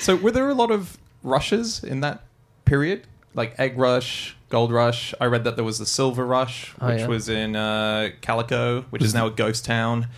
So, 0.00 0.16
were 0.16 0.30
there 0.30 0.48
a 0.50 0.54
lot 0.54 0.70
of 0.70 0.98
rushes 1.28 1.82
in 1.84 2.00
that 2.00 2.24
period? 2.64 3.06
Like 3.34 3.54
egg 3.58 3.78
rush, 3.78 4.36
gold 4.48 4.72
rush. 4.72 5.14
I 5.20 5.26
read 5.26 5.44
that 5.44 5.54
there 5.56 5.64
was 5.64 5.78
the 5.78 5.86
silver 5.86 6.26
rush, 6.26 6.74
Oh, 6.80 6.88
which 6.88 7.00
yeah. 7.00 7.06
was 7.06 7.28
in 7.28 7.54
uh, 7.54 8.10
Calico, 8.20 8.82
which 8.90 9.02
is 9.02 9.14
now 9.14 9.26
a 9.26 9.30
ghost 9.30 9.64
town. 9.64 10.08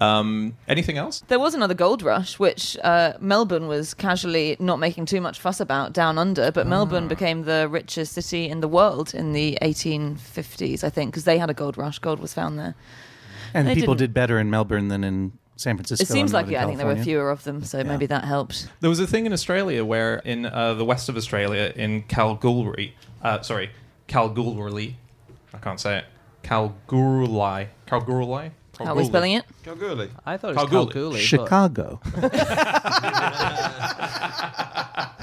Um, 0.00 0.56
anything 0.66 0.98
else? 0.98 1.22
There 1.28 1.38
was 1.38 1.54
another 1.54 1.72
gold 1.74 2.02
rush, 2.02 2.38
which 2.38 2.76
uh, 2.82 3.12
Melbourne 3.20 3.68
was 3.68 3.94
casually 3.94 4.56
not 4.58 4.78
making 4.80 5.06
too 5.06 5.20
much 5.20 5.38
fuss 5.38 5.60
about 5.60 5.92
down 5.92 6.18
under, 6.18 6.50
but 6.50 6.66
Ah. 6.66 6.68
Melbourne 6.68 7.06
became 7.06 7.44
the 7.44 7.68
richest 7.70 8.12
city 8.12 8.48
in 8.48 8.60
the 8.60 8.68
world 8.68 9.14
in 9.14 9.32
the 9.32 9.56
1850s, 9.62 10.82
I 10.84 10.90
think, 10.90 11.12
because 11.12 11.24
they 11.24 11.38
had 11.38 11.48
a 11.48 11.54
gold 11.54 11.78
rush. 11.78 11.98
Gold 12.00 12.18
was 12.18 12.34
found 12.34 12.58
there. 12.58 12.74
and 13.54 13.68
They 13.68 13.74
people 13.76 13.94
didn't- 13.94 14.08
did 14.10 14.14
better 14.14 14.38
in 14.40 14.50
Melbourne 14.50 14.88
than 14.88 15.04
in 15.04 15.32
San 15.56 15.76
Francisco. 15.76 16.02
It 16.02 16.08
seems 16.08 16.32
like, 16.32 16.46
Northern 16.46 16.52
yeah, 16.52 16.64
I 16.64 16.66
think 16.66 16.78
there 16.78 16.86
were 16.86 16.96
fewer 17.02 17.30
of 17.30 17.44
them, 17.44 17.62
so 17.64 17.82
maybe 17.84 18.06
that 18.06 18.24
helped. 18.24 18.68
There 18.80 18.90
was 18.90 19.00
a 19.00 19.06
thing 19.06 19.26
in 19.26 19.32
Australia 19.32 19.84
where, 19.84 20.16
in 20.16 20.46
uh, 20.46 20.74
the 20.74 20.84
west 20.84 21.08
of 21.08 21.16
Australia, 21.16 21.72
in 21.76 22.02
Kalgoorlie, 22.02 22.94
uh, 23.22 23.40
sorry, 23.42 23.70
Kalgoorlie, 24.08 24.96
I 25.52 25.58
can't 25.58 25.80
say 25.80 25.98
it, 25.98 26.04
Kalgoorlie, 26.42 27.68
Kalgoorlie. 27.86 28.50
How 28.78 28.86
are 28.86 28.94
we 28.96 29.04
spelling 29.04 29.32
it? 29.32 29.44
Kalgoorlie. 29.62 30.10
I 30.26 30.36
thought 30.36 30.50
it 30.50 30.56
was 30.56 30.68
Kalgoorlie. 30.68 30.92
Kalgoorlie. 30.92 32.00
but- 32.00 32.00
Chicago. 32.00 32.00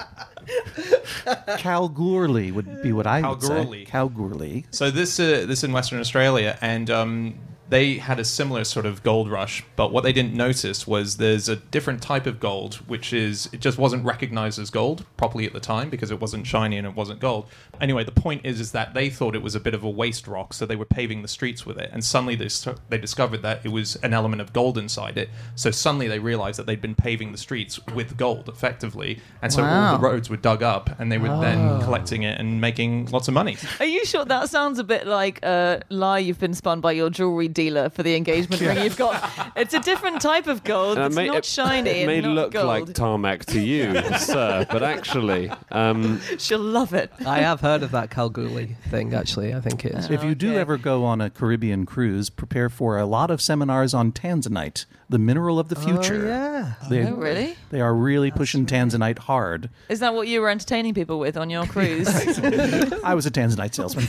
Kalgoorlie 1.57 2.51
would 2.51 2.81
be 2.81 2.91
what 2.91 3.07
I 3.07 3.27
would 3.27 3.41
say. 3.41 3.47
Kalgoorlie. 3.49 3.85
Kalgoorlie. 3.85 4.65
So 4.71 4.91
this 4.91 5.19
uh, 5.19 5.45
this 5.47 5.63
in 5.63 5.71
Western 5.71 5.99
Australia, 5.99 6.57
and 6.61 6.89
um, 6.89 7.35
they 7.71 7.95
had 7.95 8.19
a 8.19 8.25
similar 8.25 8.65
sort 8.65 8.85
of 8.85 9.01
gold 9.01 9.31
rush. 9.31 9.63
But 9.77 9.93
what 9.93 10.03
they 10.03 10.11
didn't 10.11 10.33
notice 10.33 10.85
was 10.85 11.17
there's 11.17 11.47
a 11.47 11.55
different 11.55 12.01
type 12.01 12.27
of 12.27 12.37
gold, 12.37 12.75
which 12.87 13.13
is 13.13 13.49
it 13.53 13.61
just 13.61 13.77
wasn't 13.77 14.03
recognized 14.03 14.59
as 14.59 14.69
gold 14.69 15.05
properly 15.15 15.45
at 15.45 15.53
the 15.53 15.61
time 15.61 15.89
because 15.89 16.11
it 16.11 16.19
wasn't 16.19 16.45
shiny 16.45 16.77
and 16.77 16.85
it 16.85 16.95
wasn't 16.95 17.21
gold. 17.21 17.47
Anyway, 17.79 18.03
the 18.03 18.11
point 18.11 18.45
is 18.45 18.59
is 18.59 18.73
that 18.73 18.93
they 18.93 19.09
thought 19.09 19.35
it 19.35 19.41
was 19.41 19.55
a 19.55 19.59
bit 19.59 19.73
of 19.73 19.83
a 19.85 19.89
waste 19.89 20.27
rock, 20.27 20.53
so 20.53 20.65
they 20.65 20.75
were 20.75 20.85
paving 20.85 21.21
the 21.21 21.29
streets 21.29 21.65
with 21.65 21.77
it, 21.77 21.89
and 21.93 22.03
suddenly 22.03 22.35
they 22.35 22.49
they 22.89 22.97
discovered 22.97 23.41
that 23.41 23.65
it 23.65 23.69
was 23.69 23.95
an 23.97 24.13
element 24.13 24.41
of 24.41 24.51
gold 24.51 24.77
inside 24.77 25.17
it. 25.17 25.29
So 25.55 25.71
suddenly 25.71 26.09
they 26.09 26.19
realized 26.19 26.59
that 26.59 26.65
they'd 26.65 26.81
been 26.81 26.95
paving 26.95 27.31
the 27.31 27.37
streets 27.37 27.79
with 27.95 28.17
gold 28.17 28.49
effectively, 28.49 29.21
and 29.41 29.51
so 29.51 29.63
all 29.63 29.97
the 29.97 30.03
roads 30.03 30.29
were 30.29 30.35
dug 30.35 30.61
up, 30.61 30.89
and 30.99 31.09
they 31.09 31.17
were 31.17 31.39
then 31.39 31.57
oh. 31.57 31.79
collecting 31.81 32.23
it 32.23 32.37
and 32.37 32.59
making 32.59 33.05
lots 33.05 33.29
of 33.29 33.33
money. 33.33 33.55
Are 33.79 33.85
you 33.85 34.03
sure 34.05 34.25
that 34.25 34.49
sounds 34.49 34.77
a 34.77 34.83
bit 34.83 35.07
like 35.07 35.41
a 35.43 35.81
lie 35.89 36.19
you've 36.19 36.39
been 36.39 36.53
spun 36.53 36.81
by 36.81 36.91
your 36.91 37.09
jewelry 37.09 37.47
dealer 37.61 37.89
for 37.89 38.03
the 38.03 38.15
engagement 38.15 38.61
ring 38.67 38.83
you've 38.83 38.97
got? 38.97 39.17
It's 39.55 39.73
a 39.73 39.79
different 39.79 40.21
type 40.21 40.47
of 40.47 40.63
gold. 40.63 40.97
Uh, 40.97 41.05
It's 41.07 41.15
may- 41.15 41.27
not 41.27 41.37
it- 41.37 41.45
shiny. 41.45 41.89
It 42.01 42.07
may 42.07 42.21
not 42.21 42.31
look 42.35 42.51
gold. 42.51 42.65
like 42.67 42.93
tarmac 42.93 43.45
to 43.47 43.59
you, 43.59 43.93
sir, 44.17 44.65
but 44.69 44.83
actually, 44.83 45.51
um, 45.71 46.19
She'll 46.37 46.59
love 46.59 46.93
it. 46.93 47.11
I 47.25 47.39
have 47.39 47.61
heard 47.61 47.83
of 47.83 47.91
that 47.91 48.09
Kalgoorlie 48.09 48.75
thing, 48.89 49.13
actually. 49.13 49.53
I 49.53 49.59
think 49.61 49.85
it 49.85 49.93
is. 49.95 50.09
If 50.09 50.23
you 50.23 50.33
do 50.35 50.51
Okay. 50.51 50.59
ever 50.59 50.77
go 50.77 51.03
on 51.05 51.21
a 51.21 51.29
Caribbean 51.29 51.85
cruise, 51.85 52.29
prepare 52.29 52.69
for 52.69 52.97
a 52.97 53.05
lot 53.05 53.29
of 53.31 53.41
seminars 53.41 53.93
on 53.93 54.11
tanzanite, 54.11 54.85
the 55.09 55.19
mineral 55.19 55.59
of 55.59 55.67
the 55.69 55.75
future. 55.75 56.23
Oh, 56.25 56.27
yeah. 56.27 56.73
They, 56.89 57.05
Oh, 57.05 57.15
really? 57.15 57.55
They 57.69 57.81
are 57.81 57.93
really 57.93 58.31
pushing 58.31 58.65
tanzanite 58.65 59.19
hard. 59.19 59.69
Is 59.89 59.99
that 59.99 60.13
what 60.13 60.27
you 60.27 60.39
were 60.41 60.49
entertaining 60.49 60.93
people 60.93 61.19
with 61.19 61.35
on 61.37 61.49
your 61.49 61.65
cruise? 61.65 62.07
I 63.03 63.13
was 63.13 63.25
a 63.25 63.31
tanzanite 63.31 63.73
salesman. 63.75 64.07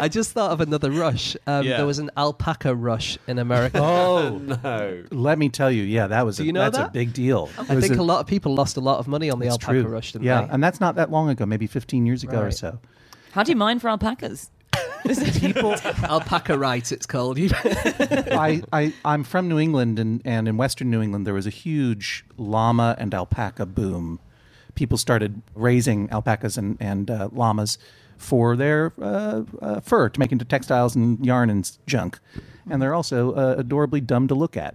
I 0.00 0.08
just 0.10 0.32
thought 0.32 0.50
of 0.52 0.60
another 0.60 0.90
rush. 0.90 1.23
Um, 1.46 1.64
Yeah. 1.66 1.76
There 1.78 1.86
was 1.86 1.98
an 1.98 2.10
alpaca 2.16 2.74
rush 2.74 3.18
in 3.26 3.38
America. 3.38 3.78
Oh, 3.82 4.38
no. 4.64 5.04
let 5.10 5.38
me 5.38 5.48
tell 5.48 5.70
you, 5.70 5.82
yeah, 5.82 6.06
that 6.08 6.24
was 6.26 6.36
Do 6.38 6.42
a, 6.42 6.46
you 6.46 6.52
know 6.52 6.60
that's 6.60 6.78
a 6.78 6.82
that? 6.82 6.92
big 6.92 7.12
deal. 7.12 7.48
I 7.58 7.80
think 7.80 7.96
a- 7.96 8.00
a 8.00 8.02
lot 8.02 8.20
of 8.20 8.26
people 8.26 8.54
lost 8.54 8.76
a 8.76 8.80
lot 8.80 8.98
of 8.98 9.06
money 9.08 9.30
on 9.30 9.38
the 9.38 9.48
alpaca 9.48 9.82
true. 9.82 9.90
rush, 9.90 10.12
didn't 10.12 10.24
yeah, 10.24 10.42
they? 10.42 10.48
and 10.52 10.62
that's 10.62 10.80
not 10.80 10.94
that 10.96 11.10
long 11.10 11.28
ago, 11.28 11.44
maybe 11.46 11.66
15 11.66 12.06
years 12.06 12.22
ago 12.22 12.38
or 12.40 12.44
Right. 12.44 12.54
so. 12.54 12.78
How 13.32 13.42
do 13.42 13.50
you 13.52 13.56
mine 13.56 13.78
for 13.80 13.88
alpacas? 13.88 14.50
People, 15.38 15.74
alpaca 16.08 16.56
right, 16.58 16.90
it's 16.90 17.04
called. 17.06 17.38
You- 17.38 17.50
I, 17.52 18.62
I, 18.72 18.92
I'm 19.04 19.22
from 19.22 19.48
New 19.48 19.58
England, 19.58 19.98
and, 19.98 20.22
and 20.24 20.48
in 20.48 20.56
Western 20.56 20.90
New 20.90 21.02
England, 21.02 21.26
there 21.26 21.34
was 21.34 21.46
a 21.46 21.50
huge 21.50 22.24
llama 22.38 22.96
and 22.98 23.12
alpaca 23.14 23.66
boom. 23.66 24.18
People 24.74 24.96
started 24.96 25.42
raising 25.54 26.08
alpacas 26.10 26.56
and, 26.56 26.76
and 26.80 27.10
uh, 27.10 27.28
llamas 27.32 27.76
for 28.24 28.56
their 28.56 28.92
uh, 29.00 29.42
uh, 29.60 29.80
fur 29.80 30.08
to 30.08 30.18
make 30.20 30.32
into 30.32 30.44
textiles 30.44 30.96
and 30.96 31.24
yarn 31.24 31.50
and 31.50 31.70
junk. 31.86 32.18
And 32.70 32.80
they're 32.80 32.94
also 32.94 33.32
uh, 33.34 33.56
adorably 33.58 34.00
dumb 34.00 34.26
to 34.28 34.34
look 34.34 34.56
at. 34.56 34.74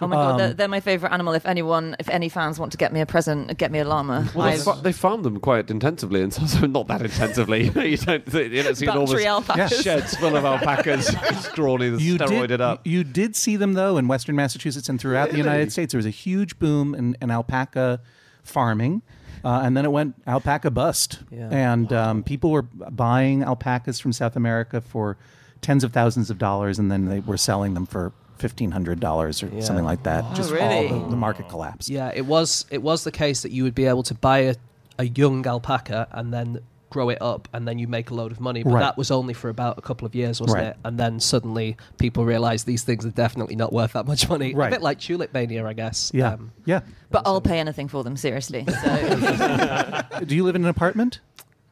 Oh 0.00 0.06
my 0.08 0.16
god, 0.16 0.30
Um, 0.32 0.38
they're, 0.38 0.54
they're 0.54 0.68
my 0.68 0.80
favorite 0.80 1.12
animal. 1.12 1.34
If 1.34 1.46
anyone, 1.46 1.94
if 2.00 2.08
any 2.10 2.28
fans 2.28 2.58
want 2.58 2.72
to 2.72 2.78
get 2.78 2.92
me 2.92 3.00
a 3.00 3.06
present, 3.06 3.56
get 3.58 3.70
me 3.70 3.78
a 3.78 3.84
llama. 3.84 4.28
Well, 4.34 4.46
they, 4.46 4.52
I've- 4.54 4.62
fa- 4.62 4.80
they 4.82 4.92
farm 4.92 5.22
them 5.22 5.38
quite 5.40 5.70
intensively, 5.70 6.20
and 6.22 6.32
so 6.34 6.66
not 6.66 6.88
that 6.88 7.02
intensively. 7.02 7.64
you 7.74 7.96
don't, 7.96 8.26
you 8.34 8.62
don't 8.62 8.74
see 8.76 8.86
enormous 8.86 9.10
Battery 9.12 9.26
alpacas. 9.26 9.82
sheds 9.82 10.16
full 10.16 10.36
of 10.36 10.44
alpacas, 10.44 11.08
strawny, 11.46 11.98
You 12.00 12.18
steroided 12.18 12.48
did, 12.48 12.60
up. 12.60 12.86
You 12.86 13.04
did 13.04 13.34
see 13.36 13.56
them 13.56 13.74
though 13.74 13.96
in 13.96 14.08
Western 14.08 14.34
Massachusetts 14.36 14.88
and 14.88 15.00
throughout 15.00 15.30
the 15.30 15.36
United 15.38 15.70
States. 15.72 15.92
There 15.92 15.98
was 15.98 16.06
a 16.06 16.10
huge 16.10 16.58
boom 16.58 16.94
in, 16.94 17.16
in 17.22 17.30
alpaca 17.30 18.00
farming, 18.42 19.02
uh, 19.44 19.60
and 19.64 19.76
then 19.76 19.84
it 19.84 19.92
went 19.92 20.14
alpaca 20.26 20.70
bust. 20.70 21.20
Yeah. 21.30 21.48
And 21.50 21.92
um, 21.92 22.22
people 22.22 22.50
were 22.50 22.62
buying 22.62 23.42
alpacas 23.42 24.00
from 24.00 24.12
South 24.12 24.36
America 24.36 24.80
for 24.80 25.16
tens 25.60 25.84
of 25.84 25.92
thousands 25.92 26.30
of 26.30 26.38
dollars, 26.38 26.78
and 26.78 26.90
then 26.90 27.06
they 27.06 27.20
were 27.20 27.36
selling 27.36 27.74
them 27.74 27.86
for 27.86 28.12
fifteen 28.38 28.72
hundred 28.72 29.00
dollars 29.00 29.42
or 29.42 29.48
Yeah. 29.48 29.60
something 29.62 29.84
like 29.84 30.02
that. 30.04 30.24
Just 30.34 30.50
really? 30.50 30.88
all 30.88 31.00
the, 31.00 31.10
the 31.10 31.16
market 31.16 31.48
collapsed. 31.48 31.88
yeah, 31.88 32.10
it 32.14 32.26
was. 32.26 32.64
It 32.70 32.82
was 32.82 33.04
the 33.04 33.12
case 33.12 33.42
that 33.42 33.52
you 33.52 33.62
would 33.64 33.74
be 33.74 33.86
able 33.86 34.02
to 34.04 34.14
buy 34.14 34.38
a, 34.40 34.54
a 34.98 35.06
young 35.06 35.46
alpaca 35.46 36.08
and 36.12 36.32
then 36.34 36.60
grow 36.94 37.08
it 37.08 37.18
up, 37.20 37.48
and 37.52 37.66
then 37.66 37.76
you 37.80 37.88
make 37.88 38.10
a 38.10 38.14
load 38.14 38.30
of 38.30 38.38
money. 38.40 38.62
But 38.62 38.72
Right. 38.74 38.80
that 38.80 38.96
was 38.96 39.10
only 39.10 39.34
for 39.34 39.48
about 39.48 39.78
a 39.78 39.82
couple 39.82 40.06
of 40.06 40.14
years, 40.14 40.40
wasn't 40.40 40.58
Right. 40.60 40.68
it? 40.68 40.76
And 40.84 40.96
then 40.96 41.18
suddenly 41.18 41.76
people 41.98 42.24
realize 42.24 42.62
these 42.62 42.84
things 42.84 43.04
are 43.04 43.10
definitely 43.10 43.56
not 43.56 43.72
worth 43.72 43.94
that 43.94 44.06
much 44.06 44.28
money. 44.34 44.54
Right. 44.54 44.68
A 44.68 44.76
bit 44.76 44.80
like 44.82 45.00
tulip 45.00 45.34
mania, 45.34 45.66
I 45.66 45.72
guess. 45.72 46.12
Yeah, 46.14 46.34
Um, 46.34 46.52
yeah. 46.64 46.80
but 47.10 47.22
I'll 47.26 47.40
pay 47.40 47.58
anything 47.58 47.88
for 47.88 48.04
them. 48.04 48.16
Seriously. 48.16 48.64
So 48.66 50.02
Do 50.24 50.36
you 50.36 50.44
live 50.44 50.54
in 50.54 50.62
an 50.62 50.70
apartment? 50.70 51.18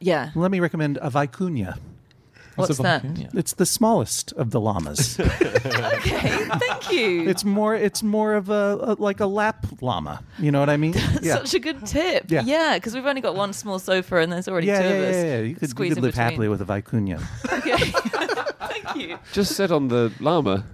yeah. 0.01 0.31
Let 0.35 0.51
me 0.51 0.59
recommend 0.59 0.97
a 1.01 1.09
vicuña. 1.09 1.77
What's 2.55 2.79
a 2.79 2.83
that? 2.83 3.03
vicuña? 3.03 3.33
It's 3.35 3.53
the 3.53 3.65
smallest 3.65 4.31
of 4.33 4.51
the 4.51 4.59
llamas. 4.59 5.19
Okay, 6.03 6.19
thank 6.59 6.91
you. 6.91 7.29
it's 7.29 7.43
more. 7.45 7.75
It's 7.75 8.03
more 8.03 8.33
of 8.35 8.49
a, 8.49 8.77
a 8.81 8.95
like 8.99 9.19
a 9.19 9.25
lap 9.25 9.65
llama. 9.81 10.21
You 10.39 10.51
know 10.51 10.59
what 10.59 10.69
I 10.69 10.77
mean? 10.77 10.91
That's 10.91 11.27
such 11.51 11.53
a 11.53 11.59
good 11.59 11.85
tip. 11.85 12.29
Yeah. 12.29 12.41
Yeah, 12.45 12.75
because 12.75 12.93
we've 12.93 13.05
only 13.05 13.21
got 13.21 13.35
one 13.35 13.53
small 13.53 13.79
sofa 13.79 14.17
and 14.17 14.31
there's 14.31 14.47
already 14.47 14.67
yeah, 14.67 14.81
two 14.81 14.87
yeah, 14.87 14.93
of 14.93 15.01
yeah, 15.03 15.09
us. 15.09 15.15
yeah. 15.15 15.39
You 15.39 15.53
could, 15.55 15.61
you 15.61 15.67
Squeeze 15.69 15.93
could 15.93 16.03
live 16.03 16.11
between. 16.13 16.29
happily 16.29 16.47
with 16.49 16.61
a 16.61 16.65
vicuña. 16.65 17.21
Okay. 17.53 17.77
thank 18.81 18.95
you. 18.95 19.17
Just 19.31 19.55
sit 19.55 19.71
on 19.71 19.87
the 19.87 20.11
llama. 20.19 20.65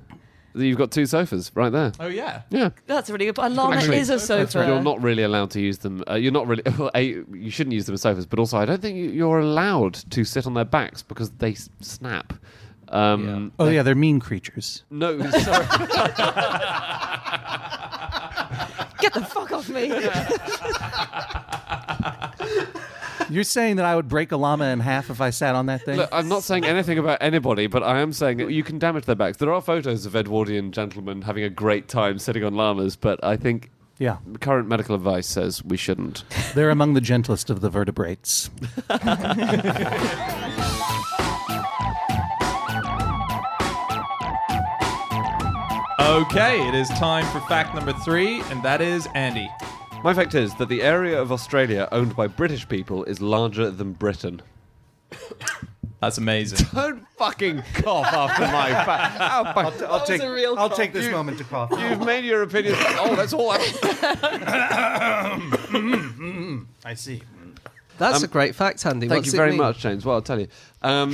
You've 0.66 0.78
got 0.78 0.92
two 0.92 1.06
sofas 1.06 1.52
right 1.56 1.72
there. 1.72 1.92
Oh 2.00 2.08
yeah. 2.08 2.42
Yeah. 2.50 2.70
That's 2.88 3.10
really 3.10 3.26
good. 3.26 3.38
A 3.38 3.50
llama 3.50 3.76
Actually, 3.78 3.98
is 3.98 4.10
a 4.10 4.20
sofa. 4.20 4.66
You're 4.68 4.82
not 4.82 5.02
really 5.02 5.24
allowed 5.24 5.52
to 5.52 5.62
use 5.62 5.80
them. 5.80 6.04
Uh, 6.10 6.16
you're 6.16 6.32
not 6.32 6.48
really. 6.48 6.64
Well, 6.78 6.92
a, 6.96 7.02
you 7.04 7.50
shouldn't 7.50 7.74
use 7.74 7.86
them 7.86 7.94
as 7.96 8.02
sofas, 8.02 8.26
but 8.26 8.40
also 8.40 8.58
I 8.58 8.66
don't 8.66 8.82
think 8.82 8.98
you- 8.98 9.10
you're 9.12 9.40
allowed 9.40 9.96
to 10.12 10.24
sit 10.24 10.46
on 10.46 10.54
their 10.54 10.66
backs 10.66 11.02
because 11.02 11.32
they 11.32 11.52
s- 11.52 11.70
snap. 11.82 12.34
Um, 12.90 13.52
Oh 13.60 13.70
yeah, 13.70 13.84
they're 13.84 13.96
mean 13.96 14.20
creatures. 14.20 14.84
No, 14.90 15.20
sorry. 15.30 15.66
Get 19.00 19.14
the 19.14 19.24
fuck 19.24 19.52
off 19.54 19.70
me. 19.70 19.90
You're 23.34 23.44
saying 23.44 23.76
that 23.76 23.86
I 23.86 23.96
would 23.96 24.08
break 24.08 24.32
a 24.32 24.38
llama 24.38 24.66
in 24.66 24.80
half 24.80 25.10
if 25.10 25.22
I 25.22 25.30
sat 25.30 25.56
on 25.56 25.68
that 25.68 25.84
thing? 25.84 25.98
Look, 25.98 26.10
I'm 26.12 26.28
not 26.28 26.44
saying 26.44 26.66
anything 26.66 26.98
about 26.98 27.20
anybody, 27.22 27.68
but 27.68 27.84
I 27.84 28.00
am 28.00 28.12
saying 28.14 28.38
that 28.38 28.52
you 28.52 28.64
can 28.64 28.80
damage 28.80 29.06
their 29.06 29.16
backs. 29.16 29.38
There 29.38 29.54
are 29.54 29.62
photos 29.62 30.06
of 30.06 30.16
Edwardian 30.16 30.72
gentlemen 30.72 31.22
having 31.22 31.44
a 31.44 31.50
great 31.50 31.88
time 31.88 32.20
sitting 32.20 32.44
on 32.44 32.56
llamas, 32.56 32.96
but 32.96 33.24
I 33.24 33.38
think 33.38 33.70
yeah, 34.00 34.18
current 34.40 34.68
medical 34.68 34.96
advice 34.96 35.28
says 35.28 35.64
we 35.64 35.78
shouldn't. 35.78 36.24
they're 36.56 36.70
among 36.70 36.94
the 36.94 37.02
gentlest 37.02 37.50
of 37.50 37.62
the 37.62 37.70
vertebrates. 37.70 38.50
Okay, 46.10 46.68
it 46.68 46.74
is 46.74 46.90
time 46.90 47.26
for 47.28 47.40
fact 47.48 47.76
number 47.76 47.94
three, 47.94 48.42
and 48.50 48.64
that 48.64 48.82
is 48.82 49.08
Andy. 49.14 49.48
My 50.04 50.14
fact 50.14 50.34
is 50.36 50.56
that 50.56 50.70
the 50.70 50.82
area 50.82 51.22
of 51.22 51.32
Australia 51.32 51.88
owned 51.92 52.16
by 52.16 52.28
British 52.28 52.68
people 52.68 53.04
is 53.04 53.22
larger 53.22 53.70
than 53.70 53.94
Britain. 53.94 54.42
That's 56.00 56.18
amazing. 56.18 56.66
Don't 56.74 57.06
fucking 57.18 57.62
cough 57.74 58.06
after 58.06 58.44
my 58.44 58.70
fact. 58.70 59.18
How 59.18 59.44
fuck- 59.54 59.82
I'll 59.82 60.06
take, 60.06 60.22
a 60.24 60.32
real 60.32 60.56
I'll 60.58 60.70
cough. 60.70 60.78
take 60.78 60.94
this 60.94 61.12
moment 61.12 61.38
to 61.40 61.44
cough. 61.44 61.72
You've 61.78 62.06
made 62.06 62.24
your 62.24 62.44
opinion. 62.44 62.76
Oh, 62.78 63.16
that's 63.16 63.34
all. 63.34 63.52
I 66.86 66.94
see. 66.96 67.22
That's 67.98 68.24
a 68.24 68.28
great 68.30 68.56
fact, 68.56 68.86
Andy. 68.86 69.08
Um, 69.08 69.10
Thank 69.10 69.20
What's 69.24 69.34
you 69.34 69.34
it 69.34 69.38
very 69.38 69.50
mean? 69.52 69.58
much, 69.58 69.80
James. 69.80 70.06
Well, 70.06 70.16
I'll 70.16 70.22
tell 70.22 70.40
you. 70.40 70.48
Um, 70.82 71.14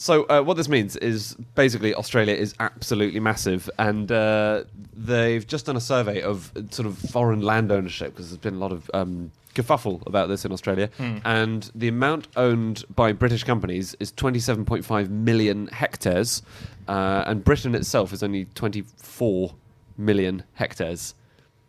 so, 0.00 0.22
uh, 0.26 0.42
what 0.42 0.56
this 0.56 0.68
means 0.68 0.94
is 0.94 1.34
basically 1.56 1.92
Australia 1.92 2.32
is 2.32 2.54
absolutely 2.60 3.18
massive, 3.18 3.68
and 3.80 4.12
uh, 4.12 4.62
they've 4.96 5.44
just 5.44 5.66
done 5.66 5.74
a 5.74 5.80
survey 5.80 6.22
of 6.22 6.52
uh, 6.56 6.60
sort 6.70 6.86
of 6.86 6.96
foreign 6.96 7.42
land 7.42 7.72
ownership 7.72 8.12
because 8.12 8.30
there's 8.30 8.38
been 8.38 8.54
a 8.54 8.58
lot 8.58 8.70
of 8.70 8.88
um, 8.94 9.32
kerfuffle 9.56 10.06
about 10.06 10.28
this 10.28 10.44
in 10.44 10.52
Australia, 10.52 10.88
and 11.24 11.72
the 11.74 11.88
amount 11.88 12.28
owned 12.36 12.84
by 12.94 13.10
British 13.10 13.42
companies 13.42 13.96
is 13.98 14.12
27.5 14.12 15.08
million 15.10 15.66
hectares, 15.66 16.42
uh, 16.86 17.24
and 17.26 17.42
Britain 17.42 17.74
itself 17.74 18.12
is 18.12 18.22
only 18.22 18.44
24 18.54 19.52
million 19.96 20.44
hectares. 20.54 21.16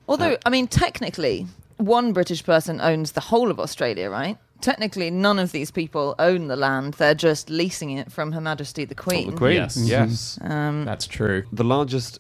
Although, 0.08 0.38
I 0.46 0.52
mean, 0.52 0.68
technically, 0.68 1.48
one 1.78 2.14
British 2.14 2.44
person 2.44 2.80
owns 2.80 3.14
the 3.14 3.22
whole 3.22 3.50
of 3.50 3.60
Australia, 3.60 4.12
right? 4.12 4.38
Technically, 4.62 5.10
none 5.10 5.40
of 5.40 5.52
these 5.52 5.72
people 5.72 6.16
own 6.20 6.48
the 6.48 6.56
land. 6.56 6.96
They're 6.96 7.16
just 7.16 7.50
leasing 7.50 7.92
it 7.92 8.12
from 8.12 8.34
Her 8.34 8.42
Majesty 8.42 8.84
the 8.86 8.96
Queen. 8.96 9.32
The 9.32 9.38
Queen, 9.38 9.56
Yes. 9.56 9.78
yes. 9.78 10.40
That's 10.42 11.08
true. 11.08 11.44
the 11.52 11.64
largest 11.64 12.20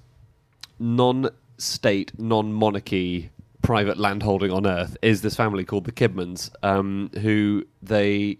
non-state, 0.80 2.18
non-monarchy 2.20 3.30
private 3.62 3.98
landholding 3.98 4.52
on 4.52 4.66
Earth 4.66 4.98
is 5.02 5.22
this 5.22 5.36
family 5.36 5.64
called 5.66 5.86
the 5.86 5.92
Kidmans, 5.92 6.50
um, 6.64 7.12
who 7.22 7.66
they 7.82 8.38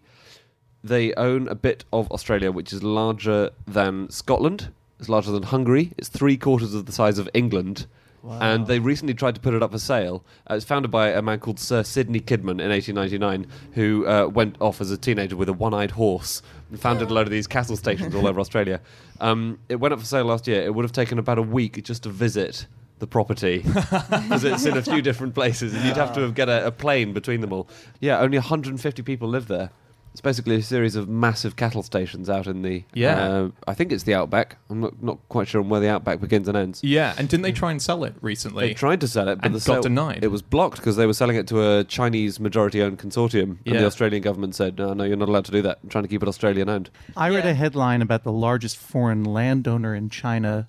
they 0.82 1.14
own 1.16 1.48
a 1.50 1.56
bit 1.56 1.84
of 1.92 2.10
Australia 2.10 2.52
which 2.54 2.72
is 2.72 2.82
larger 2.82 3.50
than 3.68 4.10
Scotland. 4.10 4.70
It's 4.98 5.10
larger 5.10 5.32
than 5.32 5.44
Hungary. 5.44 5.92
It's 5.98 6.08
three 6.08 6.38
quarters 6.38 6.74
of 6.74 6.86
the 6.86 6.94
size 6.94 7.18
of 7.20 7.30
England. 7.34 7.86
And 8.24 8.68
they 8.68 8.80
recently 8.80 9.14
tried 9.14 9.36
to 9.36 9.42
put 9.42 9.54
it 9.54 9.64
up 9.64 9.72
for 9.72 9.80
sale. 9.80 10.24
Uh, 10.50 10.56
it's 10.56 10.66
founded 10.66 10.92
by 10.92 11.10
a 11.10 11.22
man 11.22 11.40
called 11.40 11.60
Sir 11.60 11.84
Sidney 11.84 12.20
Kidman 12.20 12.60
in 12.62 12.70
1899, 12.70 13.48
who 13.74 14.06
uh, 14.08 14.28
went 14.28 14.56
off 14.60 14.82
as 14.82 14.92
a 14.92 14.98
teenager 14.98 15.36
with 15.36 15.50
a 15.50 15.54
one-eyed 15.54 15.92
horse 15.92 16.42
and 16.70 16.80
founded 16.80 17.10
a 17.10 17.14
load 17.14 17.28
of 17.28 17.32
these 17.32 17.48
cattle 17.48 17.78
stations 17.78 18.14
all 18.14 18.28
over 18.28 18.40
Australia. 18.42 18.82
Um, 19.20 19.60
it 19.70 19.78
went 19.78 19.94
up 19.94 20.00
for 20.00 20.06
sale 20.06 20.26
last 20.26 20.48
year. 20.48 20.62
It 20.62 20.76
would 20.76 20.84
have 20.84 20.92
taken 20.92 21.18
about 21.20 21.38
a 21.38 21.44
week 21.44 21.84
just 21.84 22.04
to 22.04 22.10
visit 22.10 22.68
the 23.00 23.08
property 23.08 23.60
because 23.64 24.44
it's 24.44 24.66
in 24.66 24.78
a 24.78 24.82
few 24.82 25.02
different 25.02 25.34
places, 25.34 25.74
and 25.74 25.86
you'd 25.86 25.96
have 25.96 26.14
to 26.14 26.22
have 26.22 26.36
get 26.36 26.50
a, 26.50 26.68
a 26.68 26.72
plane 26.72 27.14
between 27.14 27.42
them 27.42 27.54
all. 27.54 27.68
Yeah, 28.00 28.20
only 28.20 28.38
150 28.38 29.02
people 29.04 29.30
live 29.30 29.48
there. 29.48 29.72
It's 30.12 30.22
basically 30.22 30.56
a 30.56 30.62
series 30.64 30.96
of 30.96 31.08
massive 31.08 31.56
cattle 31.56 31.84
stations 31.84 32.30
out 32.30 32.48
in 32.48 32.62
the. 32.64 32.84
Yeah. 32.94 33.16
uh, 33.22 33.50
I 33.68 33.74
think 33.76 33.92
it's 33.92 34.04
the 34.04 34.16
outback. 34.16 34.58
I'm 34.70 34.80
not, 34.82 35.02
not 35.04 35.20
quite 35.30 35.48
sure 35.48 35.62
on 35.62 35.70
where 35.70 35.80
the 35.80 35.88
outback 35.90 36.20
begins 36.20 36.48
and 36.48 36.58
ends. 36.58 36.84
Yeah, 36.84 37.14
and 37.18 37.30
didn't 37.30 37.44
they 37.44 37.52
try 37.52 37.72
and 37.72 37.82
sell 37.82 38.04
it 38.04 38.16
recently? 38.22 38.68
They 38.70 38.74
tried 38.74 39.02
to 39.02 39.08
sell 39.08 39.30
it, 39.30 39.36
but 39.38 39.46
And 39.46 39.54
the 39.56 39.60
got 39.60 39.64
sale, 39.76 39.82
denied. 39.84 40.24
It 40.24 40.30
was 40.30 40.42
blocked 40.42 40.78
because 40.78 40.96
they 40.96 41.06
were 41.06 41.14
selling 41.14 41.36
it 41.38 41.48
to 41.50 41.62
a 41.80 41.84
Chinese 41.84 42.40
majority-owned 42.40 42.98
consortium, 43.00 43.58
and 43.66 43.76
Yeah. 43.76 43.80
the 43.82 43.86
Australian 43.86 44.24
government 44.24 44.56
said, 44.56 44.78
"No, 44.80 44.94
no, 44.94 45.04
you're 45.04 45.16
not 45.16 45.30
allowed 45.30 45.46
to 45.46 45.52
do 45.52 45.62
that. 45.62 45.80
I'm 45.84 45.90
trying 45.90 46.04
to 46.06 46.08
keep 46.10 46.24
it 46.24 46.28
Australian-owned." 46.28 46.90
I 47.16 47.30
read 47.30 47.46
Yeah. 47.46 47.52
a 47.52 47.54
headline 47.54 48.02
about 48.02 48.24
the 48.24 48.32
largest 48.34 48.78
foreign 48.78 49.24
landowner 49.24 49.94
in 49.94 50.10
China 50.10 50.68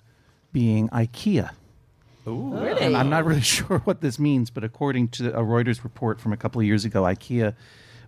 being 0.53 0.87
IKEA. 0.89 1.49
Really? 2.25 2.79
And 2.81 2.95
I'm 2.95 3.09
not 3.09 3.25
really 3.25 3.41
sure 3.57 3.79
what 3.79 4.01
this 4.01 4.19
means, 4.19 4.49
but 4.51 4.63
according 4.63 5.07
to 5.09 5.33
a 5.35 5.41
Reuters 5.41 5.83
report 5.83 6.19
from 6.21 6.31
a 6.31 6.37
couple 6.37 6.61
of 6.61 6.67
years 6.67 6.85
ago, 6.85 7.01
IKEA 7.03 7.55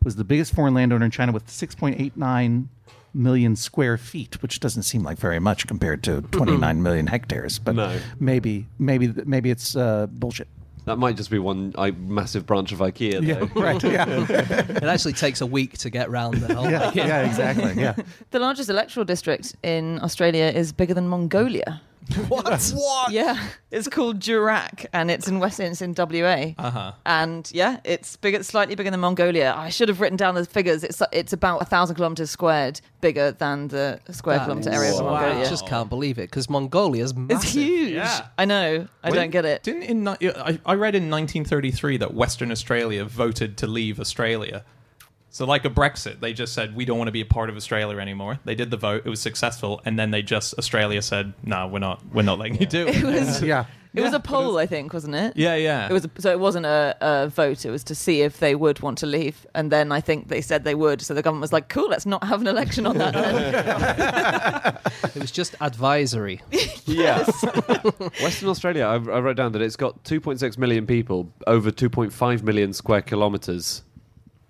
was 0.04 0.16
the 0.16 0.24
biggest 0.24 0.54
foreign 0.54 0.74
landowner 0.74 1.06
in 1.06 1.12
China 1.12 1.32
with 1.32 1.48
6.89 1.48 2.68
million 3.14 3.56
square 3.56 3.98
feet, 3.98 4.42
which 4.42 4.60
doesn't 4.60 4.84
seem 4.84 5.04
like 5.04 5.18
very 5.18 5.40
much 5.40 5.68
compared 5.68 6.04
to 6.04 6.22
29 6.32 6.82
million 6.84 7.08
hectares. 7.08 7.60
But 7.60 7.76
No. 7.76 8.00
maybe, 8.20 8.68
maybe, 8.80 9.14
maybe 9.26 9.52
it's 9.52 9.76
uh, 9.76 10.08
bullshit. 10.08 10.48
That 10.86 10.98
might 10.98 11.16
just 11.16 11.30
be 11.30 11.40
one 11.40 11.74
I, 11.78 11.92
massive 11.92 12.46
branch 12.46 12.74
of 12.74 12.80
IKEA. 12.80 13.26
Though. 13.26 13.62
right. 13.62 13.82
Yeah. 13.82 14.06
It 14.84 14.84
actually 14.84 15.14
takes 15.14 15.40
a 15.40 15.46
week 15.46 15.78
to 15.78 15.90
get 15.90 16.10
round 16.12 16.36
the 16.42 16.54
whole. 16.56 16.70
yeah. 16.70 16.92
Yeah. 16.94 17.22
Exactly. 17.26 17.74
Yeah. 17.82 17.96
The 18.32 18.40
largest 18.40 18.70
electoral 18.70 19.06
district 19.06 19.56
in 19.64 20.02
Australia 20.04 20.46
is 20.46 20.74
bigger 20.74 20.94
than 20.94 21.08
Mongolia. 21.08 21.82
What? 22.28 22.72
what? 22.76 23.12
Yeah, 23.12 23.40
it's 23.72 23.88
called 23.88 24.20
Durack, 24.20 24.86
and 24.94 25.10
it's 25.10 25.28
in 25.28 25.40
West. 25.40 25.60
It's 25.60 25.82
in 25.82 25.94
WA. 25.98 26.54
Uh 26.58 26.70
huh. 26.72 26.92
And 27.06 27.50
yeah, 27.54 27.80
it's 27.84 28.18
bigger, 28.18 28.44
slightly 28.44 28.76
bigger 28.76 28.92
than 28.92 29.00
Mongolia. 29.00 29.54
I 29.56 29.70
should 29.70 29.88
have 29.90 30.02
written 30.02 30.18
down 30.18 30.36
the 30.36 30.46
figures. 30.46 30.84
It's 30.84 31.02
it's 31.12 31.34
about 31.34 31.62
a 31.62 31.66
thousand 31.66 31.96
kilometers 31.96 32.30
squared 32.32 32.82
bigger 33.02 33.32
than 33.32 33.70
the 33.70 34.00
square 34.12 34.38
That 34.38 34.46
kilometer 34.46 34.70
is- 34.72 34.76
area 34.76 34.92
of 34.94 35.00
Wow. 35.06 35.12
Mongolia. 35.12 35.46
I 35.46 35.50
just 35.50 35.66
can't 35.68 35.90
believe 35.90 36.18
it 36.18 36.30
because 36.30 36.50
Mongolia's 36.50 37.14
massive. 37.16 37.44
it's 37.44 37.54
huge. 37.54 37.94
Yeah. 37.94 38.28
I 38.38 38.46
know. 38.46 38.88
I 39.04 39.10
When- 39.10 39.20
don't 39.20 39.32
get 39.32 39.46
it. 39.46 39.64
Didn't 39.64 39.84
in 39.84 40.04
ni- 40.04 40.18
I, 40.30 40.60
I 40.66 40.74
read 40.76 40.96
in 40.96 41.10
1933 41.10 41.98
that 41.98 42.14
Western 42.14 42.52
Australia 42.52 43.06
voted 43.06 43.58
to 43.58 43.68
leave 43.68 44.00
Australia. 44.00 44.64
So 45.34 45.46
like 45.48 45.66
a 45.66 45.70
Brexit, 45.70 46.20
they 46.20 46.32
just 46.32 46.54
said 46.54 46.76
we 46.76 46.86
don't 46.86 47.00
want 47.00 47.08
to 47.08 47.12
be 47.12 47.22
a 47.22 47.26
part 47.26 47.50
of 47.50 47.56
Australia 47.56 47.98
anymore. 47.98 48.40
They 48.46 48.54
did 48.54 48.70
the 48.70 48.78
vote; 48.78 49.02
it 49.04 49.10
was 49.10 49.20
successful, 49.20 49.82
and 49.84 49.98
then 49.98 50.12
they 50.12 50.22
just 50.22 50.54
Australia 50.60 51.02
said, 51.02 51.34
"No, 51.44 51.68
we're 51.68 51.80
not. 51.80 52.06
We're 52.14 52.22
not 52.22 52.38
letting 52.38 52.62
you 52.62 52.68
do 52.68 52.88
it." 52.88 52.98
It 52.98 53.04
was. 53.04 53.42
Yeah. 53.42 53.66
It 53.96 54.02
was 54.02 54.14
a 54.14 54.20
poll, 54.20 54.58
I 54.58 54.66
think, 54.66 54.92
wasn't 54.92 55.14
it? 55.14 55.38
yeah, 55.38 55.54
yeah. 55.56 55.88
It 55.88 55.94
was 55.94 56.06
a, 56.06 56.10
so 56.18 56.32
it 56.32 56.40
wasn't 56.40 56.66
a, 56.66 56.96
a 57.00 57.28
vote. 57.28 57.64
It 57.64 57.70
was 57.70 57.84
to 57.86 57.96
see 57.96 58.22
if 58.22 58.40
they 58.40 58.56
would 58.56 58.80
want 58.80 58.98
to 59.00 59.06
leave, 59.06 59.46
and 59.54 59.72
then 59.72 59.92
I 59.92 60.02
think 60.02 60.30
they 60.30 60.42
said 60.42 60.64
they 60.64 60.74
would. 60.74 61.02
So 61.02 61.14
the 61.16 61.22
government 61.22 61.42
was 61.42 61.54
like, 61.54 61.68
"Cool, 61.68 61.90
let's 61.90 62.06
not 62.06 62.24
have 62.24 62.42
an 62.42 62.48
election 62.48 62.86
on 62.86 62.98
that." 63.00 63.14
Then. 63.14 64.78
It 65.16 65.20
was 65.22 65.32
just 65.32 65.56
advisory. 65.62 66.42
Yeah. 66.86 67.24
Western 68.22 68.50
Australia, 68.50 68.84
I, 68.84 68.96
I 68.96 68.98
wrote 68.98 69.38
down 69.38 69.54
that 69.54 69.62
it's 69.62 69.78
got 69.78 70.04
2.6 70.04 70.58
million 70.58 70.86
people, 70.86 71.32
over 71.48 71.72
2.5 71.72 72.44
million 72.44 72.74
square 72.74 73.02
kilometres. 73.02 73.84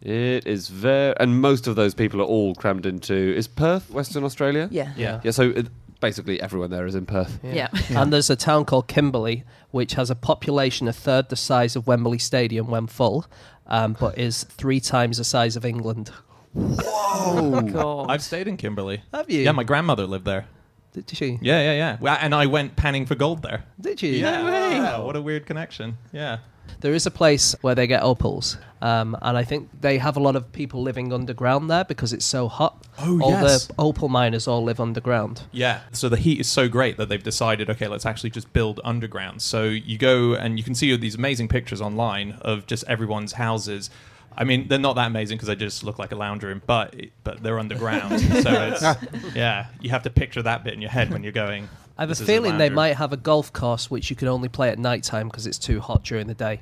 It 0.03 0.45
is 0.45 0.67
very, 0.67 1.15
and 1.17 1.39
most 1.39 1.65
of 1.65 1.77
those 1.77 1.93
people 1.93 2.19
are 2.21 2.25
all 2.25 2.55
crammed 2.55 2.85
into. 2.85 3.13
Is 3.13 3.47
Perth 3.47 3.89
Western 3.89 4.23
Australia? 4.23 4.67
yeah. 4.71 4.91
yeah. 4.97 5.21
Yeah. 5.23 5.31
So 5.31 5.51
it, 5.51 5.67
basically 6.01 6.41
everyone 6.41 6.69
there 6.69 6.85
is 6.85 6.95
in 6.95 7.05
Perth. 7.05 7.39
Yeah. 7.41 7.69
And 7.89 8.11
there's 8.11 8.29
a 8.29 8.35
town 8.35 8.65
called 8.65 8.89
Kimberley, 8.89 9.45
which 9.71 9.93
has 9.93 10.09
a 10.09 10.15
population 10.15 10.89
a 10.89 10.93
third 10.93 11.29
the 11.29 11.37
size 11.37 11.77
of 11.77 11.87
Wembley 11.87 12.19
Stadium 12.19 12.67
when 12.67 12.87
full, 12.87 13.25
um, 13.67 13.95
but 13.97 14.17
is 14.17 14.43
three 14.43 14.81
times 14.81 15.17
the 15.19 15.23
size 15.23 15.55
of 15.55 15.63
England. 15.63 16.11
Oh 16.53 17.61
God. 17.71 18.11
I've 18.11 18.21
stayed 18.21 18.49
in 18.49 18.57
Kimberley. 18.57 19.03
Have 19.13 19.29
you? 19.29 19.41
Yeah, 19.43 19.53
my 19.53 19.63
grandmother 19.63 20.05
lived 20.05 20.25
there. 20.25 20.47
Did 20.91 21.09
she? 21.09 21.39
Yeah, 21.41 21.71
yeah, 21.71 21.97
yeah. 22.01 22.17
And 22.21 22.35
I 22.35 22.45
went 22.45 22.75
panning 22.75 23.05
for 23.05 23.15
gold 23.15 23.41
there. 23.41 23.63
Did 23.79 24.01
you? 24.01 24.11
Yeah, 24.11 24.41
yeah, 24.71 24.97
what 24.99 25.15
a 25.15 25.21
weird 25.21 25.45
connection. 25.45 25.97
Yeah. 26.11 26.39
There 26.80 26.93
is 26.93 27.05
a 27.05 27.11
place 27.11 27.55
where 27.61 27.76
they 27.76 27.88
get 27.88 28.03
opals, 28.03 28.57
um, 28.82 29.16
and 29.22 29.38
I 29.38 29.45
think 29.45 29.70
they 29.80 29.97
have 29.97 30.18
a 30.18 30.20
lot 30.20 30.36
of 30.36 30.51
people 30.51 30.82
living 30.82 31.14
underground 31.14 31.70
there 31.70 31.86
because 31.86 32.11
it's 32.11 32.26
so 32.26 32.49
hot. 32.49 32.86
Oh, 32.99 33.22
all 33.22 33.32
yes. 33.32 33.68
the 33.68 33.76
opal 33.80 34.09
miners 34.09 34.45
all 34.45 34.61
live 34.61 34.82
underground. 34.82 35.43
Yeah. 35.53 35.80
So 35.93 36.09
the 36.09 36.18
heat 36.18 36.41
is 36.41 36.47
so 36.47 36.68
great 36.68 36.97
that 36.97 37.07
they've 37.07 37.24
decided, 37.24 37.70
okay, 37.70 37.88
let's 37.88 38.05
actually 38.05 38.32
just 38.32 38.51
build 38.51 38.82
underground. 38.84 39.41
So 39.41 39.64
you 39.64 39.97
go 39.97 40.34
and 40.34 40.57
you 40.57 40.66
can 40.66 40.76
see 40.76 40.93
these 40.97 41.16
amazing 41.16 41.47
pictures 41.47 41.80
online 41.80 42.34
of 42.41 42.68
just 42.68 42.84
everyone's 42.89 43.32
houses. 43.32 43.89
I 44.38 44.43
mean, 44.43 44.68
they're 44.68 44.80
not 44.80 44.97
that 44.97 45.07
amazing 45.07 45.38
because 45.38 45.47
they 45.47 45.55
just 45.55 45.86
look 45.86 45.97
like 45.97 46.11
a 46.11 46.16
lounge 46.18 46.43
room, 46.43 46.61
but 46.66 46.93
but 47.24 47.41
they're 47.41 47.59
underground. 47.59 48.20
so 48.43 48.51
it's 48.74 49.36
yeah, 49.36 49.68
you 49.80 49.91
have 49.91 50.03
to 50.03 50.09
picture 50.09 50.41
that 50.41 50.66
bit 50.66 50.74
in 50.74 50.82
your 50.82 50.91
head 50.91 51.09
when 51.11 51.24
you're 51.24 51.32
going. 51.32 51.70
I 51.97 52.01
have 52.03 52.09
"This 52.09 52.21
a 52.21 52.25
feeling 52.25 52.51
lounge 52.51 52.59
they 52.59 52.69
might 52.69 52.95
have 52.97 53.13
a 53.13 53.17
golf 53.17 53.53
course 53.53 53.89
which 53.91 54.09
you 54.09 54.15
can 54.15 54.27
only 54.27 54.49
play 54.49 54.69
at 54.69 54.79
night 54.79 55.03
time 55.03 55.27
because 55.27 55.45
it's 55.45 55.59
too 55.59 55.79
hot 55.79 56.03
during 56.03 56.27
the 56.27 56.33
day. 56.33 56.61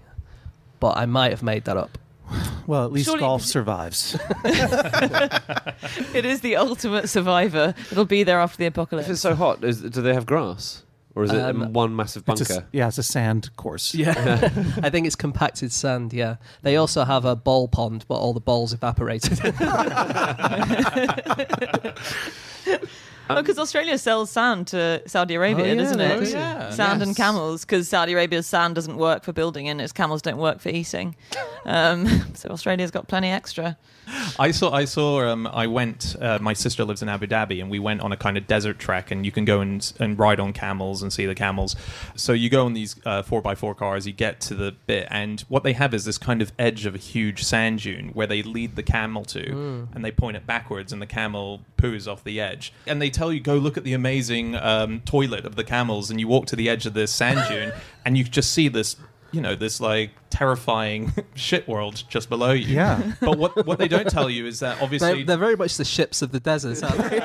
But 0.79 0.97
I 0.97 1.05
might 1.05 1.31
have 1.31 1.43
made 1.43 1.65
that 1.65 1.77
up. 1.77 1.97
Well, 2.67 2.85
at 2.85 2.91
least 2.91 3.07
Surely- 3.07 3.19
golf 3.21 3.41
survives. 3.57 4.15
It 6.13 6.25
is 6.25 6.41
the 6.41 6.55
ultimate 6.57 7.09
survivor. 7.09 7.73
It'll 7.91 8.05
be 8.05 8.23
there 8.23 8.39
after 8.39 8.57
the 8.57 8.67
apocalypse. 8.67 9.07
If 9.07 9.13
it's 9.13 9.21
so 9.21 9.33
hot, 9.35 9.63
is, 9.63 9.81
do 9.81 10.01
they 10.01 10.13
have 10.13 10.25
grass, 10.27 10.83
or 11.15 11.23
is 11.23 11.31
it 11.33 11.41
Um, 11.41 11.73
one 11.73 11.95
massive 11.95 12.23
It's 12.27 12.47
bunker? 12.47 12.63
a, 12.63 12.67
yeah, 12.71 12.87
it's 12.87 12.99
a 12.99 13.03
sand 13.03 13.49
course. 13.57 13.93
Yeah, 13.95 14.13
I 14.83 14.89
think 14.91 15.07
it's 15.07 15.15
compacted 15.15 15.71
sand. 15.73 16.13
Yeah, 16.13 16.35
they 16.61 16.75
also 16.77 17.03
have 17.03 17.25
a 17.25 17.35
ball 17.35 17.67
pond, 17.67 18.05
but 18.07 18.15
all 18.15 18.31
the 18.33 18.39
balls 18.39 18.73
evaporated. 18.73 19.39
because 23.35 23.59
Australia 23.59 23.97
sells 23.97 24.31
sand 24.31 24.67
to 24.67 25.01
Saudi 25.07 25.35
Arabia, 25.35 25.65
Oh, 25.65 25.67
yeah, 25.69 25.75
doesn't 25.75 25.99
it? 25.99 26.25
do. 26.25 26.31
Yeah. 26.31 26.69
Sand 26.71 27.01
and 27.01 27.15
camels, 27.15 27.63
because 27.65 27.87
Saudi 27.87 28.13
Arabia's 28.13 28.47
sand 28.47 28.75
doesn't 28.75 28.97
work 28.97 29.23
for 29.23 29.33
building 29.33 29.69
and 29.69 29.79
its 29.79 29.93
camels 29.93 30.21
don't 30.21 30.37
work 30.37 30.59
for 30.59 30.69
eating. 30.69 31.15
Um, 31.65 32.07
so 32.33 32.49
Australia's 32.49 32.91
got 32.91 33.07
plenty 33.07 33.29
extra. 33.29 33.77
I 34.39 34.51
saw. 34.51 34.71
I 34.73 34.85
saw. 34.85 35.21
Um, 35.25 35.47
I 35.47 35.67
went. 35.67 36.15
Uh, 36.19 36.37
my 36.41 36.53
sister 36.53 36.83
lives 36.83 37.01
in 37.01 37.07
Abu 37.07 37.27
Dhabi, 37.27 37.61
and 37.61 37.69
we 37.69 37.79
went 37.79 38.01
on 38.01 38.11
a 38.11 38.17
kind 38.17 38.35
of 38.37 38.45
desert 38.45 38.77
trek, 38.79 39.09
and 39.11 39.25
you 39.25 39.31
can 39.31 39.45
go 39.45 39.61
and 39.61 39.93
and 39.99 40.17
ride 40.19 40.39
on 40.39 40.51
camels 40.51 41.01
and 41.01 41.13
see 41.13 41.25
the 41.25 41.35
camels. 41.35 41.75
So 42.15 42.33
you 42.33 42.49
go 42.49 42.65
on 42.65 42.73
these 42.73 42.95
uh, 43.05 43.21
four 43.21 43.41
x 43.47 43.59
four 43.59 43.73
cars. 43.73 44.05
You 44.07 44.11
get 44.13 44.41
to 44.41 44.55
the 44.55 44.73
bit, 44.85 45.07
and 45.11 45.41
what 45.41 45.63
they 45.63 45.73
have 45.73 45.93
is 45.93 46.03
this 46.03 46.17
kind 46.17 46.41
of 46.41 46.51
edge 46.59 46.85
of 46.85 46.95
a 46.95 46.97
huge 46.97 47.43
sand 47.43 47.81
dune 47.81 48.09
where 48.09 48.27
they 48.27 48.41
lead 48.43 48.75
the 48.75 48.83
camel 48.83 49.23
to, 49.25 49.87
and 49.93 50.03
they 50.03 50.11
point 50.11 50.35
it 50.35 50.45
backwards, 50.45 50.91
and 50.91 51.01
the 51.01 51.05
camel 51.07 51.61
poos 51.77 52.11
off 52.11 52.23
the 52.23 52.41
edge. 52.41 52.73
And 52.87 53.01
they 53.01 53.09
tell 53.21 53.31
you 53.31 53.39
go 53.39 53.55
look 53.55 53.77
at 53.77 53.83
the 53.83 53.93
amazing 53.93 54.55
um, 54.55 55.01
toilet 55.01 55.45
of 55.45 55.55
the 55.55 55.63
camels, 55.63 56.09
and 56.09 56.19
you 56.19 56.27
walk 56.27 56.47
to 56.47 56.55
the 56.55 56.67
edge 56.67 56.87
of 56.87 56.95
this 56.95 57.11
sand 57.11 57.39
dune, 57.47 57.71
and 58.05 58.17
you 58.17 58.23
just 58.23 58.51
see 58.51 58.67
this. 58.67 58.95
You 59.31 59.39
know 59.39 59.55
this 59.55 59.79
like 59.79 60.09
terrifying 60.29 61.13
shit 61.35 61.65
world 61.65 62.03
just 62.09 62.27
below 62.27 62.51
you. 62.51 62.75
Yeah. 62.75 63.13
But 63.21 63.37
what 63.37 63.65
what 63.65 63.79
they 63.79 63.87
don't 63.87 64.09
tell 64.09 64.29
you 64.29 64.45
is 64.45 64.59
that 64.59 64.81
obviously 64.81 65.13
They're, 65.13 65.25
they're 65.25 65.37
very 65.37 65.55
much 65.55 65.77
the 65.77 65.85
ships 65.85 66.21
of 66.21 66.33
the 66.33 66.41
desert, 66.41 66.83
aren't 66.83 66.97
they? 67.09 67.19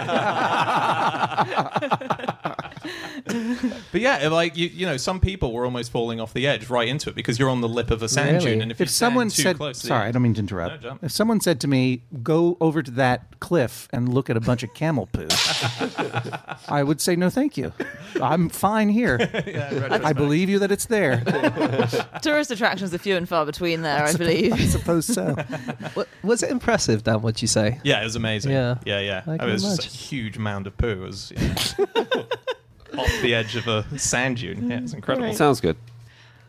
But 3.93 4.01
yeah, 4.01 4.29
like 4.29 4.57
you, 4.57 4.69
you 4.69 4.87
know, 4.87 4.97
some 4.97 5.21
people 5.21 5.53
were 5.53 5.65
almost 5.65 5.91
falling 5.91 6.21
off 6.21 6.33
the 6.33 6.47
edge 6.47 6.69
right 6.71 6.87
into 6.87 7.11
it 7.11 7.17
because 7.17 7.39
you're 7.39 7.51
on 7.51 7.61
the 7.61 7.69
lip 7.69 7.91
of 7.91 8.03
a 8.03 8.09
sand 8.09 8.37
Really? 8.37 8.53
dune, 8.53 8.63
and 8.63 8.71
if, 8.71 8.79
you 8.79 8.85
if 8.85 8.91
someone 8.91 9.31
stand 9.31 9.37
too 9.37 9.43
said, 9.43 9.57
close, 9.57 9.79
sorry, 9.79 10.09
I 10.09 10.13
don't 10.13 10.23
mean 10.23 10.35
to 10.35 10.41
interrupt. 10.41 10.85
No, 10.85 10.99
if 11.03 11.13
someone 11.13 11.41
said 11.41 11.61
to 11.61 11.69
me, 11.69 12.03
"Go 12.23 12.57
over 12.61 12.83
to 12.83 12.91
that 12.93 13.41
cliff 13.41 13.89
and 13.93 14.13
look 14.13 14.31
at 14.31 14.37
a 14.37 14.41
bunch 14.41 14.63
of 14.63 14.73
camel 14.75 15.09
poo," 15.13 15.27
I 16.69 16.83
would 16.83 17.01
say, 17.01 17.17
"No, 17.17 17.31
thank 17.31 17.57
you. 17.57 17.73
I'm 18.21 18.49
fine 18.49 18.89
here. 18.89 19.19
I 19.91 20.13
believe 20.13 20.49
you 20.49 20.59
that 20.61 20.71
it's 20.71 20.87
there. 20.87 21.23
Tourist 22.23 22.51
attractions 22.51 22.95
are 22.95 22.99
few 22.99 23.17
and 23.17 23.29
far 23.29 23.45
between 23.47 23.83
there, 23.83 24.05
I 24.05 24.13
believe. 24.15 24.53
I 24.55 24.67
suppose 24.67 25.07
so. 25.07 25.37
Was 26.23 26.43
it 26.43 26.51
impressive, 26.51 27.05
Dan? 27.05 27.23
What'd 27.23 27.43
you 27.43 27.49
say? 27.49 27.81
Yeah, 27.85 28.01
it 28.01 28.05
was 28.05 28.17
amazing. 28.17 28.53
Yeah. 28.53 28.77
yeah, 28.85 29.01
yeah. 29.01 29.23
I 29.27 29.35
it 29.35 29.53
was 29.53 29.63
just 29.63 29.87
a 29.87 29.89
huge 29.89 30.39
mound 30.39 30.67
of 30.67 30.77
poo. 30.77 30.89
It 30.89 30.99
was 30.99 31.33
yeah. 31.37 32.23
Off 32.97 33.11
the 33.23 33.35
edge 33.35 33.57
of 33.57 33.67
a 33.69 33.85
sand 33.99 34.39
dune. 34.39 34.71
Yeah, 34.71 34.79
it's 34.81 34.93
incredible. 34.93 35.33
Sounds 35.35 35.61
good. 35.61 35.77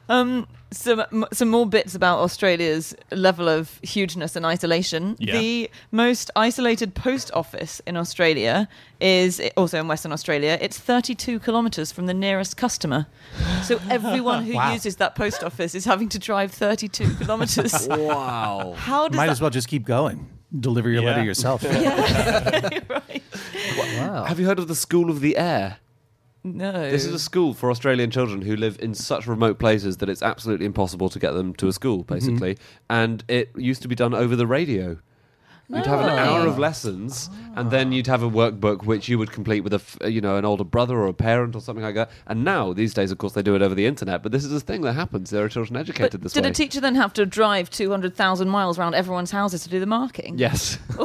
Um, 0.10 0.48
some 0.72 1.26
some 1.34 1.50
more 1.50 1.66
bits 1.66 1.94
about 1.96 2.20
Australia's 2.20 2.96
level 3.12 3.50
of 3.50 3.78
hugeness 3.84 4.36
and 4.38 4.46
isolation. 4.46 5.16
Yeah. 5.20 5.38
The 5.38 5.70
most 5.92 6.32
isolated 6.36 6.94
post 6.96 7.30
office 7.34 7.82
in 7.86 7.98
Australia 7.98 8.68
is 9.02 9.42
also 9.58 9.80
in 9.80 9.88
Western 9.90 10.12
Australia. 10.14 10.58
It's 10.62 10.78
32 10.78 11.40
kilometres 11.42 11.92
from 11.92 12.06
the 12.06 12.14
nearest 12.14 12.56
customer. 12.58 13.08
So 13.64 13.80
everyone 13.90 14.46
who 14.46 14.54
Wow. 14.56 14.74
uses 14.74 14.96
that 14.98 15.16
post 15.16 15.44
office 15.44 15.76
is 15.76 15.84
having 15.86 16.08
to 16.10 16.20
drive 16.20 16.52
32 16.54 17.16
kilometres. 17.16 17.88
Wow. 17.98 18.74
How 18.78 19.08
does 19.10 19.18
Might 19.18 19.26
that? 19.28 19.32
as 19.34 19.42
well 19.42 19.50
just 19.50 19.68
keep 19.68 19.86
going. 19.86 20.28
Deliver 20.58 20.90
your 20.90 21.04
Yeah. 21.04 21.10
letter 21.10 21.24
yourself. 21.24 21.64
Yeah. 21.68 22.80
right. 22.90 23.24
Wow. 23.78 24.24
Have 24.26 24.40
you 24.40 24.46
heard 24.46 24.60
of 24.60 24.68
the 24.70 24.76
School 24.76 25.10
of 25.10 25.20
the 25.22 25.38
Air? 25.38 25.78
No. 26.56 26.90
This 26.90 27.06
is 27.06 27.14
a 27.14 27.20
school 27.20 27.54
for 27.54 27.70
Australian 27.70 28.12
children 28.12 28.42
who 28.42 28.56
live 28.56 28.78
in 28.80 28.94
such 28.94 29.28
remote 29.28 29.60
places 29.60 29.98
that 29.98 30.10
it's 30.10 30.22
absolutely 30.22 30.66
impossible 30.66 31.10
to 31.10 31.20
get 31.20 31.32
them 31.32 31.54
to 31.56 31.68
a 31.68 31.74
school, 31.74 32.04
mm-hmm. 32.04 32.14
basically. 32.14 32.58
And 32.90 33.24
it 33.28 33.52
used 33.56 33.82
to 33.82 33.88
be 33.88 33.96
done 33.96 34.14
over 34.14 34.36
the 34.36 34.48
radio. 34.48 34.98
You'd 35.70 35.86
have 35.86 36.00
an 36.00 36.08
hour 36.12 36.48
of 36.48 36.56
ah. 36.56 36.62
lessons, 36.62 37.30
and 37.58 37.68
ah. 37.68 37.70
then 37.70 37.92
you'd 37.92 38.08
have 38.08 38.24
a 38.24 38.30
workbook 38.30 38.86
which 38.86 39.10
you 39.10 39.20
would 39.20 39.34
complete 39.34 39.66
with 39.66 39.74
a, 39.74 39.82
f- 39.84 39.98
you 40.06 40.22
know, 40.22 40.38
an 40.38 40.46
older 40.46 40.64
brother 40.64 40.98
or 40.98 41.08
a 41.08 41.14
parent 41.14 41.58
or 41.58 41.62
something 41.62 41.84
like 41.84 41.96
that. 41.96 42.10
And 42.26 42.46
now, 42.46 42.72
these 42.72 42.94
days, 42.94 43.12
of 43.12 43.18
course, 43.18 43.34
they 43.34 43.42
do 43.42 43.54
it 43.54 43.62
over 43.62 43.76
the 43.76 43.86
internet. 43.86 44.24
But 44.24 44.32
this 44.32 44.46
is 44.46 44.54
a 44.54 44.62
thing 44.62 44.80
that 44.82 44.94
happens. 44.94 45.30
There 45.30 45.44
are 45.44 45.50
children 45.50 45.74
But 45.74 45.82
educated 45.82 46.22
this 46.22 46.32
did 46.32 46.46
way. 46.46 46.50
Did 46.50 46.52
a 46.52 46.56
teacher 46.56 46.80
then 46.80 46.96
have 46.96 47.12
to 47.14 47.26
drive 47.26 47.70
200,000 47.70 48.48
miles 48.48 48.80
around 48.80 48.96
everyone's 48.96 49.32
houses 49.32 49.64
to 49.64 49.70
do 49.70 49.82
the 49.82 49.86
marking? 49.86 50.38
yes. 50.38 50.80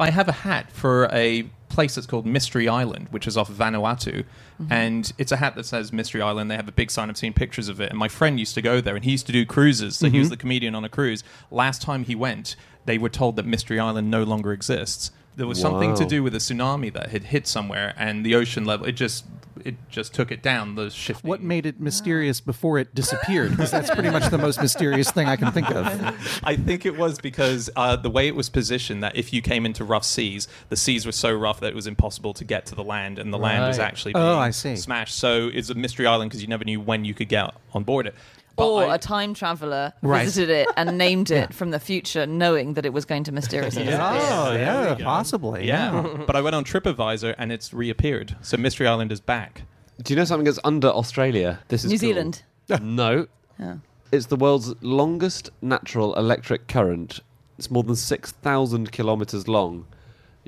I 0.00 0.10
have 0.10 0.28
a 0.28 0.32
hat 0.32 0.72
for 0.72 1.10
a 1.12 1.50
place 1.70 1.94
that's 1.94 2.06
called 2.06 2.26
Mystery 2.26 2.68
Island, 2.68 3.08
which 3.10 3.26
is 3.26 3.36
off 3.36 3.50
Vanuatu. 3.50 4.24
Mm-hmm. 4.60 4.72
And 4.72 5.12
it's 5.16 5.32
a 5.32 5.36
hat 5.36 5.54
that 5.54 5.64
says 5.64 5.92
Mystery 5.92 6.20
Island. 6.20 6.50
They 6.50 6.56
have 6.56 6.68
a 6.68 6.72
big 6.72 6.90
sign. 6.90 7.08
I've 7.08 7.16
seen 7.16 7.32
pictures 7.32 7.68
of 7.68 7.80
it. 7.80 7.90
And 7.90 7.98
my 7.98 8.08
friend 8.08 8.38
used 8.38 8.54
to 8.54 8.62
go 8.62 8.80
there, 8.80 8.94
and 8.94 9.04
he 9.04 9.12
used 9.12 9.26
to 9.26 9.32
do 9.32 9.46
cruises. 9.46 9.96
So 9.96 10.10
he 10.10 10.18
was 10.18 10.26
mm-hmm. 10.26 10.32
the 10.32 10.36
comedian 10.36 10.74
on 10.74 10.84
a 10.84 10.88
cruise. 10.88 11.24
Last 11.50 11.80
time 11.80 12.04
he 12.04 12.14
went, 12.14 12.56
they 12.84 12.98
were 12.98 13.08
told 13.08 13.36
that 13.36 13.46
Mystery 13.46 13.80
Island 13.80 14.10
no 14.10 14.24
longer 14.24 14.52
exists. 14.52 15.12
There 15.36 15.46
was 15.46 15.60
something 15.60 15.94
to 15.94 16.04
do 16.04 16.22
with 16.22 16.34
a 16.34 16.38
tsunami 16.38 16.92
that 16.92 17.10
had 17.10 17.24
hit 17.24 17.46
somewhere, 17.46 17.94
and 17.96 18.26
the 18.26 18.34
ocean 18.34 18.64
level 18.66 18.86
it 18.86 18.92
just 18.92 19.24
it 19.64 19.76
just 19.90 20.14
took 20.14 20.30
it 20.30 20.42
down. 20.42 20.74
The 20.74 20.90
shifting. 20.90 21.28
What 21.28 21.42
made 21.42 21.66
it 21.66 21.80
mysterious 21.80 22.40
before 22.40 22.78
it 22.78 22.94
disappeared? 22.94 23.50
Because 23.50 23.70
that's 23.70 23.90
pretty 23.90 24.10
much 24.10 24.30
the 24.30 24.38
most 24.38 24.60
mysterious 24.60 25.10
thing 25.10 25.26
I 25.26 25.36
can 25.36 25.52
think 25.52 25.70
of. 25.70 25.86
I 26.44 26.56
think 26.56 26.86
it 26.86 26.96
was 26.96 27.18
because 27.18 27.70
uh, 27.76 27.96
the 27.96 28.10
way 28.10 28.28
it 28.28 28.34
was 28.34 28.48
positioned 28.48 29.02
that 29.02 29.16
if 29.16 29.32
you 29.32 29.42
came 29.42 29.66
into 29.66 29.84
rough 29.84 30.04
seas, 30.04 30.48
the 30.68 30.76
seas 30.76 31.06
were 31.06 31.12
so 31.12 31.32
rough 31.32 31.60
that 31.60 31.68
it 31.68 31.74
was 31.74 31.86
impossible 31.86 32.34
to 32.34 32.44
get 32.44 32.66
to 32.66 32.74
the 32.74 32.84
land, 32.84 33.18
and 33.18 33.32
the 33.32 33.38
land 33.38 33.66
was 33.66 33.78
actually 33.78 34.12
being 34.12 34.24
Oh, 34.24 34.38
I 34.38 34.50
see. 34.50 34.76
smashed. 34.76 35.14
So 35.16 35.48
it's 35.52 35.70
a 35.70 35.74
mystery 35.74 36.06
island 36.06 36.30
because 36.30 36.42
you 36.42 36.48
never 36.48 36.64
knew 36.64 36.80
when 36.80 37.04
you 37.04 37.14
could 37.14 37.28
get 37.28 37.54
on 37.72 37.84
board 37.84 38.06
it. 38.06 38.14
But 38.60 38.68
Or 38.68 38.84
I- 38.86 38.94
a 38.94 38.98
time 38.98 39.34
traveler 39.34 39.92
Right. 40.02 40.24
visited 40.24 40.50
it 40.50 40.68
and 40.76 40.96
named 40.98 41.30
it 41.40 41.52
from 41.54 41.70
the 41.70 41.80
future, 41.80 42.26
knowing 42.26 42.74
that 42.74 42.84
it 42.86 42.92
was 42.92 43.04
going 43.04 43.24
to 43.24 43.32
mysteriously 43.32 43.84
disappear. 43.84 44.00
Oh, 44.30 44.52
yeah, 44.52 44.96
possibly. 45.02 45.66
yeah, 45.66 46.06
but 46.26 46.36
I 46.36 46.40
went 46.40 46.54
on 46.54 46.64
TripAdvisor 46.64 47.34
and 47.38 47.50
it's 47.52 47.72
reappeared. 47.72 48.36
So 48.42 48.56
Mystery 48.56 48.86
Island 48.86 49.10
is 49.12 49.20
back. 49.20 49.62
Do 50.02 50.12
you 50.14 50.16
know 50.18 50.24
something 50.24 50.44
that's 50.44 50.60
under 50.64 50.88
Australia? 50.88 51.58
This 51.68 51.84
is 51.84 51.90
New 51.90 51.98
cool. 51.98 52.08
Zealand. 52.08 52.42
No. 52.80 53.26
Oh. 53.62 53.78
It's 54.10 54.26
the 54.26 54.36
world's 54.36 54.74
longest 54.80 55.50
natural 55.60 56.14
electric 56.14 56.66
current. 56.66 57.20
It's 57.58 57.70
more 57.70 57.82
than 57.82 57.94
6,000 57.94 58.90
kilometres 58.90 59.46
long. 59.48 59.84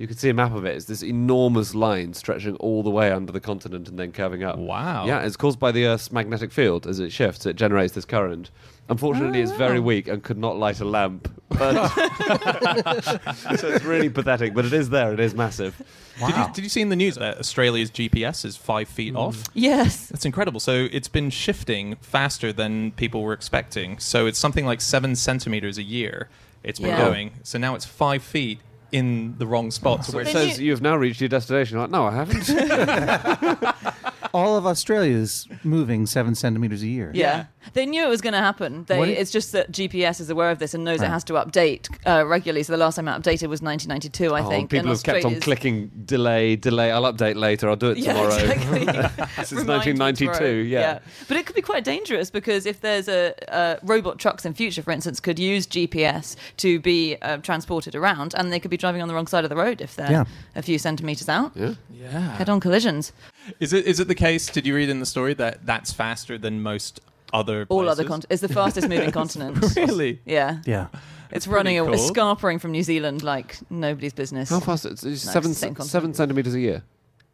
You 0.02 0.08
can 0.08 0.16
see 0.16 0.30
a 0.30 0.34
map 0.34 0.52
of 0.52 0.64
it. 0.64 0.74
It's 0.74 0.86
this 0.86 1.04
enormous 1.04 1.76
line 1.76 2.12
stretching 2.12 2.56
all 2.56 2.82
the 2.82 2.90
way 2.90 3.12
under 3.12 3.30
the 3.30 3.38
continent 3.38 3.88
and 3.88 3.96
then 3.96 4.10
curving 4.10 4.42
up. 4.42 4.58
Wow. 4.58 5.06
Yeah, 5.06 5.20
it's 5.20 5.36
caused 5.36 5.60
by 5.60 5.70
the 5.70 5.86
Earth's 5.86 6.10
magnetic 6.10 6.50
field. 6.50 6.88
As 6.88 6.98
it 6.98 7.12
shifts, 7.12 7.46
it 7.46 7.54
generates 7.54 7.94
this 7.94 8.04
current. 8.04 8.50
Unfortunately, 8.88 9.40
it's 9.40 9.52
very 9.52 9.78
oh. 9.78 9.82
weak 9.82 10.08
and 10.08 10.20
could 10.20 10.38
not 10.38 10.56
light 10.56 10.80
a 10.80 10.84
lamp. 10.84 11.32
But 11.50 11.86
so 13.56 13.68
it's 13.68 13.84
really 13.84 14.10
pathetic, 14.10 14.54
but 14.54 14.64
it 14.64 14.72
is 14.72 14.90
there. 14.90 15.12
It 15.12 15.20
is 15.20 15.36
massive. 15.36 15.80
Did, 16.18 16.36
you, 16.36 16.44
did 16.52 16.64
you 16.64 16.68
see 16.68 16.80
in 16.80 16.88
the 16.88 16.96
news 16.96 17.14
that 17.14 17.38
Australia's 17.38 17.92
GPS 17.92 18.44
is 18.44 18.56
five 18.56 18.88
feet 18.88 19.12
hmm. 19.12 19.18
off? 19.18 19.44
Yes. 19.54 20.08
That's 20.08 20.24
incredible. 20.24 20.58
So 20.58 20.88
it's 20.90 21.06
been 21.06 21.30
shifting 21.30 21.94
faster 22.00 22.52
than 22.52 22.90
people 22.90 23.22
were 23.22 23.34
expecting. 23.34 24.00
So 24.00 24.26
it's 24.26 24.40
something 24.40 24.66
like 24.66 24.80
seven 24.80 25.14
centimeters 25.14 25.78
a 25.78 25.84
year. 25.84 26.28
It's 26.64 26.80
been 26.80 26.88
Yeah. 26.88 27.04
going. 27.04 27.34
So 27.44 27.56
now 27.56 27.76
it's 27.76 27.84
five 27.84 28.24
feet 28.24 28.58
in 28.92 29.34
the 29.38 29.46
wrong 29.46 29.70
spot. 29.70 30.04
So 30.04 30.12
So 30.12 30.18
where 30.18 30.22
it 30.26 30.32
Then 30.32 30.48
says 30.50 30.58
you- 30.60 30.66
you 30.66 30.70
have 30.72 30.82
now 30.82 30.96
reached 30.96 31.20
your 31.20 31.28
destination. 31.28 31.76
You're 31.78 31.88
like, 31.88 31.90
no, 31.90 32.06
I 32.06 32.14
haven't. 32.14 33.74
All 34.34 34.56
of 34.56 34.66
Australia 34.66 35.14
is 35.16 35.46
moving 35.62 36.06
seven 36.06 36.34
centimeters 36.34 36.82
a 36.82 36.86
year. 36.86 37.10
Yeah. 37.14 37.46
They 37.74 37.86
knew 37.86 38.04
it 38.04 38.08
was 38.08 38.20
going 38.20 38.32
to 38.32 38.38
happen. 38.40 38.84
They, 38.84 39.16
it's 39.16 39.30
just 39.30 39.52
that 39.52 39.70
GPS 39.72 40.20
is 40.20 40.30
aware 40.30 40.50
of 40.50 40.58
this 40.58 40.74
and 40.74 40.84
knows 40.84 41.00
it 41.02 41.08
has 41.08 41.24
to 41.24 41.34
update 41.34 41.88
uh, 42.06 42.26
regularly. 42.26 42.62
So 42.62 42.72
the 42.72 42.76
last 42.76 42.96
time 42.96 43.08
it 43.08 43.12
updated 43.12 43.48
was 43.48 43.62
1992, 43.62 44.34
I 44.34 44.40
Oh, 44.42 44.48
think. 44.48 44.70
people 44.70 44.90
and 44.90 44.96
have 44.98 45.02
kept 45.04 45.24
on 45.24 45.40
clicking 45.40 45.90
delay, 46.04 46.56
delay. 46.56 46.90
I'll 46.90 47.04
update 47.12 47.36
later. 47.36 47.68
I'll 47.68 47.76
do 47.76 47.90
it 47.90 47.98
Yeah, 47.98 48.12
tomorrow. 48.14 48.34
exactly. 48.36 48.84
Since 49.44 49.52
Remind 49.52 49.98
1992, 49.98 50.26
tomorrow. 50.32 50.50
yeah. 50.62 50.98
But 51.28 51.36
it 51.36 51.46
could 51.46 51.56
be 51.56 51.62
quite 51.62 51.84
dangerous 51.84 52.30
because 52.30 52.66
if 52.66 52.80
there's 52.80 53.08
a 53.08 53.34
uh, 53.54 53.76
robot 53.82 54.18
trucks 54.18 54.44
in 54.44 54.54
future, 54.54 54.82
for 54.82 54.90
instance, 54.90 55.20
could 55.20 55.38
use 55.38 55.66
GPS 55.66 56.36
to 56.58 56.80
be 56.80 57.16
uh, 57.22 57.38
transported 57.38 57.94
around, 57.94 58.34
and 58.36 58.52
they 58.52 58.60
could 58.60 58.70
be 58.70 58.76
driving 58.76 59.02
on 59.02 59.08
the 59.08 59.14
wrong 59.14 59.26
side 59.26 59.44
of 59.44 59.50
the 59.50 59.56
road 59.56 59.80
if 59.80 59.96
they're 59.96 60.10
Yeah. 60.10 60.24
a 60.56 60.62
few 60.62 60.78
centimeters 60.78 61.28
out. 61.28 61.52
Yeah. 61.54 61.74
yeah. 61.90 62.36
Head-on 62.36 62.60
collisions. 62.60 63.12
Is 63.60 63.72
it 63.72 63.86
is 63.86 63.98
it 64.00 64.08
the 64.08 64.14
case? 64.14 64.46
Did 64.48 64.66
you 64.66 64.74
read 64.74 64.88
in 64.88 65.00
the 65.00 65.06
story 65.06 65.34
that 65.34 65.64
that's 65.66 65.92
faster 65.92 66.38
than 66.38 66.62
most 66.62 67.00
other 67.32 67.66
All 67.68 67.80
places? 67.80 67.98
other 67.98 68.08
continents. 68.08 68.26
It's 68.30 68.42
the 68.42 68.52
fastest 68.54 68.88
moving 68.88 69.10
continent. 69.20 69.58
Really? 69.76 70.20
Yeah. 70.24 70.58
Yeah. 70.66 70.88
It's 71.30 71.46
running, 71.46 71.78
a, 71.78 71.84
cool. 71.84 71.94
it's 71.94 72.06
scarpering 72.06 72.58
from 72.58 72.72
New 72.72 72.82
Zealand 72.82 73.22
like 73.22 73.56
nobody's 73.70 74.12
business. 74.12 74.50
How 74.50 74.60
fast? 74.60 74.84
It's, 74.84 75.02
it's 75.02 75.24
No, 75.26 75.32
seven, 75.32 75.50
it's 75.52 75.60
the 75.60 75.66
same 75.66 75.74
continent. 75.74 75.90
seven 75.90 76.14
centimeters 76.14 76.54
a 76.54 76.60
year. 76.60 76.82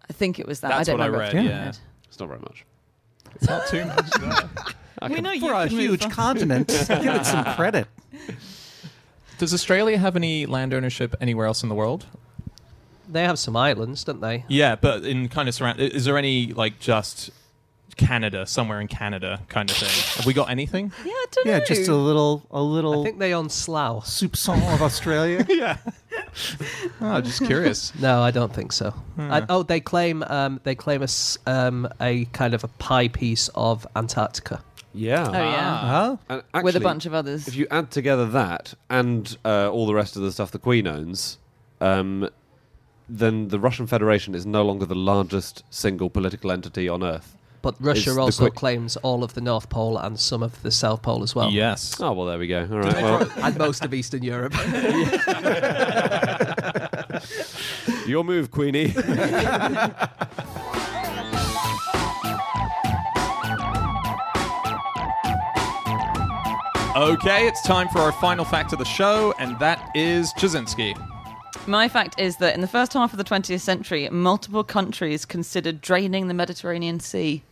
I 0.09 0.13
think 0.13 0.39
it 0.39 0.47
was 0.47 0.61
that. 0.61 0.69
That's 0.69 0.89
I 0.89 0.93
don't 0.93 1.01
what 1.01 1.05
I 1.05 1.07
remember. 1.09 1.37
read. 1.39 1.45
Yeah. 1.45 1.51
Yeah, 1.65 1.73
It's 2.07 2.19
not 2.21 2.29
very 2.29 2.41
much. 2.41 2.65
it's 3.35 3.49
not 3.49 3.67
too 3.67 3.85
much. 3.85 4.11
no. 5.03 5.09
We 5.15 5.21
know 5.21 5.33
you 5.33 5.41
For 5.41 5.53
a 5.53 5.67
can 5.69 5.77
move 5.77 5.91
huge 5.91 6.03
fast. 6.03 6.15
continent, 6.15 6.69
give 6.89 7.15
it 7.15 7.27
some 7.27 7.45
credit. 7.57 7.89
Does 9.39 9.55
Australia 9.55 9.99
have 9.99 10.17
any 10.17 10.47
land 10.47 10.75
ownership 10.75 11.15
anywhere 11.21 11.47
else 11.47 11.63
in 11.63 11.69
the 11.69 11.75
world? 11.75 12.07
They 13.09 13.23
have 13.25 13.39
some 13.39 13.57
islands, 13.57 14.05
don't 14.05 14.21
they? 14.21 14.45
Yeah, 14.49 14.77
but 14.77 15.05
in 15.05 15.29
kind 15.29 15.49
of 15.49 15.55
surround. 15.55 15.81
Is 15.81 16.05
there 16.05 16.19
any 16.19 16.53
like 16.53 16.79
just 16.79 17.31
Canada, 17.99 18.47
somewhere 18.47 18.81
in 18.81 18.89
Canada, 18.89 19.41
kind 19.49 19.71
of 19.71 19.77
thing? 19.77 20.17
Have 20.17 20.25
we 20.27 20.33
got 20.33 20.49
anything? 20.51 20.93
Yeah, 21.05 21.13
I 21.13 21.25
don't 21.33 21.47
Yeah, 21.47 21.59
know. 21.59 21.65
just 21.67 21.89
a 21.89 21.95
little, 21.95 22.47
a 22.51 22.57
I 22.57 22.61
little 22.61 23.01
I 23.01 23.05
think 23.05 23.19
they 23.19 23.35
own 23.35 23.51
Slough. 23.51 24.05
soupçon 24.07 24.57
of 24.75 24.81
Australia. 24.83 25.45
yeah. 25.51 25.77
Oh, 27.01 27.21
just 27.31 27.45
curious. 27.45 27.93
No, 28.01 28.23
I 28.23 28.31
don't 28.31 28.53
think 28.55 28.73
so. 28.73 28.95
I, 29.19 29.45
oh, 29.49 29.63
they 29.63 29.81
claim 29.81 30.23
um, 30.25 30.61
they 30.65 30.75
claim 30.75 31.03
a, 31.03 31.05
s- 31.05 31.37
um, 31.47 31.89
a 32.01 32.25
kind 32.27 32.55
of 32.55 32.65
a 32.65 32.69
pie 32.69 33.09
piece 33.09 33.49
of 33.55 33.87
Antarctica. 33.95 34.63
Yeah. 34.95 35.29
Oh 35.29 35.33
yeah, 35.33 36.17
Oh, 36.31 36.43
And 36.55 36.65
with 36.65 36.77
a 36.77 36.81
bunch 36.81 37.05
of 37.07 37.13
others. 37.15 37.47
If 37.47 37.55
you 37.57 37.67
add 37.71 37.91
together 37.91 38.27
that 38.27 38.75
and 38.89 39.37
uh, 39.45 39.71
all 39.71 39.87
the 39.87 39.95
rest 39.95 40.17
of 40.17 40.23
the 40.23 40.33
stuff 40.33 40.51
the 40.51 40.59
Queen 40.59 40.87
owns, 40.87 41.39
um, 41.81 42.29
then 43.09 43.49
the 43.49 43.59
Russian 43.61 43.87
Federation 43.87 44.35
is 44.35 44.45
no 44.47 44.65
longer 44.65 44.87
the 44.87 44.95
largest 44.95 45.63
single 45.71 46.11
political 46.11 46.51
entity 46.51 46.89
on 46.89 47.03
Earth. 47.05 47.37
But 47.61 47.75
Russia 47.81 48.11
Is 48.11 48.17
the 48.17 48.21
also 48.21 48.45
quick- 48.45 48.55
claims 48.55 48.97
all 48.99 49.25
of 49.25 49.35
the 49.35 49.41
North 49.41 49.69
Pole 49.69 49.99
and 49.99 50.19
some 50.19 50.43
of 50.43 50.63
the 50.63 50.71
South 50.71 51.03
Pole 51.03 51.23
as 51.23 51.35
well. 51.35 51.51
Yes. 51.51 52.01
Oh 52.01 52.13
well, 52.13 52.27
there 52.27 52.39
we 52.39 52.47
go. 52.47 52.61
All 52.71 52.79
right. 52.79 53.03
Well, 53.03 53.31
and 53.43 53.59
most 53.59 53.85
of 53.85 53.93
Eastern 53.93 54.23
Europe. 54.23 54.55
your 58.07 58.25
move, 58.25 58.51
Queenie. 58.51 58.95
Okay, 66.97 67.47
it's 67.47 67.63
time 67.63 67.89
for 67.89 68.01
our 68.01 68.11
final 68.13 68.45
fact 68.45 68.73
of 68.73 68.79
the 68.81 68.85
show, 68.85 69.33
and 69.39 69.57
that 69.61 69.91
is 69.95 70.33
Ptaszynski. 70.33 70.97
My 71.69 71.89
fact 71.89 72.19
is 72.19 72.39
that 72.39 72.55
in 72.55 72.61
the 72.61 72.67
first 72.67 72.93
half 72.95 73.13
of 73.13 73.19
the 73.19 73.25
20th 73.25 73.61
century, 73.61 74.09
multiple 74.11 74.65
countries 74.65 75.25
considered 75.25 75.81
draining 75.81 76.27
the 76.27 76.35
Mediterranean 76.35 76.99
Sea. 76.99 77.43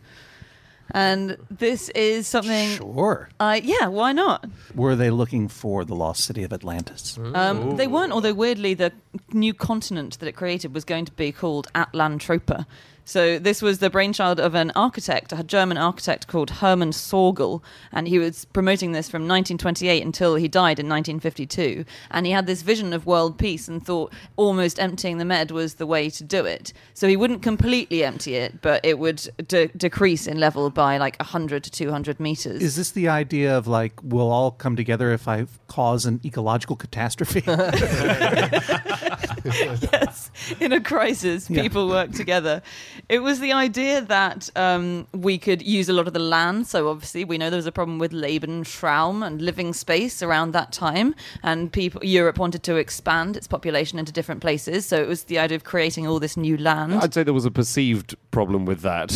And 0.91 1.37
this 1.49 1.89
is 1.89 2.27
something. 2.27 2.77
sure. 2.77 3.29
I 3.39 3.57
yeah, 3.57 3.87
why 3.87 4.13
not? 4.13 4.45
Were 4.73 4.95
they 4.95 5.09
looking 5.09 5.47
for 5.47 5.83
the 5.83 5.95
lost 5.95 6.23
city 6.23 6.43
of 6.43 6.53
Atlantis? 6.53 7.17
Um, 7.33 7.75
they 7.75 7.87
weren't, 7.87 8.13
although 8.13 8.33
weirdly, 8.33 8.73
the 8.73 8.91
new 9.33 9.53
continent 9.53 10.19
that 10.19 10.27
it 10.27 10.33
created 10.33 10.73
was 10.73 10.83
going 10.85 11.05
to 11.05 11.11
be 11.11 11.31
called 11.31 11.67
Atlantropa. 11.73 12.65
So 13.07 13.39
this 13.39 13.61
was 13.61 13.79
the 13.79 13.89
brainchild 13.89 14.37
of 14.37 14.53
an 14.53 14.73
architect, 14.75 15.31
a 15.31 15.41
German 15.41 15.77
architect 15.77 16.27
called 16.27 16.49
Hermann 16.49 16.91
Sorgel, 16.91 17.61
and 17.93 18.05
he 18.05 18.19
was 18.19 18.43
promoting 18.43 18.91
this 18.91 19.09
from 19.09 19.21
1928 19.21 20.03
until 20.03 20.35
he 20.35 20.49
died 20.49 20.77
in 20.77 20.89
1952. 20.89 21.85
And 22.11 22.25
he 22.25 22.33
had 22.33 22.47
this 22.47 22.63
vision 22.63 22.91
of 22.91 23.05
world 23.05 23.37
peace 23.37 23.69
and 23.69 23.81
thought 23.81 24.11
almost 24.35 24.77
emptying 24.77 25.19
the 25.19 25.25
Med 25.25 25.51
was 25.51 25.75
the 25.75 25.87
way 25.87 26.09
to 26.09 26.23
do 26.25 26.43
it. 26.43 26.73
So 26.93 27.07
he 27.07 27.15
wouldn't 27.15 27.41
completely 27.41 28.03
empty 28.03 28.35
it, 28.35 28.61
but 28.61 28.83
it 28.83 28.99
would 28.99 29.25
de- 29.47 29.67
decrease 29.67 30.27
in 30.27 30.37
level 30.37 30.69
by 30.69 30.97
like 30.97 31.17
100 31.17 31.63
to 31.63 31.71
200 31.71 32.19
meters. 32.19 32.61
Is 32.61 32.75
this 32.75 32.91
the 32.91 33.07
idea 33.07 33.57
of 33.57 33.67
like 33.67 33.93
we'll 34.03 34.29
all 34.29 34.51
come 34.51 34.75
together 34.75 35.13
if 35.13 35.29
I 35.29 35.47
cause 35.67 36.05
an 36.05 36.19
ecological 36.25 36.75
catastrophe? 36.75 37.41
yes, 39.93 40.31
in 40.59 40.71
a 40.71 40.81
crisis, 40.81 41.49
Yeah. 41.49 41.61
people 41.61 41.87
work 41.87 42.11
together. 42.11 42.61
It 43.09 43.19
was 43.19 43.39
the 43.39 43.53
idea 43.53 44.01
that 44.01 44.49
um, 44.55 45.07
we 45.13 45.37
could 45.37 45.61
use 45.61 45.89
a 45.89 45.93
lot 45.93 46.07
of 46.07 46.13
the 46.13 46.19
land. 46.19 46.67
So 46.67 46.89
obviously, 46.89 47.23
we 47.25 47.37
know 47.37 47.49
there 47.49 47.57
was 47.57 47.65
a 47.65 47.71
problem 47.71 47.99
with 47.99 48.11
Lebensraum 48.11 49.25
and 49.25 49.41
living 49.41 49.73
space 49.73 50.21
around 50.21 50.51
that 50.51 50.71
time, 50.71 51.15
and 51.43 51.71
people 51.71 52.03
Europe 52.03 52.37
wanted 52.37 52.63
to 52.63 52.75
expand 52.75 53.37
its 53.37 53.47
population 53.47 53.99
into 53.99 54.11
different 54.11 54.41
places. 54.41 54.85
So 54.85 54.97
it 55.01 55.07
was 55.07 55.23
the 55.23 55.39
idea 55.39 55.55
of 55.55 55.63
creating 55.63 56.07
all 56.07 56.19
this 56.19 56.37
new 56.37 56.57
land. 56.57 56.95
I'd 56.95 57.13
say 57.13 57.23
there 57.23 57.33
was 57.33 57.45
a 57.45 57.51
perceived 57.51 58.15
problem 58.31 58.65
with 58.65 58.81
that. 58.81 59.11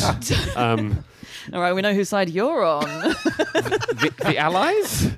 um, 0.55 1.03
all 1.53 1.61
right, 1.61 1.73
we 1.73 1.82
know 1.82 1.93
whose 1.93 2.09
side 2.09 2.29
you're 2.29 2.63
on. 2.63 2.82
the, 2.84 4.13
the 4.23 4.38
Allies? 4.38 5.11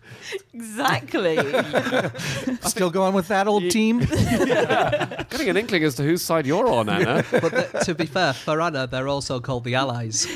exactly. 0.53 1.38
Still 2.61 2.89
going 2.89 3.14
with 3.14 3.28
that 3.28 3.47
old 3.47 3.70
team? 3.70 3.99
Getting 3.99 5.49
an 5.49 5.57
inkling 5.57 5.84
as 5.84 5.95
to 5.95 6.03
whose 6.03 6.22
side 6.22 6.45
you're 6.45 6.68
on, 6.68 6.89
Anna. 6.89 7.24
but 7.32 7.51
the, 7.51 7.82
to 7.86 7.95
be 7.95 8.05
fair, 8.05 8.34
for 8.34 8.61
Anna, 8.61 8.88
they're 8.88 9.07
also 9.07 9.39
called 9.39 9.64
the 9.64 9.76
Allies. 9.76 10.28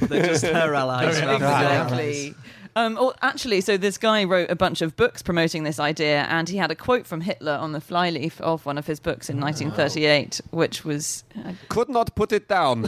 they're 0.00 0.26
just 0.26 0.44
her 0.44 0.74
allies. 0.74 1.20
rather 1.20 1.38
than 1.38 1.42
our 1.42 1.52
allies. 1.52 2.26
Exactly. 2.26 2.34
Um, 2.76 2.98
or 3.00 3.14
actually, 3.22 3.62
so 3.62 3.78
this 3.78 3.96
guy 3.96 4.24
wrote 4.24 4.50
a 4.50 4.54
bunch 4.54 4.82
of 4.82 4.96
books 4.96 5.22
promoting 5.22 5.62
this 5.62 5.80
idea, 5.80 6.24
and 6.28 6.46
he 6.46 6.58
had 6.58 6.70
a 6.70 6.74
quote 6.74 7.06
from 7.06 7.22
Hitler 7.22 7.54
on 7.54 7.72
the 7.72 7.80
flyleaf 7.80 8.38
of 8.42 8.66
one 8.66 8.76
of 8.76 8.86
his 8.86 9.00
books 9.00 9.30
in 9.30 9.40
1938, 9.40 10.42
which 10.50 10.84
was 10.84 11.24
uh, 11.38 11.54
Could 11.70 11.88
not 11.88 12.14
put 12.14 12.32
it 12.32 12.48
down. 12.48 12.82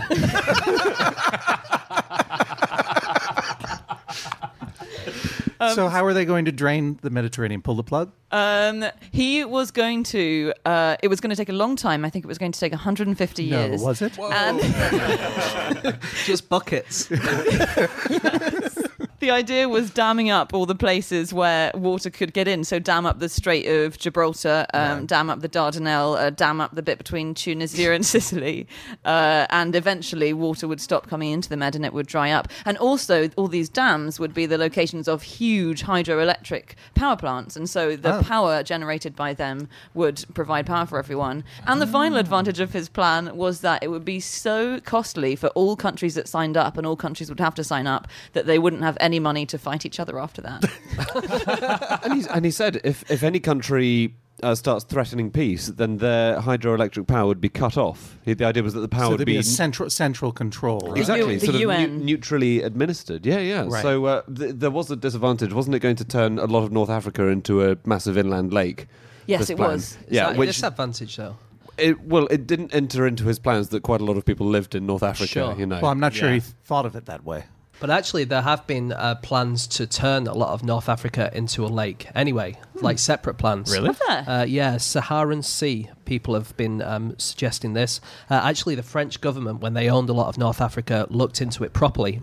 so 5.75 5.89
how 5.89 6.05
are 6.05 6.15
they 6.15 6.25
going 6.25 6.45
to 6.45 6.53
drain 6.53 6.99
the 7.03 7.11
Mediterranean? 7.11 7.63
Pull 7.63 7.75
the 7.77 7.83
plug? 7.83 8.13
um, 8.31 8.85
he 9.11 9.45
was 9.45 9.71
going 9.71 10.05
to. 10.05 10.53
Uh, 10.65 10.97
it 11.03 11.09
was 11.09 11.21
going 11.21 11.31
to 11.31 11.37
take 11.37 11.49
a 11.49 11.53
long 11.55 11.77
time. 11.77 12.05
I 12.05 12.11
think 12.11 12.25
it 12.25 12.29
was 12.29 12.39
going 12.39 12.53
to 12.53 12.61
take 12.61 12.73
150 12.73 13.43
years. 13.43 13.81
No, 13.81 13.87
was 13.87 14.03
it? 14.03 14.19
And 14.19 14.61
Just 16.25 16.49
buckets. 16.49 17.11
the 19.21 19.31
idea 19.31 19.69
was 19.69 19.91
damming 19.91 20.31
up 20.31 20.55
all 20.55 20.67
the 20.67 20.75
places 20.75 21.33
where 21.33 21.73
water 21.75 22.11
could 22.11 22.33
get 22.33 22.47
in. 22.47 22.65
So 22.65 22.79
dam 22.79 23.07
up 23.07 23.19
the 23.19 23.29
Strait 23.29 23.67
of 23.67 23.99
Gibraltar, 23.99 24.67
um, 24.75 25.07
dam 25.07 25.29
up 25.31 25.41
the 25.41 25.49
Dardanelles, 25.49 26.19
uh, 26.19 26.31
dam 26.31 26.61
up 26.61 26.75
the 26.75 26.83
bit 26.83 26.99
between 26.99 27.35
Tunisia 27.35 27.93
and 27.93 28.07
Sicily, 28.07 28.67
uh, 29.05 29.47
and 29.51 29.75
eventually 29.75 30.33
water 30.33 30.69
would 30.69 30.81
stop 30.81 31.09
coming 31.09 31.33
into 31.33 31.49
the 31.49 31.57
Med 31.57 31.75
and 31.75 31.85
it 31.85 31.93
would 31.93 32.07
dry 32.07 32.31
up. 32.31 32.49
And 32.65 32.77
also, 32.79 33.29
all 33.37 33.49
these 33.49 33.69
dams 33.69 34.21
would 34.21 34.35
be 34.35 34.47
the 34.47 34.59
locations 34.59 35.09
of 35.09 35.23
huge 35.23 35.83
hydroelectric 35.83 36.75
power 36.95 37.17
plants, 37.17 37.57
and 37.57 37.69
so 37.69 37.97
the 37.97 38.23
power 38.23 38.63
generated 38.63 39.17
by 39.17 39.35
them 39.35 39.69
would 39.95 40.25
provide 40.35 40.67
power 40.67 40.87
for 40.87 40.99
everyone. 40.99 41.45
And 41.67 41.81
the 41.81 41.87
final 41.87 42.19
advantage 42.19 42.61
of 42.61 42.73
his 42.73 42.89
plan 42.89 43.37
was 43.37 43.61
that 43.63 43.83
it 43.83 43.89
would 43.89 44.05
be 44.05 44.21
so 44.21 44.81
costly 44.81 45.35
for 45.35 45.49
all 45.49 45.77
countries 45.77 46.15
that 46.15 46.29
signed 46.29 46.57
up, 46.57 46.77
and 46.77 46.87
all 46.87 46.97
countries 46.97 47.29
would 47.29 47.41
have 47.41 47.55
to 47.57 47.65
sign 47.65 47.87
up, 47.87 48.07
that 48.33 48.47
they 48.47 48.59
wouldn't 48.59 48.83
have 48.83 48.97
any 49.01 49.08
money 49.19 49.47
to 49.47 49.59
fight 49.59 49.87
each 49.87 49.99
other 49.99 50.19
after 50.21 50.43
that. 50.43 52.01
and, 52.05 52.13
he's, 52.15 52.27
and 52.27 52.45
he 52.45 52.51
said 52.51 52.81
if, 52.85 53.09
if 53.11 53.23
any 53.23 53.41
country 53.41 54.15
uh, 54.43 54.55
starts 54.55 54.85
threatening 54.85 55.31
peace, 55.31 55.67
then 55.69 55.97
their 55.99 56.39
hydroelectric 56.41 57.07
power 57.07 57.27
would 57.27 57.41
be 57.41 57.49
cut 57.49 57.77
off. 57.77 58.17
He, 58.25 58.35
the 58.35 58.45
idea 58.45 58.63
was 58.63 58.75
that 58.75 58.81
the 58.81 58.89
power 58.89 59.07
so 59.07 59.11
would 59.17 59.19
be, 59.21 59.33
be 59.33 59.37
a 59.39 59.43
central 59.43 59.91
central 59.91 60.31
control. 60.33 60.81
right? 60.81 60.99
exactly 60.99 61.37
the 61.39 61.47
sort 61.47 61.55
of 61.57 61.61
UN. 61.63 61.99
neu- 61.99 62.05
neutrally 62.05 62.63
administered. 62.63 63.25
Yeah, 63.27 63.39
yeah. 63.41 63.65
Right. 63.67 63.83
So 63.83 64.05
uh, 64.05 64.23
th- 64.23 64.55
there 64.57 64.71
was 64.71 64.91
a 64.91 64.97
disadvantage, 64.97 65.53
wasn't 65.53 65.75
it? 65.77 65.81
Going 65.81 65.97
to 65.97 66.05
turn 66.05 66.39
a 66.39 66.45
lot 66.47 66.63
of 66.65 66.71
North 66.73 66.91
Africa 66.91 67.27
into 67.29 67.69
a 67.71 67.77
massive 67.85 68.17
inland 68.19 68.53
lake. 68.53 68.87
Yes, 69.27 69.51
it 69.51 69.57
plan? 69.57 69.71
was. 69.73 69.93
Is 69.93 69.99
Yeah, 70.11 70.27
that 70.29 70.37
a 70.37 70.39
which 70.39 70.51
disadvantage 70.51 71.17
though. 71.17 71.37
it, 71.77 72.01
well, 72.03 72.27
it 72.31 72.47
didn't 72.47 72.73
enter 72.75 73.07
into 73.07 73.25
his 73.25 73.39
plans 73.39 73.69
that 73.71 73.83
quite 73.83 74.01
a 74.01 74.05
lot 74.05 74.17
of 74.17 74.25
people 74.25 74.47
lived 74.47 74.75
in 74.75 74.87
North 74.87 75.03
Africa. 75.03 75.29
Sure. 75.29 75.55
You 75.59 75.67
know. 75.67 75.81
Well, 75.83 75.91
I'm 75.91 76.01
not 76.01 76.15
sure 76.15 76.29
Yeah. 76.29 76.35
he 76.37 76.41
thought 76.41 76.87
of 76.87 76.95
it 76.97 77.07
that 77.07 77.25
way. 77.25 77.45
But 77.81 77.91
actually, 77.91 78.25
there 78.25 78.43
have 78.43 78.67
been 78.67 78.93
uh, 78.93 79.17
plans 79.17 79.67
to 79.69 79.87
turn 79.87 80.27
a 80.27 80.35
lot 80.35 80.53
of 80.53 80.65
North 80.65 80.89
Africa 80.89 81.31
into 81.33 81.65
a 81.65 81.69
lake. 81.69 82.09
Anyway, 82.15 82.57
like 82.75 82.99
separate 82.99 83.35
plans. 83.35 83.71
Really? 83.71 83.89
Have 83.89 84.01
there? 84.09 84.25
Uh, 84.29 84.45
yeah, 84.45 84.79
Saharan 84.79 85.43
Sea. 85.43 85.89
People 86.05 86.35
have 86.35 86.57
been 86.57 86.83
um, 86.83 87.15
suggesting 87.19 87.75
this. 87.75 88.01
Uh, 88.29 88.35
actually, 88.35 88.75
the 88.75 88.83
French 88.83 89.21
government, 89.21 89.61
when 89.61 89.75
they 89.75 89.89
owned 89.89 90.09
a 90.09 90.13
lot 90.13 90.29
of 90.29 90.39
North 90.39 90.61
Africa, 90.61 91.07
looked 91.09 91.41
into 91.41 91.63
it 91.63 91.73
properly. 91.73 92.23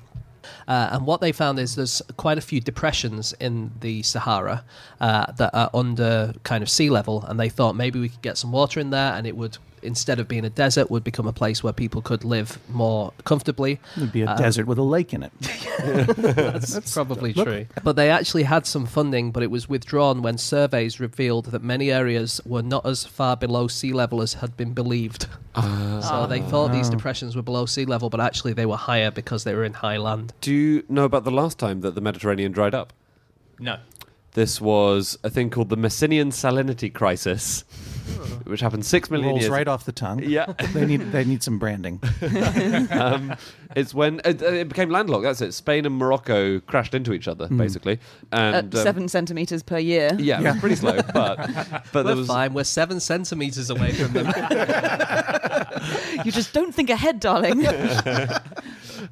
Uh, 0.67 0.89
and 0.91 1.05
what 1.05 1.21
they 1.21 1.31
found 1.31 1.59
is 1.59 1.75
there's 1.75 2.01
quite 2.17 2.37
a 2.37 2.41
few 2.41 2.59
depressions 2.59 3.33
in 3.39 3.71
the 3.79 4.03
Sahara 4.03 4.63
uh, 4.99 5.31
that 5.33 5.53
are 5.53 5.69
under 5.73 6.33
kind 6.43 6.63
of 6.63 6.69
sea 6.69 6.89
level, 6.89 7.23
and 7.27 7.39
they 7.39 7.49
thought 7.49 7.75
maybe 7.75 7.99
we 7.99 8.09
could 8.09 8.21
get 8.21 8.37
some 8.37 8.51
water 8.51 8.79
in 8.79 8.89
there, 8.89 9.13
and 9.13 9.25
it 9.25 9.35
would, 9.35 9.57
instead 9.81 10.19
of 10.19 10.27
being 10.27 10.45
a 10.45 10.49
desert, 10.49 10.89
would 10.89 11.03
become 11.03 11.27
a 11.27 11.33
place 11.33 11.63
where 11.63 11.73
people 11.73 12.01
could 12.01 12.23
live 12.23 12.59
more 12.69 13.13
comfortably. 13.23 13.79
It'd 13.97 14.11
be 14.11 14.21
a 14.21 14.29
Um, 14.31 14.37
desert 14.37 14.67
with 14.67 14.77
a 14.77 14.83
lake 14.83 15.13
in 15.13 15.23
it. 15.23 15.31
That's 15.79 16.93
probably 16.93 17.33
true. 17.33 17.67
But 17.83 17.95
they 17.95 18.09
actually 18.09 18.43
had 18.43 18.65
some 18.65 18.85
funding, 18.85 19.31
but 19.31 19.43
it 19.43 19.51
was 19.51 19.67
withdrawn 19.69 20.21
when 20.21 20.37
surveys 20.37 20.99
revealed 20.99 21.45
that 21.47 21.63
many 21.63 21.91
areas 21.91 22.41
were 22.45 22.61
not 22.63 22.85
as 22.85 23.05
far 23.05 23.35
below 23.37 23.67
sea 23.67 23.93
level 23.93 24.21
as 24.21 24.35
had 24.35 24.55
been 24.57 24.73
believed. 24.73 25.27
so 25.55 26.25
they 26.29 26.41
thought 26.41 26.71
these 26.71 26.89
depressions 26.89 27.35
were 27.35 27.41
below 27.41 27.65
sea 27.65 27.85
level, 27.85 28.09
but 28.09 28.19
actually 28.19 28.53
they 28.53 28.65
were 28.65 28.77
higher 28.77 29.11
because 29.11 29.43
they 29.43 29.53
were 29.53 29.63
in 29.63 29.73
high 29.73 29.97
land. 29.97 30.33
Do 30.41 30.53
you 30.53 30.83
know 30.89 31.03
about 31.05 31.23
the 31.23 31.31
last 31.31 31.57
time 31.59 31.81
that 31.81 31.95
the 31.95 32.01
Mediterranean 32.01 32.51
dried 32.51 32.73
up? 32.73 32.93
No. 33.59 33.77
This 34.33 34.59
was 34.59 35.17
a 35.23 35.29
thing 35.29 35.49
called 35.49 35.69
the 35.69 35.77
Messinian 35.77 36.27
salinity 36.33 36.93
crisis, 36.93 37.63
which 38.43 38.61
happened 38.61 38.85
six 38.85 39.09
million 39.09 39.29
Rolls 39.29 39.41
years. 39.41 39.51
right 39.51 39.67
off 39.67 39.85
the 39.85 39.91
tongue. 39.91 40.23
Yeah, 40.23 40.53
They 40.73 40.85
need 40.85 41.11
they 41.11 41.23
need 41.23 41.43
some 41.43 41.59
branding. 41.59 42.01
um, 42.91 43.35
it's 43.75 43.93
when 43.93 44.21
it, 44.25 44.41
it 44.41 44.67
became 44.67 44.89
landlocked. 44.89 45.23
That's 45.23 45.41
it. 45.41 45.53
Spain 45.53 45.85
and 45.85 45.95
Morocco 45.95 46.59
crashed 46.61 46.93
into 46.93 47.13
each 47.13 47.27
other, 47.27 47.47
basically, 47.47 47.99
and 48.31 48.55
At 48.55 48.65
um, 48.65 48.83
seven 48.83 49.07
centimeters 49.07 49.63
per 49.63 49.77
year. 49.79 50.11
Yeah, 50.17 50.41
it 50.41 50.43
was 50.43 50.59
pretty 50.59 50.75
slow, 50.75 50.99
but 51.13 51.37
but 51.91 52.05
We're 52.05 52.15
was 52.15 52.27
fine. 52.27 52.53
We're 52.53 52.63
seven 52.63 52.99
centimeters 52.99 53.69
away 53.69 53.91
from 53.93 54.13
them. 54.13 54.27
You 56.23 56.31
just 56.31 56.53
don't 56.53 56.73
think 56.73 56.89
ahead, 56.89 57.19
darling. 57.19 57.65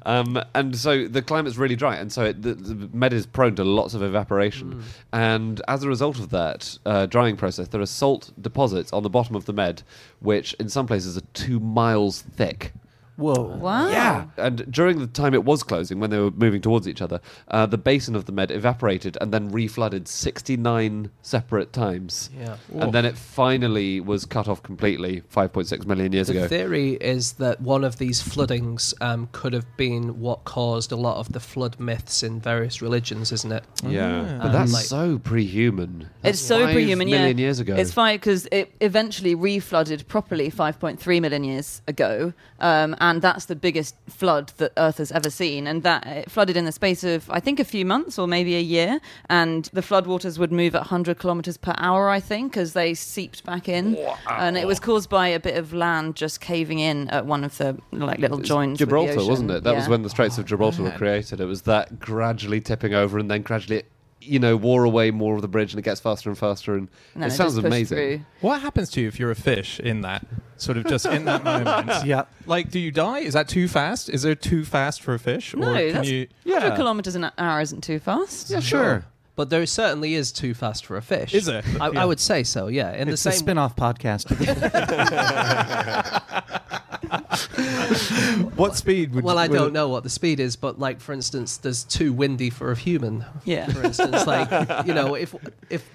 Um, 0.06 0.42
and 0.54 0.76
so 0.76 1.06
the 1.06 1.22
climate's 1.22 1.56
really 1.56 1.76
dry, 1.76 1.96
and 1.96 2.12
so 2.12 2.24
it, 2.24 2.42
the, 2.42 2.54
the 2.54 2.88
Med 2.96 3.12
is 3.12 3.26
prone 3.26 3.54
to 3.56 3.64
lots 3.64 3.94
of 3.94 4.02
evaporation. 4.02 4.82
And 5.12 5.60
as 5.68 5.82
a 5.82 5.88
result 5.88 6.18
of 6.18 6.30
that 6.30 6.78
uh, 6.84 7.06
drying 7.06 7.36
process, 7.36 7.68
there 7.68 7.80
are 7.80 7.86
salt 7.86 8.32
deposits 8.40 8.92
on 8.92 9.02
the 9.02 9.10
bottom 9.10 9.36
of 9.36 9.44
the 9.44 9.52
Med, 9.52 9.82
which 10.20 10.54
in 10.54 10.68
some 10.68 10.86
places 10.86 11.16
are 11.16 11.22
two 11.32 11.60
miles 11.60 12.22
thick. 12.22 12.72
Whoa. 13.16 13.56
Wow. 13.56 13.88
Yeah. 13.90 14.26
And 14.36 14.70
during 14.70 14.98
the 14.98 15.06
time 15.06 15.34
it 15.34 15.44
was 15.44 15.62
closing, 15.62 16.00
when 16.00 16.10
they 16.10 16.18
were 16.18 16.30
moving 16.30 16.60
towards 16.60 16.88
each 16.88 17.00
other, 17.00 17.20
uh, 17.48 17.66
the 17.66 17.78
basin 17.78 18.16
of 18.16 18.24
the 18.24 18.32
Med 18.32 18.50
evaporated 18.50 19.16
and 19.20 19.32
then 19.32 19.50
reflooded 19.50 20.08
69 20.08 21.10
separate 21.22 21.72
times. 21.72 22.30
Yeah. 22.38 22.56
And 22.74 22.92
then 22.92 23.04
it 23.04 23.16
finally 23.16 24.00
was 24.00 24.24
cut 24.24 24.48
off 24.48 24.62
completely 24.62 25.22
5.6 25.32 25.86
million 25.86 26.12
years 26.12 26.26
The 26.26 26.32
ago. 26.34 26.42
The 26.42 26.48
theory 26.48 26.92
is 26.94 27.34
that 27.34 27.60
one 27.60 27.84
of 27.84 27.98
these 27.98 28.20
floodings 28.20 28.94
um, 29.00 29.28
could 29.32 29.52
have 29.52 29.76
been 29.76 30.20
what 30.20 30.44
caused 30.44 30.90
a 30.92 30.96
lot 30.96 31.18
of 31.18 31.32
the 31.32 31.40
flood 31.40 31.78
myths 31.78 32.22
in 32.22 32.40
various 32.40 32.82
religions, 32.82 33.30
isn't 33.32 33.52
it? 33.52 33.64
yeah. 33.86 34.38
But 34.42 34.52
that's 34.52 34.72
like- 34.72 34.84
so 34.84 35.18
pre-human. 35.18 36.08
It's 36.22 36.40
so 36.40 36.64
five 36.66 36.76
prehuman, 36.76 37.08
yeah. 37.08 37.18
million 37.18 37.38
years 37.38 37.60
ago. 37.60 37.74
It's 37.76 37.92
fine 37.92 38.16
because 38.16 38.48
it 38.50 38.74
eventually 38.80 39.36
reflooded 39.36 40.08
properly 40.08 40.50
5.3 40.50 41.20
million 41.20 41.44
years 41.44 41.82
ago, 41.86 42.32
um, 42.60 42.96
and 43.04 43.20
that's 43.20 43.44
the 43.44 43.56
biggest 43.56 43.94
flood 44.08 44.50
that 44.56 44.72
Earth 44.78 44.96
has 44.96 45.12
ever 45.12 45.28
seen. 45.28 45.66
And 45.66 45.82
that 45.82 46.06
it 46.06 46.30
flooded 46.30 46.56
in 46.56 46.64
the 46.64 46.72
space 46.72 47.04
of 47.04 47.28
I 47.30 47.38
think 47.38 47.60
a 47.60 47.64
few 47.64 47.84
months 47.84 48.18
or 48.18 48.26
maybe 48.26 48.56
a 48.56 48.60
year, 48.60 48.98
and 49.28 49.66
the 49.74 49.82
floodwaters 49.82 50.38
would 50.38 50.50
move 50.50 50.74
at 50.74 50.82
100 50.82 51.18
kilometers 51.18 51.58
per 51.58 51.74
hour, 51.76 52.08
I 52.08 52.20
think, 52.20 52.56
as 52.56 52.72
they 52.72 52.94
seeped 52.94 53.44
back 53.44 53.68
in, 53.68 53.98
and 54.30 54.56
it 54.56 54.66
was 54.66 54.80
caused 54.80 55.10
by 55.10 55.28
a 55.28 55.38
bit 55.38 55.58
of 55.58 55.74
land 55.74 56.16
just 56.16 56.40
caving 56.40 56.78
in 56.78 57.10
at 57.10 57.26
one 57.26 57.44
of 57.44 57.58
the 57.58 57.78
like 57.92 58.20
little 58.20 58.40
It's 58.40 58.48
joins. 58.48 58.70
with 58.70 58.78
the 58.78 58.86
Gibraltar, 58.86 59.28
wasn't 59.28 59.50
it? 59.50 59.64
That 59.64 59.74
was 59.74 59.88
when 59.88 60.02
the 60.02 60.10
Straits 60.10 60.38
of 60.38 60.44
oh, 60.44 60.48
Gibraltar 60.48 60.82
were 60.82 60.90
created. 60.92 61.40
It 61.40 61.46
was 61.46 61.62
that 61.62 61.98
gradually 61.98 62.62
tipping 62.62 62.94
over 62.94 63.18
and 63.18 63.30
then 63.30 63.42
gradually, 63.42 63.82
you 64.24 64.38
know, 64.38 64.56
wore 64.56 64.84
away 64.84 65.10
more 65.10 65.36
of 65.36 65.42
the 65.42 65.48
bridge 65.48 65.72
and 65.72 65.78
it 65.78 65.82
gets 65.82 66.00
faster 66.00 66.28
and 66.30 66.38
faster. 66.38 66.74
And, 66.74 66.88
And 67.14 67.24
it 67.24 67.28
it 67.28 67.30
sounds 67.32 67.56
amazing. 67.56 67.96
through. 67.96 68.20
What 68.40 68.60
happens 68.60 68.90
to 68.90 69.00
you 69.00 69.08
if 69.08 69.18
you're 69.20 69.30
a 69.30 69.34
fish 69.36 69.78
in 69.80 70.00
that 70.02 70.26
sort 70.56 70.78
of 70.78 70.86
just 70.86 71.06
in 71.06 71.24
that 71.26 71.44
moment? 71.66 72.06
Yeah. 72.06 72.24
Like, 72.46 72.70
do 72.70 72.78
you 72.80 72.90
die? 72.90 73.20
Is 73.20 73.34
that 73.34 73.48
too 73.48 73.68
fast? 73.68 74.08
Is 74.08 74.22
there 74.22 74.34
too 74.34 74.64
fast 74.64 75.02
for 75.02 75.14
a 75.14 75.18
fish? 75.18 75.54
No, 75.54 75.72
or 75.72 75.76
can 75.76 75.92
that's 75.92 76.08
you? 76.08 76.26
100 76.44 76.76
kilometers 76.76 77.14
an 77.14 77.30
hour 77.38 77.60
isn't 77.60 77.82
too 77.82 77.98
fast. 77.98 78.50
Yeah, 78.50 78.60
sure. 78.60 79.04
But 79.36 79.50
there 79.50 79.66
certainly 79.66 80.14
is 80.14 80.30
too 80.30 80.54
fast 80.54 80.86
for 80.86 80.96
a 80.96 81.02
fish. 81.02 81.34
Is 81.34 81.48
it? 81.48 81.64
I, 81.80 81.90
Yeah. 81.90 82.02
I 82.02 82.04
would 82.04 82.20
say 82.20 82.44
so. 82.44 82.68
Yeah. 82.68 82.92
In 82.94 83.08
It's 83.08 83.24
the 83.24 83.30
a 83.30 83.32
spin-off 83.32 83.74
podcast. 83.74 84.30
What 88.56 88.76
speed 88.76 89.14
would? 89.14 89.24
well, 89.24 89.38
I 89.38 89.46
would- 89.48 89.56
don't 89.56 89.72
know 89.72 89.88
what 89.88 90.02
the 90.02 90.10
speed 90.10 90.40
is, 90.40 90.56
but 90.56 90.78
like 90.78 91.00
for 91.00 91.12
instance, 91.12 91.56
there's 91.58 91.84
too 91.84 92.12
windy 92.12 92.50
for 92.50 92.70
a 92.72 92.76
human. 92.76 93.24
Yeah. 93.44 93.66
For 93.68 93.82
instance, 93.84 94.26
like 94.34 94.86
you 94.86 94.94
know, 94.94 95.14
if 95.14 95.34
if 95.70 95.88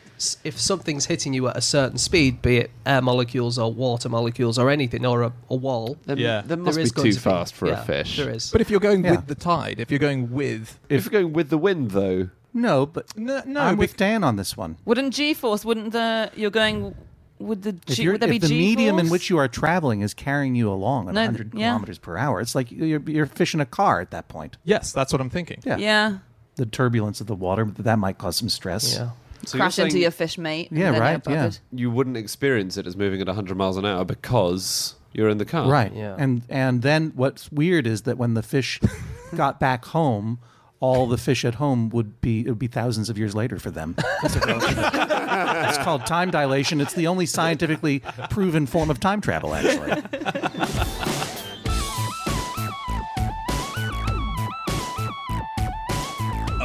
if 0.43 0.59
something's 0.59 1.05
hitting 1.05 1.33
you 1.33 1.47
at 1.47 1.55
a 1.55 1.61
certain 1.61 1.97
speed, 1.97 2.41
be 2.41 2.57
it 2.57 2.71
air 2.85 3.01
molecules 3.01 3.57
or 3.57 3.71
water 3.71 4.09
molecules 4.09 4.59
or 4.59 4.69
anything, 4.69 5.05
or 5.05 5.23
a, 5.23 5.31
a 5.49 5.55
wall, 5.55 5.97
There, 6.05 6.17
Yeah. 6.17 6.41
there 6.45 6.57
must 6.57 6.75
there 6.75 6.81
be 6.83 6.85
is 6.87 6.91
going 6.91 7.07
too 7.07 7.13
to 7.13 7.19
fast 7.21 7.53
for 7.55 7.67
yeah, 7.67 7.81
a 7.81 7.85
fish. 7.85 8.17
There 8.17 8.29
is. 8.29 8.51
But 8.51 8.59
if 8.59 8.69
you're 8.69 8.81
going 8.81 9.05
Yeah. 9.05 9.11
with 9.11 9.27
the 9.27 9.35
tide, 9.35 9.79
if 9.79 9.89
you're 9.89 9.99
going 9.99 10.31
with, 10.33 10.77
If 10.89 11.05
you're 11.05 11.21
going 11.21 11.31
with 11.33 11.49
the 11.49 11.57
wind, 11.57 11.91
though, 11.91 12.29
no, 12.53 12.85
but 12.85 13.15
no, 13.17 13.41
no, 13.45 13.61
I'm 13.61 13.77
with 13.77 13.91
with 13.91 13.97
Dan 13.97 14.23
on 14.25 14.35
this 14.35 14.57
one. 14.57 14.75
Wouldn't 14.83 15.13
G-force? 15.13 15.63
Wouldn't 15.63 15.93
the 15.93 16.31
you're 16.35 16.49
going? 16.51 16.95
Would 17.39 17.63
the 17.63 17.69
If, 17.87 17.95
G, 17.95 18.03
you're, 18.03 18.13
would 18.13 18.21
there 18.21 18.29
if 18.29 18.41
be 18.41 18.47
the 18.47 18.53
medium 18.53 18.99
in 18.99 19.09
which 19.09 19.29
you 19.29 19.37
are 19.37 19.47
traveling 19.47 20.01
is 20.01 20.13
carrying 20.13 20.55
you 20.55 20.69
along 20.71 21.07
at 21.07 21.13
No, 21.15 21.21
100 21.21 21.53
yeah. 21.53 21.69
kilometers 21.69 21.97
per 21.97 22.17
hour, 22.17 22.41
it's 22.41 22.53
like 22.53 22.71
you're, 22.71 23.01
you're 23.07 23.25
fishing 23.25 23.59
a 23.61 23.65
car 23.65 24.01
at 24.01 24.11
that 24.11 24.27
point. 24.27 24.57
yes, 24.65 24.91
that's 24.91 25.11
what 25.13 25.21
I'm 25.21 25.29
thinking. 25.29 25.61
Yeah. 25.65 25.77
yeah, 25.77 26.17
The 26.55 26.65
turbulence 26.65 27.21
of 27.21 27.27
the 27.27 27.35
water 27.35 27.65
that 27.79 27.97
might 27.97 28.17
cause 28.17 28.35
some 28.37 28.49
stress. 28.49 28.93
yeah. 28.93 29.11
so 29.45 29.57
you're 29.57 29.63
crash 29.63 29.79
into 29.79 29.99
your 29.99 30.11
fish 30.11 30.37
mate. 30.37 30.67
Yeah, 30.71 30.97
right, 30.97 31.21
you're 31.25 31.35
yeah. 31.35 31.51
you 31.71 31.89
wouldn't 31.89 32.17
experience 32.17 32.75
it 32.77 32.85
as 32.85 32.97
moving 32.97 33.21
at 33.21 33.27
100 33.27 33.55
miles 33.55 33.77
an 33.77 33.85
hour 33.85 34.03
because 34.03 34.95
you're 35.13 35.29
in 35.29 35.37
the 35.37 35.45
car. 35.45 35.69
Right. 35.69 35.93
Yeah. 35.93 36.15
And 36.19 36.43
and 36.49 36.81
then 36.81 37.13
what's 37.15 37.51
weird 37.51 37.87
is 37.87 38.01
that 38.03 38.17
when 38.17 38.33
the 38.33 38.43
fish 38.43 38.79
got 39.35 39.59
back 39.59 39.85
home, 39.85 40.39
all 40.81 41.07
the 41.07 41.17
fish 41.17 41.43
at 41.43 41.55
home 41.55 41.89
would 41.89 42.21
be 42.21 42.41
it 42.41 42.49
would 42.49 42.59
be 42.59 42.67
thousands 42.67 43.09
of 43.09 43.17
years 43.17 43.35
later 43.35 43.59
for 43.59 43.71
them. 43.71 43.95
it's 44.23 45.77
called 45.79 46.05
time 46.05 46.31
dilation. 46.31 46.79
It's 46.81 46.93
the 46.93 47.07
only 47.07 47.25
scientifically 47.25 48.01
proven 48.29 48.65
form 48.65 48.89
of 48.89 48.99
time 48.99 49.21
travel, 49.21 49.53
actually. 49.53 50.01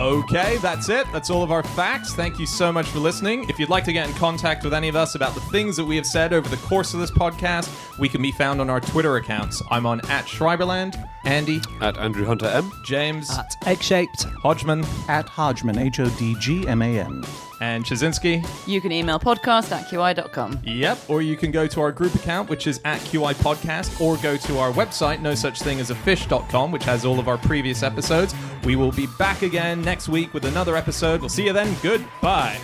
Okay, 0.05 0.59
that's 0.59 0.91
it. 0.91 1.07
That's 1.13 1.31
all 1.31 1.43
of 1.43 1.51
our 1.51 1.63
facts. 1.63 2.13
Thank 2.13 2.39
you 2.39 2.45
so 2.45 2.71
much 2.71 2.85
for 2.89 2.99
listening. 2.99 3.49
If 3.49 3.59
you'd 3.59 3.71
like 3.71 3.85
to 3.85 3.93
get 3.93 4.07
in 4.07 4.15
contact 4.17 4.63
with 4.63 4.75
any 4.75 4.89
of 4.89 4.97
us 4.97 5.15
about 5.15 5.33
the 5.35 5.41
things 5.41 5.79
that 5.79 5.85
we 5.87 5.97
have 5.97 6.05
said 6.05 6.35
over 6.35 6.47
the 6.47 6.59
course 6.59 6.93
of 6.93 7.01
this 7.01 7.11
podcast, 7.11 7.99
we 7.99 8.11
can 8.11 8.21
be 8.21 8.31
found 8.31 8.61
on 8.61 8.69
our 8.69 8.81
Twitter 8.81 9.17
accounts. 9.17 9.63
I'm 9.71 9.87
on 9.87 10.01
at 10.11 10.27
Schreiberland, 10.27 11.09
Andy, 11.25 11.63
At 11.81 11.97
Andrew 11.97 12.27
Hunter 12.27 12.49
M. 12.49 12.71
James, 12.85 13.31
At 13.31 13.57
egg-shaped. 13.67 14.25
Hodgman, 14.25 14.85
At 15.09 15.27
Hodgman, 15.27 15.79
H 15.79 16.01
O 16.01 16.11
D 16.11 16.37
G 16.39 16.69
M 16.69 16.83
A 16.83 17.01
N. 17.01 17.25
and 17.61 17.85
Ptaszynski. 17.85 18.47
You 18.67 18.81
can 18.81 18.93
email 18.93 19.19
podcast 19.19 19.73
at 19.73 19.87
qi.com. 19.89 20.61
Yep. 20.65 20.99
Or 21.09 21.23
you 21.23 21.37
can 21.37 21.51
go 21.51 21.67
to 21.67 21.81
our 21.81 21.93
group 21.93 22.15
account, 22.15 22.49
which 22.49 22.67
is 22.67 22.81
at 22.85 23.01
QI 23.01 23.35
Podcast, 23.35 24.01
or 24.01 24.17
go 24.19 24.37
to 24.37 24.59
our 24.59 24.73
website, 24.73 25.21
no 25.21 25.35
such 25.35 25.61
thing 25.61 25.81
as 25.81 25.91
a 25.91 25.95
fish.com, 25.95 26.73
which 26.73 26.85
has 26.85 27.05
all 27.05 27.19
of 27.19 27.29
our 27.29 27.39
previous 27.39 27.83
episodes. 27.83 28.35
We 28.65 28.77
will 28.77 28.93
be 28.93 29.07
back 29.19 29.43
again 29.43 29.83
next 29.83 30.09
week 30.09 30.35
with 30.35 30.45
another 30.45 30.77
episode. 30.77 31.21
We'll 31.21 31.29
see 31.29 31.45
you 31.45 31.53
then. 31.53 31.77
Goodbye. 31.83 32.59